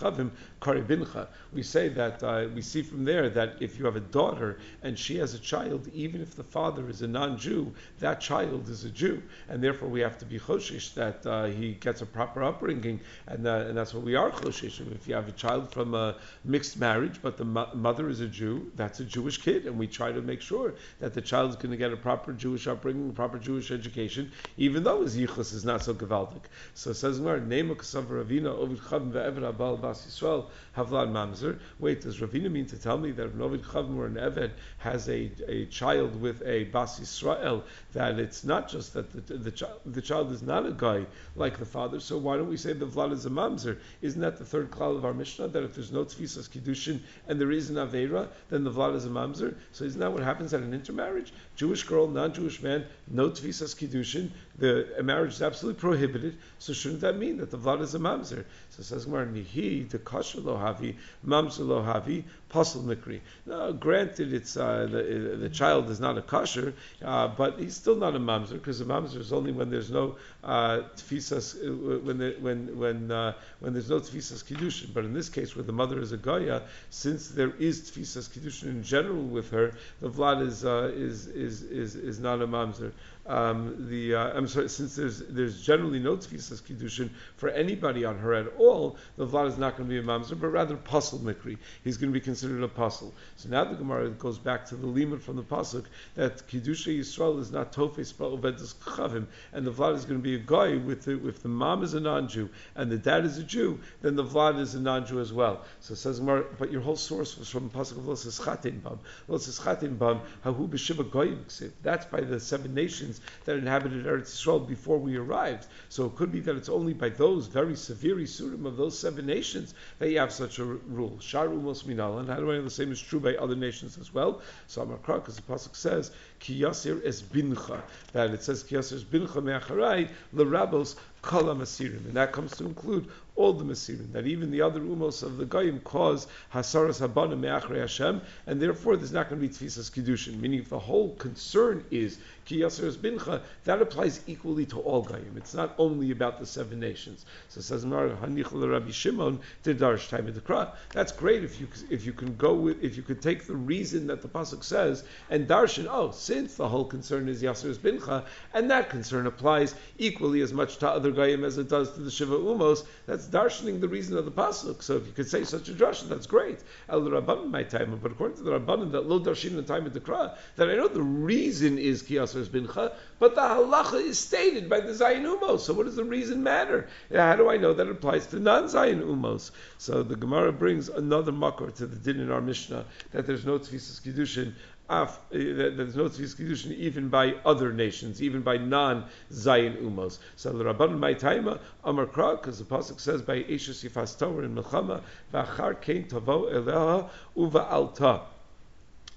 chavim 0.00 0.30
kari 0.60 0.82
bincha. 0.82 1.28
We 1.52 1.62
say 1.62 1.88
that 2.00 2.22
uh, 2.22 2.48
we 2.54 2.62
see 2.62 2.82
from 2.82 3.04
there 3.04 3.30
that 3.30 3.50
if 3.60 3.78
you 3.78 3.84
have 3.86 3.96
a 3.96 4.06
daughter 4.18 4.58
and 4.82 4.98
she 4.98 5.16
has 5.18 5.34
a 5.34 5.38
child, 5.38 5.88
even 5.94 6.20
if 6.20 6.34
the 6.36 6.44
father 6.44 6.88
is 6.90 7.00
a 7.02 7.08
non-Jew, 7.08 7.72
that 8.00 8.20
child 8.20 8.68
is 8.68 8.84
a 8.84 8.90
Jew, 8.90 9.22
and 9.48 9.62
therefore 9.64 9.88
we 9.88 10.00
have 10.00 10.18
to 10.18 10.26
be 10.26 10.38
choshish 10.38 10.94
that 10.94 11.24
uh, 11.26 11.46
he 11.46 11.74
gets 11.74 12.02
a 12.02 12.06
proper 12.06 12.42
upbringing, 12.44 13.00
and 13.26 13.46
uh, 13.46 13.66
and 13.68 13.76
that's 13.76 13.94
what 13.94 14.04
we 14.04 14.14
are 14.14 14.30
choshish. 14.30 14.80
If 14.92 15.08
you 15.08 15.14
have 15.14 15.28
a 15.28 15.32
child 15.32 15.72
from 15.72 15.94
a 15.94 16.16
mixed 16.44 16.76
marriage, 16.78 17.18
but 17.22 17.36
the 17.36 17.44
mo- 17.44 17.70
mother 17.74 18.08
is 18.08 18.20
a 18.20 18.26
Jew 18.26 18.57
That's 18.76 19.00
a 19.00 19.04
Jewish 19.04 19.38
kid, 19.38 19.66
and 19.66 19.78
we 19.78 19.86
try 19.86 20.12
to 20.12 20.20
make 20.22 20.40
sure 20.40 20.74
that 21.00 21.14
the 21.14 21.20
child 21.20 21.50
is 21.50 21.56
going 21.56 21.70
to 21.70 21.76
get 21.76 21.92
a 21.92 21.96
proper 21.96 22.32
Jewish 22.32 22.66
upbringing, 22.66 23.12
proper 23.12 23.38
Jewish 23.38 23.70
education, 23.70 24.30
even 24.56 24.82
though 24.82 25.02
his 25.02 25.16
yichus 25.16 25.52
is 25.52 25.64
not 25.64 25.82
so 25.82 25.94
gevaldik. 25.94 26.44
So 26.74 26.90
it 26.90 26.94
says 26.94 27.20
Nema 27.20 27.76
Kasav 27.76 28.04
Ravina 28.04 28.46
Ovid 28.46 28.78
Chavim 28.78 29.12
Ve'eved 29.12 29.52
Abal 29.52 29.80
Bas 29.80 30.06
Yisrael 30.06 30.46
Havlan 30.76 31.10
Mamzer. 31.12 31.58
Wait, 31.78 32.00
does 32.02 32.18
Ravina 32.18 32.50
mean 32.50 32.66
to 32.66 32.76
tell 32.76 32.98
me 32.98 33.10
that 33.12 33.32
an 33.32 33.40
Ovid 33.40 33.62
Chavim 33.62 33.96
or 33.96 34.06
an 34.06 34.14
Eved 34.14 34.50
has 34.78 35.08
a, 35.08 35.30
a 35.46 35.66
child 35.66 36.20
with 36.20 36.42
a 36.42 36.64
Bas 36.64 37.00
Yisrael, 37.00 37.62
that 37.92 38.18
it's 38.18 38.44
not 38.44 38.68
just 38.68 38.94
that 38.94 39.10
the, 39.26 39.34
the, 39.34 39.50
child, 39.50 39.80
the 39.86 40.02
child 40.02 40.32
is 40.32 40.42
not 40.42 40.66
a 40.66 40.72
guy 40.72 41.06
like 41.36 41.58
the 41.58 41.66
father, 41.66 42.00
so 42.00 42.18
why 42.18 42.36
don't 42.36 42.48
we 42.48 42.56
say 42.56 42.72
the 42.72 42.86
Vlad 42.86 43.12
is 43.12 43.26
a 43.26 43.30
Mamzer? 43.30 43.78
Isn't 44.02 44.20
that 44.20 44.38
the 44.38 44.44
third 44.44 44.70
klal 44.70 44.96
of 44.96 45.04
our 45.04 45.14
Mishnah, 45.14 45.48
that 45.48 45.62
if 45.62 45.74
there's 45.74 45.92
no 45.92 46.04
Tfisas 46.04 46.48
Kiddushin 46.48 47.00
and 47.26 47.40
there 47.40 47.50
is 47.50 47.70
an 47.70 47.76
Avera, 47.76 48.28
then 48.50 48.64
the 48.64 48.70
Vlad 48.70 48.94
is 48.94 49.04
a 49.04 49.08
mamzer. 49.08 49.54
So 49.72 49.84
isn't 49.84 50.00
that 50.00 50.12
what 50.12 50.22
happens 50.22 50.54
at 50.54 50.62
an 50.62 50.74
intermarriage? 50.74 51.32
Jewish 51.56 51.84
girl, 51.84 52.06
non-Jewish 52.06 52.62
man, 52.62 52.86
no 53.06 53.30
tfisas 53.30 53.74
kiddushin. 53.74 54.30
The 54.58 55.02
marriage 55.04 55.34
is 55.34 55.42
absolutely 55.42 55.80
prohibited. 55.80 56.36
So 56.58 56.72
shouldn't 56.72 57.02
that 57.02 57.16
mean 57.16 57.36
that 57.38 57.50
the 57.50 57.58
Vlad 57.58 57.80
is 57.80 57.94
a 57.94 58.00
mamzer? 58.00 58.44
So 58.70 58.82
says 58.82 59.04
Gemara, 59.04 59.26
Nihi, 59.26 59.88
the 59.88 59.98
kasher 59.98 60.40
lohavi, 60.40 60.96
mamzer 61.24 61.60
lohavi, 61.60 62.24
pasul 62.50 62.82
mikri. 62.82 63.20
Now, 63.46 63.70
granted, 63.72 64.32
it's 64.32 64.56
uh, 64.56 64.88
the, 64.90 65.36
the 65.38 65.48
child 65.48 65.90
is 65.90 66.00
not 66.00 66.18
a 66.18 66.22
kasher, 66.22 66.72
uh, 67.04 67.28
but 67.28 67.58
he's 67.58 67.76
still 67.76 67.96
not 67.96 68.16
a 68.16 68.18
mamzer 68.18 68.54
because 68.54 68.80
a 68.80 68.84
mamzer 68.84 69.18
is 69.18 69.32
only 69.32 69.52
when 69.52 69.70
there's 69.70 69.90
no 69.90 70.16
uh, 70.42 70.82
tfisas 70.96 71.56
uh, 71.56 71.98
when 72.00 72.18
the, 72.18 72.36
when 72.40 72.78
when 72.78 73.10
uh, 73.10 73.32
when 73.60 73.72
there's 73.72 73.90
no 73.90 74.00
tfisas 74.00 74.44
kiddushin. 74.44 74.92
But 74.92 75.04
in 75.04 75.12
this 75.12 75.28
case, 75.28 75.54
where 75.54 75.64
the 75.64 75.72
mother 75.72 76.00
is 76.00 76.12
a 76.12 76.16
goya, 76.16 76.62
since 76.90 77.28
there 77.28 77.52
is 77.58 77.90
tfisas 77.90 78.28
kiddushin 78.28 78.68
in 78.68 78.82
general 78.82 79.22
with 79.22 79.50
her, 79.50 79.74
the 80.00 80.10
vlad 80.10 80.46
is 80.46 80.64
uh, 80.64 80.90
is, 80.94 81.26
is 81.28 81.62
is 81.62 81.94
is 81.94 82.18
not 82.18 82.42
a 82.42 82.46
mamzer. 82.46 82.92
Um, 83.28 83.88
the 83.90 84.14
uh, 84.14 84.32
I'm 84.34 84.48
sorry, 84.48 84.70
since 84.70 84.96
there's 84.96 85.18
there's 85.18 85.60
generally 85.60 85.98
no 85.98 86.16
tfisas 86.16 86.62
kiddushin 86.62 87.10
for 87.36 87.50
anybody 87.50 88.06
on 88.06 88.16
her 88.18 88.32
at 88.32 88.46
all, 88.56 88.96
the 89.18 89.26
vlad 89.26 89.48
is 89.48 89.58
not 89.58 89.76
going 89.76 89.86
to 89.86 89.92
be 89.92 89.98
a 89.98 90.02
mamzer, 90.02 90.40
but 90.40 90.48
rather 90.48 90.76
pasul 90.76 91.18
mikri. 91.18 91.58
He's 91.84 91.98
going 91.98 92.10
to 92.10 92.18
be 92.18 92.24
considered 92.24 92.62
a 92.62 92.68
pasul. 92.68 93.12
So 93.36 93.50
now 93.50 93.64
the 93.64 93.74
Gemara 93.74 94.08
goes 94.10 94.38
back 94.38 94.64
to 94.66 94.76
the 94.76 94.86
limit 94.86 95.20
from 95.20 95.36
the 95.36 95.42
pasuk 95.42 95.84
that 96.14 96.48
kiddusha 96.48 96.98
Yisrael 96.98 97.38
is 97.38 97.50
not 97.50 97.70
tofes 97.70 98.14
ba'ovedus 98.14 98.74
chavim, 98.76 99.26
and 99.52 99.66
the 99.66 99.72
vlad 99.72 99.94
is 99.96 100.06
going 100.06 100.18
to 100.18 100.24
be 100.24 100.34
a 100.34 100.38
guy 100.38 100.76
with 100.76 101.02
the, 101.02 101.28
if 101.28 101.42
the 101.42 101.48
mom 101.50 101.82
is 101.82 101.92
a 101.92 102.00
non-Jew 102.00 102.48
and 102.76 102.90
the 102.90 102.96
dad 102.96 103.26
is 103.26 103.36
a 103.36 103.42
Jew, 103.42 103.78
then 104.00 104.16
the 104.16 104.24
vlad 104.24 104.58
is 104.58 104.74
a 104.74 104.80
non-Jew 104.80 105.20
as 105.20 105.34
well. 105.34 105.66
So 105.80 105.94
says 105.94 106.18
Gemara, 106.18 106.46
but 106.58 106.72
your 106.72 106.80
whole 106.80 106.96
source 106.96 107.36
was 107.36 107.50
from 107.50 107.68
the 107.68 107.78
pasuk 107.78 107.98
of 107.98 108.04
Losas 108.04 108.42
Chatin 108.42 108.78
Bam. 108.78 108.98
Losas 109.28 109.62
Chatin 109.62 109.98
Bam, 109.98 110.22
Hahu 110.46 110.66
b'shiva 110.66 111.10
goyim 111.10 111.44
That's 111.82 112.06
by 112.06 112.22
the 112.22 112.40
seven 112.40 112.72
nations 112.72 113.17
that 113.44 113.56
inhabited 113.56 114.06
Eretz 114.06 114.34
Yisrael 114.34 114.66
before 114.66 114.98
we 114.98 115.16
arrived. 115.16 115.66
So 115.88 116.06
it 116.06 116.16
could 116.16 116.32
be 116.32 116.40
that 116.40 116.56
it's 116.56 116.68
only 116.68 116.92
by 116.92 117.08
those 117.08 117.46
very 117.46 117.76
severe 117.76 118.16
Isurim 118.16 118.66
of 118.66 118.76
those 118.76 118.98
seven 118.98 119.26
nations 119.26 119.74
that 119.98 120.10
you 120.10 120.18
have 120.18 120.32
such 120.32 120.58
a 120.58 120.64
rule. 120.64 121.18
Sharu 121.20 121.86
Minal. 121.86 122.18
And 122.18 122.28
how 122.28 122.36
do 122.36 122.50
I 122.50 122.56
know 122.56 122.62
the 122.62 122.70
same 122.70 122.92
is 122.92 123.00
true 123.00 123.20
by 123.20 123.34
other 123.36 123.56
nations 123.56 123.98
as 123.98 124.12
well? 124.12 124.42
So 124.66 124.84
Amakra, 124.84 125.16
because 125.16 125.36
the 125.36 125.42
Pasuk 125.42 125.76
says, 125.76 126.10
Ki 126.38 126.60
Yasir 126.60 127.04
es 127.04 127.22
bincha, 127.22 127.80
that 128.12 128.30
it 128.30 128.42
says 128.42 128.62
Ki 128.62 128.76
Yasir 128.76 128.96
es 128.96 129.04
bincha 129.04 129.42
me'acharai, 129.42 130.08
l'rabos 130.32 130.96
kala 131.22 131.54
masirim. 131.54 132.04
And 132.06 132.14
that 132.14 132.32
comes 132.32 132.56
to 132.56 132.64
include 132.64 133.08
all 133.38 133.52
the 133.52 133.64
Mesirim, 133.64 134.12
that 134.12 134.26
even 134.26 134.50
the 134.50 134.62
other 134.62 134.80
umos 134.80 135.22
of 135.22 135.36
the 135.36 135.46
Goyim 135.46 135.78
cause 135.80 136.26
Hasaras 136.52 136.98
Habana 136.98 137.36
Me'achrei 137.36 137.78
Hashem, 137.78 138.20
and 138.46 138.60
therefore 138.60 138.96
there's 138.96 139.12
not 139.12 139.30
going 139.30 139.40
to 139.40 139.46
be 139.46 139.54
Tfisas 139.54 139.90
Kiddushin. 139.92 140.40
Meaning 140.40 140.58
if 140.58 140.68
the 140.68 140.78
whole 140.78 141.14
concern 141.14 141.84
is 141.92 142.18
Ki 142.44 142.58
Yaseres 142.58 142.96
Bincha, 142.96 143.42
that 143.64 143.80
applies 143.80 144.20
equally 144.26 144.66
to 144.66 144.80
all 144.80 145.02
Goyim. 145.02 145.34
It's 145.36 145.54
not 145.54 145.74
only 145.78 146.10
about 146.10 146.40
the 146.40 146.46
seven 146.46 146.80
nations. 146.80 147.24
So 147.48 147.60
says 147.60 147.84
Hanich 147.84 148.50
Rabbi 148.50 148.90
Shimon 148.90 149.38
to 149.62 149.74
Darsh 149.74 150.08
Time 150.08 150.26
Kra. 150.26 150.72
That's 150.92 151.12
great 151.12 151.44
if 151.44 151.60
you 151.60 151.68
if 151.90 152.04
you 152.04 152.12
can 152.12 152.34
go 152.36 152.54
with 152.54 152.82
if 152.82 152.96
you 152.96 153.02
could 153.04 153.22
take 153.22 153.46
the 153.46 153.54
reason 153.54 154.08
that 154.08 154.22
the 154.22 154.28
pasuk 154.28 154.64
says 154.64 155.04
and 155.30 155.46
darshan. 155.46 155.86
Oh, 155.88 156.10
since 156.10 156.56
the 156.56 156.68
whole 156.68 156.84
concern 156.84 157.28
is 157.28 157.42
Yaseres 157.42 157.76
Bincha, 157.76 158.24
and 158.52 158.70
that 158.70 158.90
concern 158.90 159.26
applies 159.26 159.74
equally 159.98 160.40
as 160.40 160.52
much 160.52 160.78
to 160.78 160.88
other 160.88 161.12
Goyim 161.12 161.44
as 161.44 161.58
it 161.58 161.68
does 161.68 161.92
to 161.92 162.00
the 162.00 162.10
Shiva 162.10 162.36
Umos. 162.36 162.84
That's 163.06 163.27
darshaning 163.28 163.80
the 163.80 163.88
reason 163.88 164.16
of 164.16 164.24
the 164.24 164.30
pasuk. 164.30 164.82
So 164.82 164.96
if 164.96 165.06
you 165.06 165.12
could 165.12 165.28
say 165.28 165.44
such 165.44 165.68
a 165.68 165.72
drasha, 165.72 166.08
that's 166.08 166.26
great. 166.26 166.58
El 166.88 167.02
Rabban 167.02 167.50
my 167.50 167.62
time, 167.62 167.98
but 168.02 168.12
according 168.12 168.38
to 168.38 168.42
the 168.42 168.58
Rabban 168.58 168.92
that 168.92 169.06
lo 169.06 169.20
darshin 169.20 169.54
the 169.54 169.62
time 169.62 169.86
of 169.86 169.94
the 169.94 170.00
Kra, 170.00 170.36
that 170.56 170.68
I 170.68 170.74
know 170.74 170.88
the 170.88 171.02
reason 171.02 171.78
is 171.78 172.02
kiyasers 172.02 172.46
bincha, 172.46 172.92
but 173.18 173.34
the 173.34 173.40
halacha 173.40 174.00
is 174.00 174.18
stated 174.18 174.68
by 174.68 174.80
the 174.80 174.92
Zayin 174.92 175.22
Umos. 175.22 175.60
So 175.60 175.74
what 175.74 175.86
does 175.86 175.96
the 175.96 176.04
reason 176.04 176.42
matter? 176.42 176.88
How 177.12 177.36
do 177.36 177.48
I 177.48 177.56
know 177.56 177.72
that 177.74 177.86
it 177.86 177.90
applies 177.90 178.26
to 178.28 178.40
non-Zayin 178.40 179.02
Umos? 179.02 179.50
So 179.78 180.02
the 180.02 180.16
Gemara 180.16 180.52
brings 180.52 180.88
another 180.88 181.32
makor 181.32 181.74
to 181.76 181.86
the 181.86 181.96
din 181.96 182.20
in 182.20 182.30
our 182.30 182.40
Mishnah 182.40 182.84
that 183.12 183.26
there's 183.26 183.44
no 183.44 183.58
tefisas 183.58 184.00
kiddushin 184.00 184.54
af, 184.88 185.08
uh, 185.08 185.16
there's 185.30 185.96
no 185.96 186.04
tzvis 186.04 186.34
kiddushin 186.36 186.72
even 186.72 187.08
by 187.08 187.34
other 187.44 187.72
nations, 187.72 188.22
even 188.22 188.42
by 188.42 188.56
non-Zayin 188.56 189.82
umos. 189.82 190.18
So 190.36 190.52
the 190.52 190.64
Rabban 190.64 190.98
my 190.98 191.14
taima 191.14 191.60
Amar 191.84 192.06
Kra, 192.06 192.40
because 192.40 192.58
the 192.58 192.64
pasuk 192.64 192.98
says 193.00 193.22
by 193.22 193.42
Eishus 193.42 193.88
Yifas 193.88 194.18
Torah 194.18 194.44
in 194.44 194.54
Melchama, 194.54 195.02
v'achar 195.32 195.80
kein 195.80 196.04
tavo 196.08 196.50
eleha 196.52 197.08
uva 197.36 197.66
alta. 197.70 198.22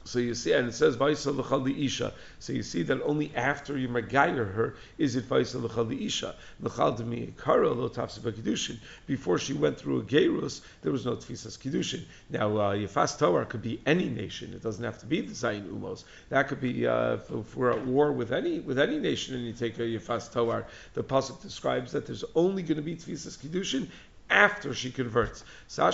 So 0.03 0.19
you 0.19 0.33
see, 0.33 0.53
and 0.53 0.67
it 0.67 0.73
says 0.73 0.95
Vaisa 0.95 1.31
l'chal 1.31 1.67
isha. 1.67 2.13
So 2.39 2.53
you 2.53 2.63
see 2.63 2.83
that 2.83 3.01
only 3.03 3.31
after 3.35 3.77
you 3.77 3.87
magayir 3.87 4.53
her 4.53 4.75
is 4.97 5.15
it 5.15 5.25
Vaisa 5.25 5.61
l'chal 5.61 5.91
isha. 5.91 6.35
L'chal 6.59 6.97
kara 7.37 7.71
lo 7.71 7.89
kiddushin. 7.89 8.79
Before 9.05 9.37
she 9.37 9.53
went 9.53 9.77
through 9.77 9.99
a 9.99 10.03
gerus, 10.03 10.61
there 10.81 10.91
was 10.91 11.05
no 11.05 11.15
tfisas 11.15 11.57
kiddushin. 11.57 12.03
Now 12.29 12.57
uh, 12.57 12.75
Yefas 12.75 13.17
To'ar 13.17 13.45
could 13.45 13.61
be 13.61 13.79
any 13.85 14.09
nation. 14.09 14.53
It 14.53 14.63
doesn't 14.63 14.83
have 14.83 14.99
to 14.99 15.05
be 15.05 15.21
the 15.21 15.33
Zayin 15.33 15.67
Umos. 15.67 16.03
That 16.29 16.47
could 16.47 16.61
be 16.61 16.87
uh, 16.87 17.17
if 17.29 17.55
we're 17.55 17.71
at 17.71 17.85
war 17.85 18.11
with 18.11 18.31
any 18.31 18.59
with 18.59 18.79
any 18.79 18.99
nation 18.99 19.35
and 19.35 19.45
you 19.45 19.53
take 19.53 19.77
a 19.77 19.83
Yefas 19.83 20.31
To'ar. 20.31 20.65
The 20.93 21.03
pasuk 21.03 21.41
describes 21.41 21.91
that 21.91 22.05
there's 22.05 22.25
only 22.35 22.63
going 22.63 22.77
to 22.77 22.81
be 22.81 22.95
tfisas 22.95 23.37
kiddushin 23.37 23.87
after 24.31 24.73
she 24.73 24.89
converts. 24.91 25.43
But 25.75 25.93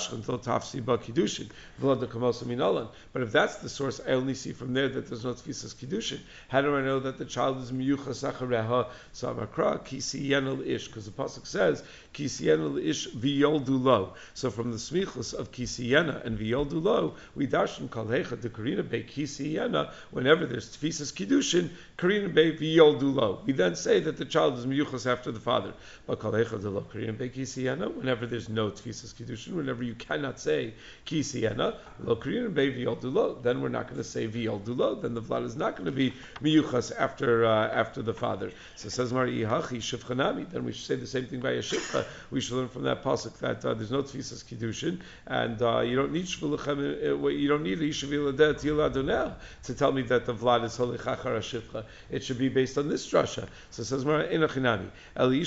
if 3.22 3.32
that's 3.32 3.56
the 3.58 3.70
source, 3.70 4.00
I 4.08 4.12
only 4.12 4.34
see 4.36 4.54
from 4.54 4.74
there 4.74 4.88
that 4.90 5.08
there's 5.08 5.26
no 5.26 5.34
tfisas 5.34 5.76
kiddushin. 5.76 6.20
How 6.48 6.62
do 6.62 6.76
I 6.76 6.82
know 6.82 7.00
that 7.00 7.18
the 7.18 7.26
child 7.26 7.62
is 7.62 7.72
miyuchas 7.72 8.32
achareha 8.32 8.88
samakra 9.14 9.84
kisi 9.84 10.30
yenel 10.30 10.66
ish? 10.66 10.88
Because 10.88 11.06
the 11.06 11.12
pasuk 11.12 11.46
says 11.48 11.84
Kisiena 12.18 12.84
ish 12.84 13.08
v'yoldu 13.10 13.84
lo. 13.84 14.14
So 14.34 14.50
from 14.50 14.72
the 14.72 14.78
smichus 14.78 15.36
of 15.36 15.52
Kisiena 15.52 16.26
and 16.26 16.40
v'yoldu 16.40 16.82
lo, 16.82 17.14
we 17.36 17.46
darshan 17.46 17.92
kol 17.92 18.06
hecha 18.06 18.42
de 18.42 18.50
Karina 18.50 18.82
be 18.82 19.04
Kisiena, 19.04 19.92
whenever 20.10 20.48
there's 20.48 20.76
tfisas 20.76 21.14
kiddushin, 21.14 21.70
Karina 21.96 22.30
be 22.30 22.54
v'yoldu 22.54 23.14
lo. 23.14 23.42
We 23.46 23.54
then 23.54 23.76
say 23.76 24.00
that 24.00 24.18
the 24.18 24.26
child 24.26 24.58
is 24.58 24.66
miyuchas 24.66 25.06
after 25.06 25.32
the 25.32 25.40
father. 25.40 25.74
But 26.08 26.20
kol 26.20 26.32
hecha 26.32 26.60
de 26.60 26.70
lo 26.72 26.82
Karina 26.82 27.14
be 27.14 27.30
Kisiena, 27.30 27.94
whenever 27.94 28.26
there's 28.26 28.50
no 28.50 28.72
tfisas 28.72 29.14
kiddushin, 29.14 29.54
whenever 29.54 29.84
you 29.84 29.94
cannot 29.94 30.40
say 30.40 30.74
Kisiena, 31.06 31.76
lo 32.04 32.16
Karina 32.16 32.50
be 32.50 32.72
v'yoldu 32.72 33.14
lo, 33.14 33.38
then 33.44 33.62
we're 33.62 33.70
not 33.70 33.86
going 33.86 33.98
to 33.98 34.04
say 34.04 34.28
v'yoldu 34.28 34.76
lo, 34.76 34.96
then 34.96 35.14
the 35.14 35.22
vlad 35.22 35.46
is 35.46 35.56
not 35.56 35.76
going 35.76 35.86
to 35.86 35.92
be 35.92 36.14
miyuchas 36.42 36.92
after 36.98 37.46
uh, 37.46 37.68
after 37.68 38.02
the 38.02 38.14
father. 38.14 38.52
So 38.76 38.90
says 38.90 39.14
Mari 39.14 39.38
Ihachi 39.38 39.78
Shivchanami. 39.78 40.50
Then 40.50 40.66
we 40.66 40.72
should 40.72 40.86
say 40.86 40.96
the 40.96 41.06
same 41.06 41.28
thing 41.28 41.42
by 41.42 41.52
a 41.52 41.62
shivcha. 41.62 42.06
We 42.32 42.42
should 42.42 42.58
learn 42.58 42.70
from 42.70 42.84
that 42.84 43.04
pasuk 43.04 43.38
that 43.40 43.64
uh, 43.66 43.74
there's 43.74 43.92
no 43.92 44.04
tfisas 44.04 44.44
kiddushin, 44.44 45.00
and 45.26 45.62
uh, 45.62 45.80
you 45.80 45.96
don't 45.96 46.12
need 46.12 46.26
shvilachem. 46.26 47.24
Uh, 47.24 47.28
you 47.28 47.48
don't 47.48 47.64
need 47.64 47.78
to 49.64 49.74
tell 49.74 49.92
me 49.92 50.02
that 50.04 50.26
the 50.26 50.34
vlad 50.34 50.64
is 50.64 50.78
holichachar 50.78 51.40
shivcha. 51.40 51.86
It 52.10 52.24
should 52.24 52.38
be 52.38 52.50
based 52.50 52.78
on 52.78 52.90
this 52.90 53.10
drasha. 53.10 53.48
So 53.72 53.82
it 53.82 53.86
says 53.86 54.06
Mari 54.06 54.28
Enochinami 54.28 54.90
Eli 55.20 55.44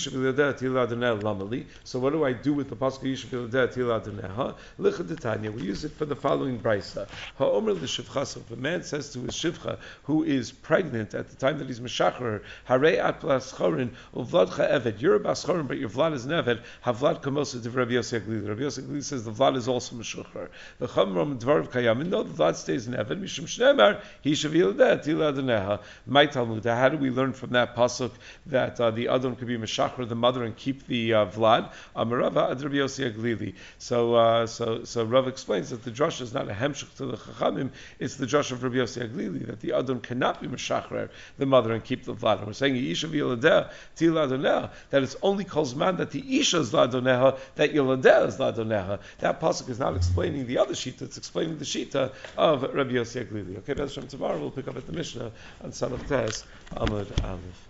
lamali. 1.16 1.66
So 1.84 1.98
what 1.98 2.12
do 2.12 2.24
I 2.24 2.32
do 2.32 2.52
with 2.52 2.68
the 2.68 2.76
pasuk 2.76 3.02
ishaviladet 3.02 3.74
yiladonel? 3.74 4.56
Lichadetanya. 4.78 5.52
We 5.52 5.62
use 5.62 5.84
it 5.84 5.92
for 5.92 6.04
the 6.04 6.16
following 6.16 6.58
brisa. 6.58 7.08
Ha'omer 7.36 7.72
l'shivcha. 7.72 8.26
So 8.26 8.40
if 8.40 8.50
a 8.50 8.56
man 8.56 8.82
says 8.82 9.12
to 9.12 9.20
his 9.20 9.34
shivcha 9.34 9.78
who 10.04 10.24
is 10.24 10.52
pregnant 10.52 11.14
at 11.14 11.28
the 11.30 11.36
time 11.36 11.58
that 11.58 11.68
he's 11.68 11.80
meshacher, 11.80 12.42
harei 12.68 12.98
at 12.98 13.20
blaschorin 13.20 13.90
uvladcha 14.14 14.70
eved. 14.70 15.00
You're 15.00 15.16
a 15.16 15.20
but 15.20 15.78
your 15.78 15.88
vlad 15.88 16.14
is 16.14 16.24
an 16.26 16.32
eved. 16.32 16.49
Havlad 16.84 17.22
kamosa 17.22 17.62
to 17.62 17.70
Rabbi 17.70 17.92
Yosef 17.92 18.24
Glili. 18.24 18.48
Rabbi 18.48 18.62
Yosef 18.62 18.84
Glili 18.84 19.04
says 19.04 19.24
the 19.24 19.30
vlad 19.30 19.56
is 19.56 19.68
also 19.68 19.96
meshacher. 19.96 20.48
The 20.78 20.88
chamram 20.88 21.38
dvarav 21.38 21.68
kayamin. 21.68 22.08
No, 22.08 22.22
the 22.22 22.34
vlad 22.34 22.56
stays 22.56 22.86
an 22.86 22.94
eved. 22.94 23.20
Mishum 23.20 23.44
shnemar 23.44 24.00
he 24.22 24.32
shavil 24.32 24.76
that 24.78 25.04
tiladeneha. 25.04 25.80
My 26.06 26.26
Talmud. 26.26 26.64
How 26.64 26.88
do 26.88 26.96
we 26.96 27.10
learn 27.10 27.32
from 27.32 27.50
that 27.50 27.76
pasuk 27.76 28.12
that 28.46 28.80
uh, 28.80 28.90
the 28.90 29.08
adam 29.08 29.36
could 29.36 29.48
be 29.48 29.56
meshacher 29.56 30.08
the 30.08 30.14
mother 30.14 30.44
and 30.44 30.56
keep 30.56 30.86
the 30.86 31.14
uh, 31.14 31.26
vlad? 31.26 31.72
Amarava 31.96 32.50
ad 32.50 32.62
Rabbi 32.62 32.76
Yosef 32.76 33.14
Glili. 33.14 33.54
So 33.78 34.14
uh, 34.14 34.46
so 34.46 34.84
so 34.84 35.04
Rav 35.04 35.28
explains 35.28 35.70
that 35.70 35.84
the 35.84 35.90
drush 35.90 36.20
is 36.20 36.32
not 36.32 36.48
a 36.48 36.52
hemshich 36.52 36.94
to 36.96 37.06
the 37.06 37.16
chachamim. 37.16 37.70
It's 37.98 38.16
the 38.16 38.26
drush 38.26 38.50
of 38.52 38.62
Rabbi 38.62 38.76
Yosef 38.76 39.10
Glili 39.10 39.46
that 39.46 39.60
the 39.60 39.72
adam 39.72 40.00
cannot 40.00 40.40
be 40.40 40.48
meshacher 40.48 41.10
the 41.38 41.46
mother 41.46 41.72
and 41.72 41.84
keep 41.84 42.04
the 42.04 42.14
vlad. 42.14 42.38
And 42.38 42.46
we're 42.46 42.52
saying 42.52 42.76
Isha 42.76 43.08
v'Yiladeh 43.08 43.70
Tiladoneh 43.96 44.70
that 44.90 45.02
it's 45.02 45.16
only 45.22 45.44
calls 45.44 45.74
man 45.74 45.96
that 45.96 46.10
the 46.10 46.29
Isha 46.38 46.58
is 46.60 46.72
Ladoneha 46.72 47.38
that 47.56 47.72
Yiladeh 47.72 48.26
is 48.28 48.38
Ladoneha. 48.38 49.00
That 49.18 49.40
pasuk 49.40 49.68
is 49.68 49.78
not 49.78 49.96
explaining 49.96 50.46
the 50.46 50.58
other 50.58 50.74
shita; 50.74 51.02
it's 51.02 51.18
explaining 51.18 51.58
the 51.58 51.64
shita 51.64 52.12
of 52.36 52.62
Rabbi 52.62 52.92
Yossi 52.92 53.24
Glili. 53.26 53.58
Okay, 53.58 53.74
that's 53.74 53.94
from 53.94 54.06
tomorrow. 54.08 54.38
We'll 54.38 54.50
pick 54.50 54.68
up 54.68 54.76
at 54.76 54.86
the 54.86 54.92
Mishnah 54.92 55.32
on 55.60 55.70
Salaf 55.70 56.06
Tes 56.06 56.44
Amud 56.76 57.12
Aleph. 57.22 57.68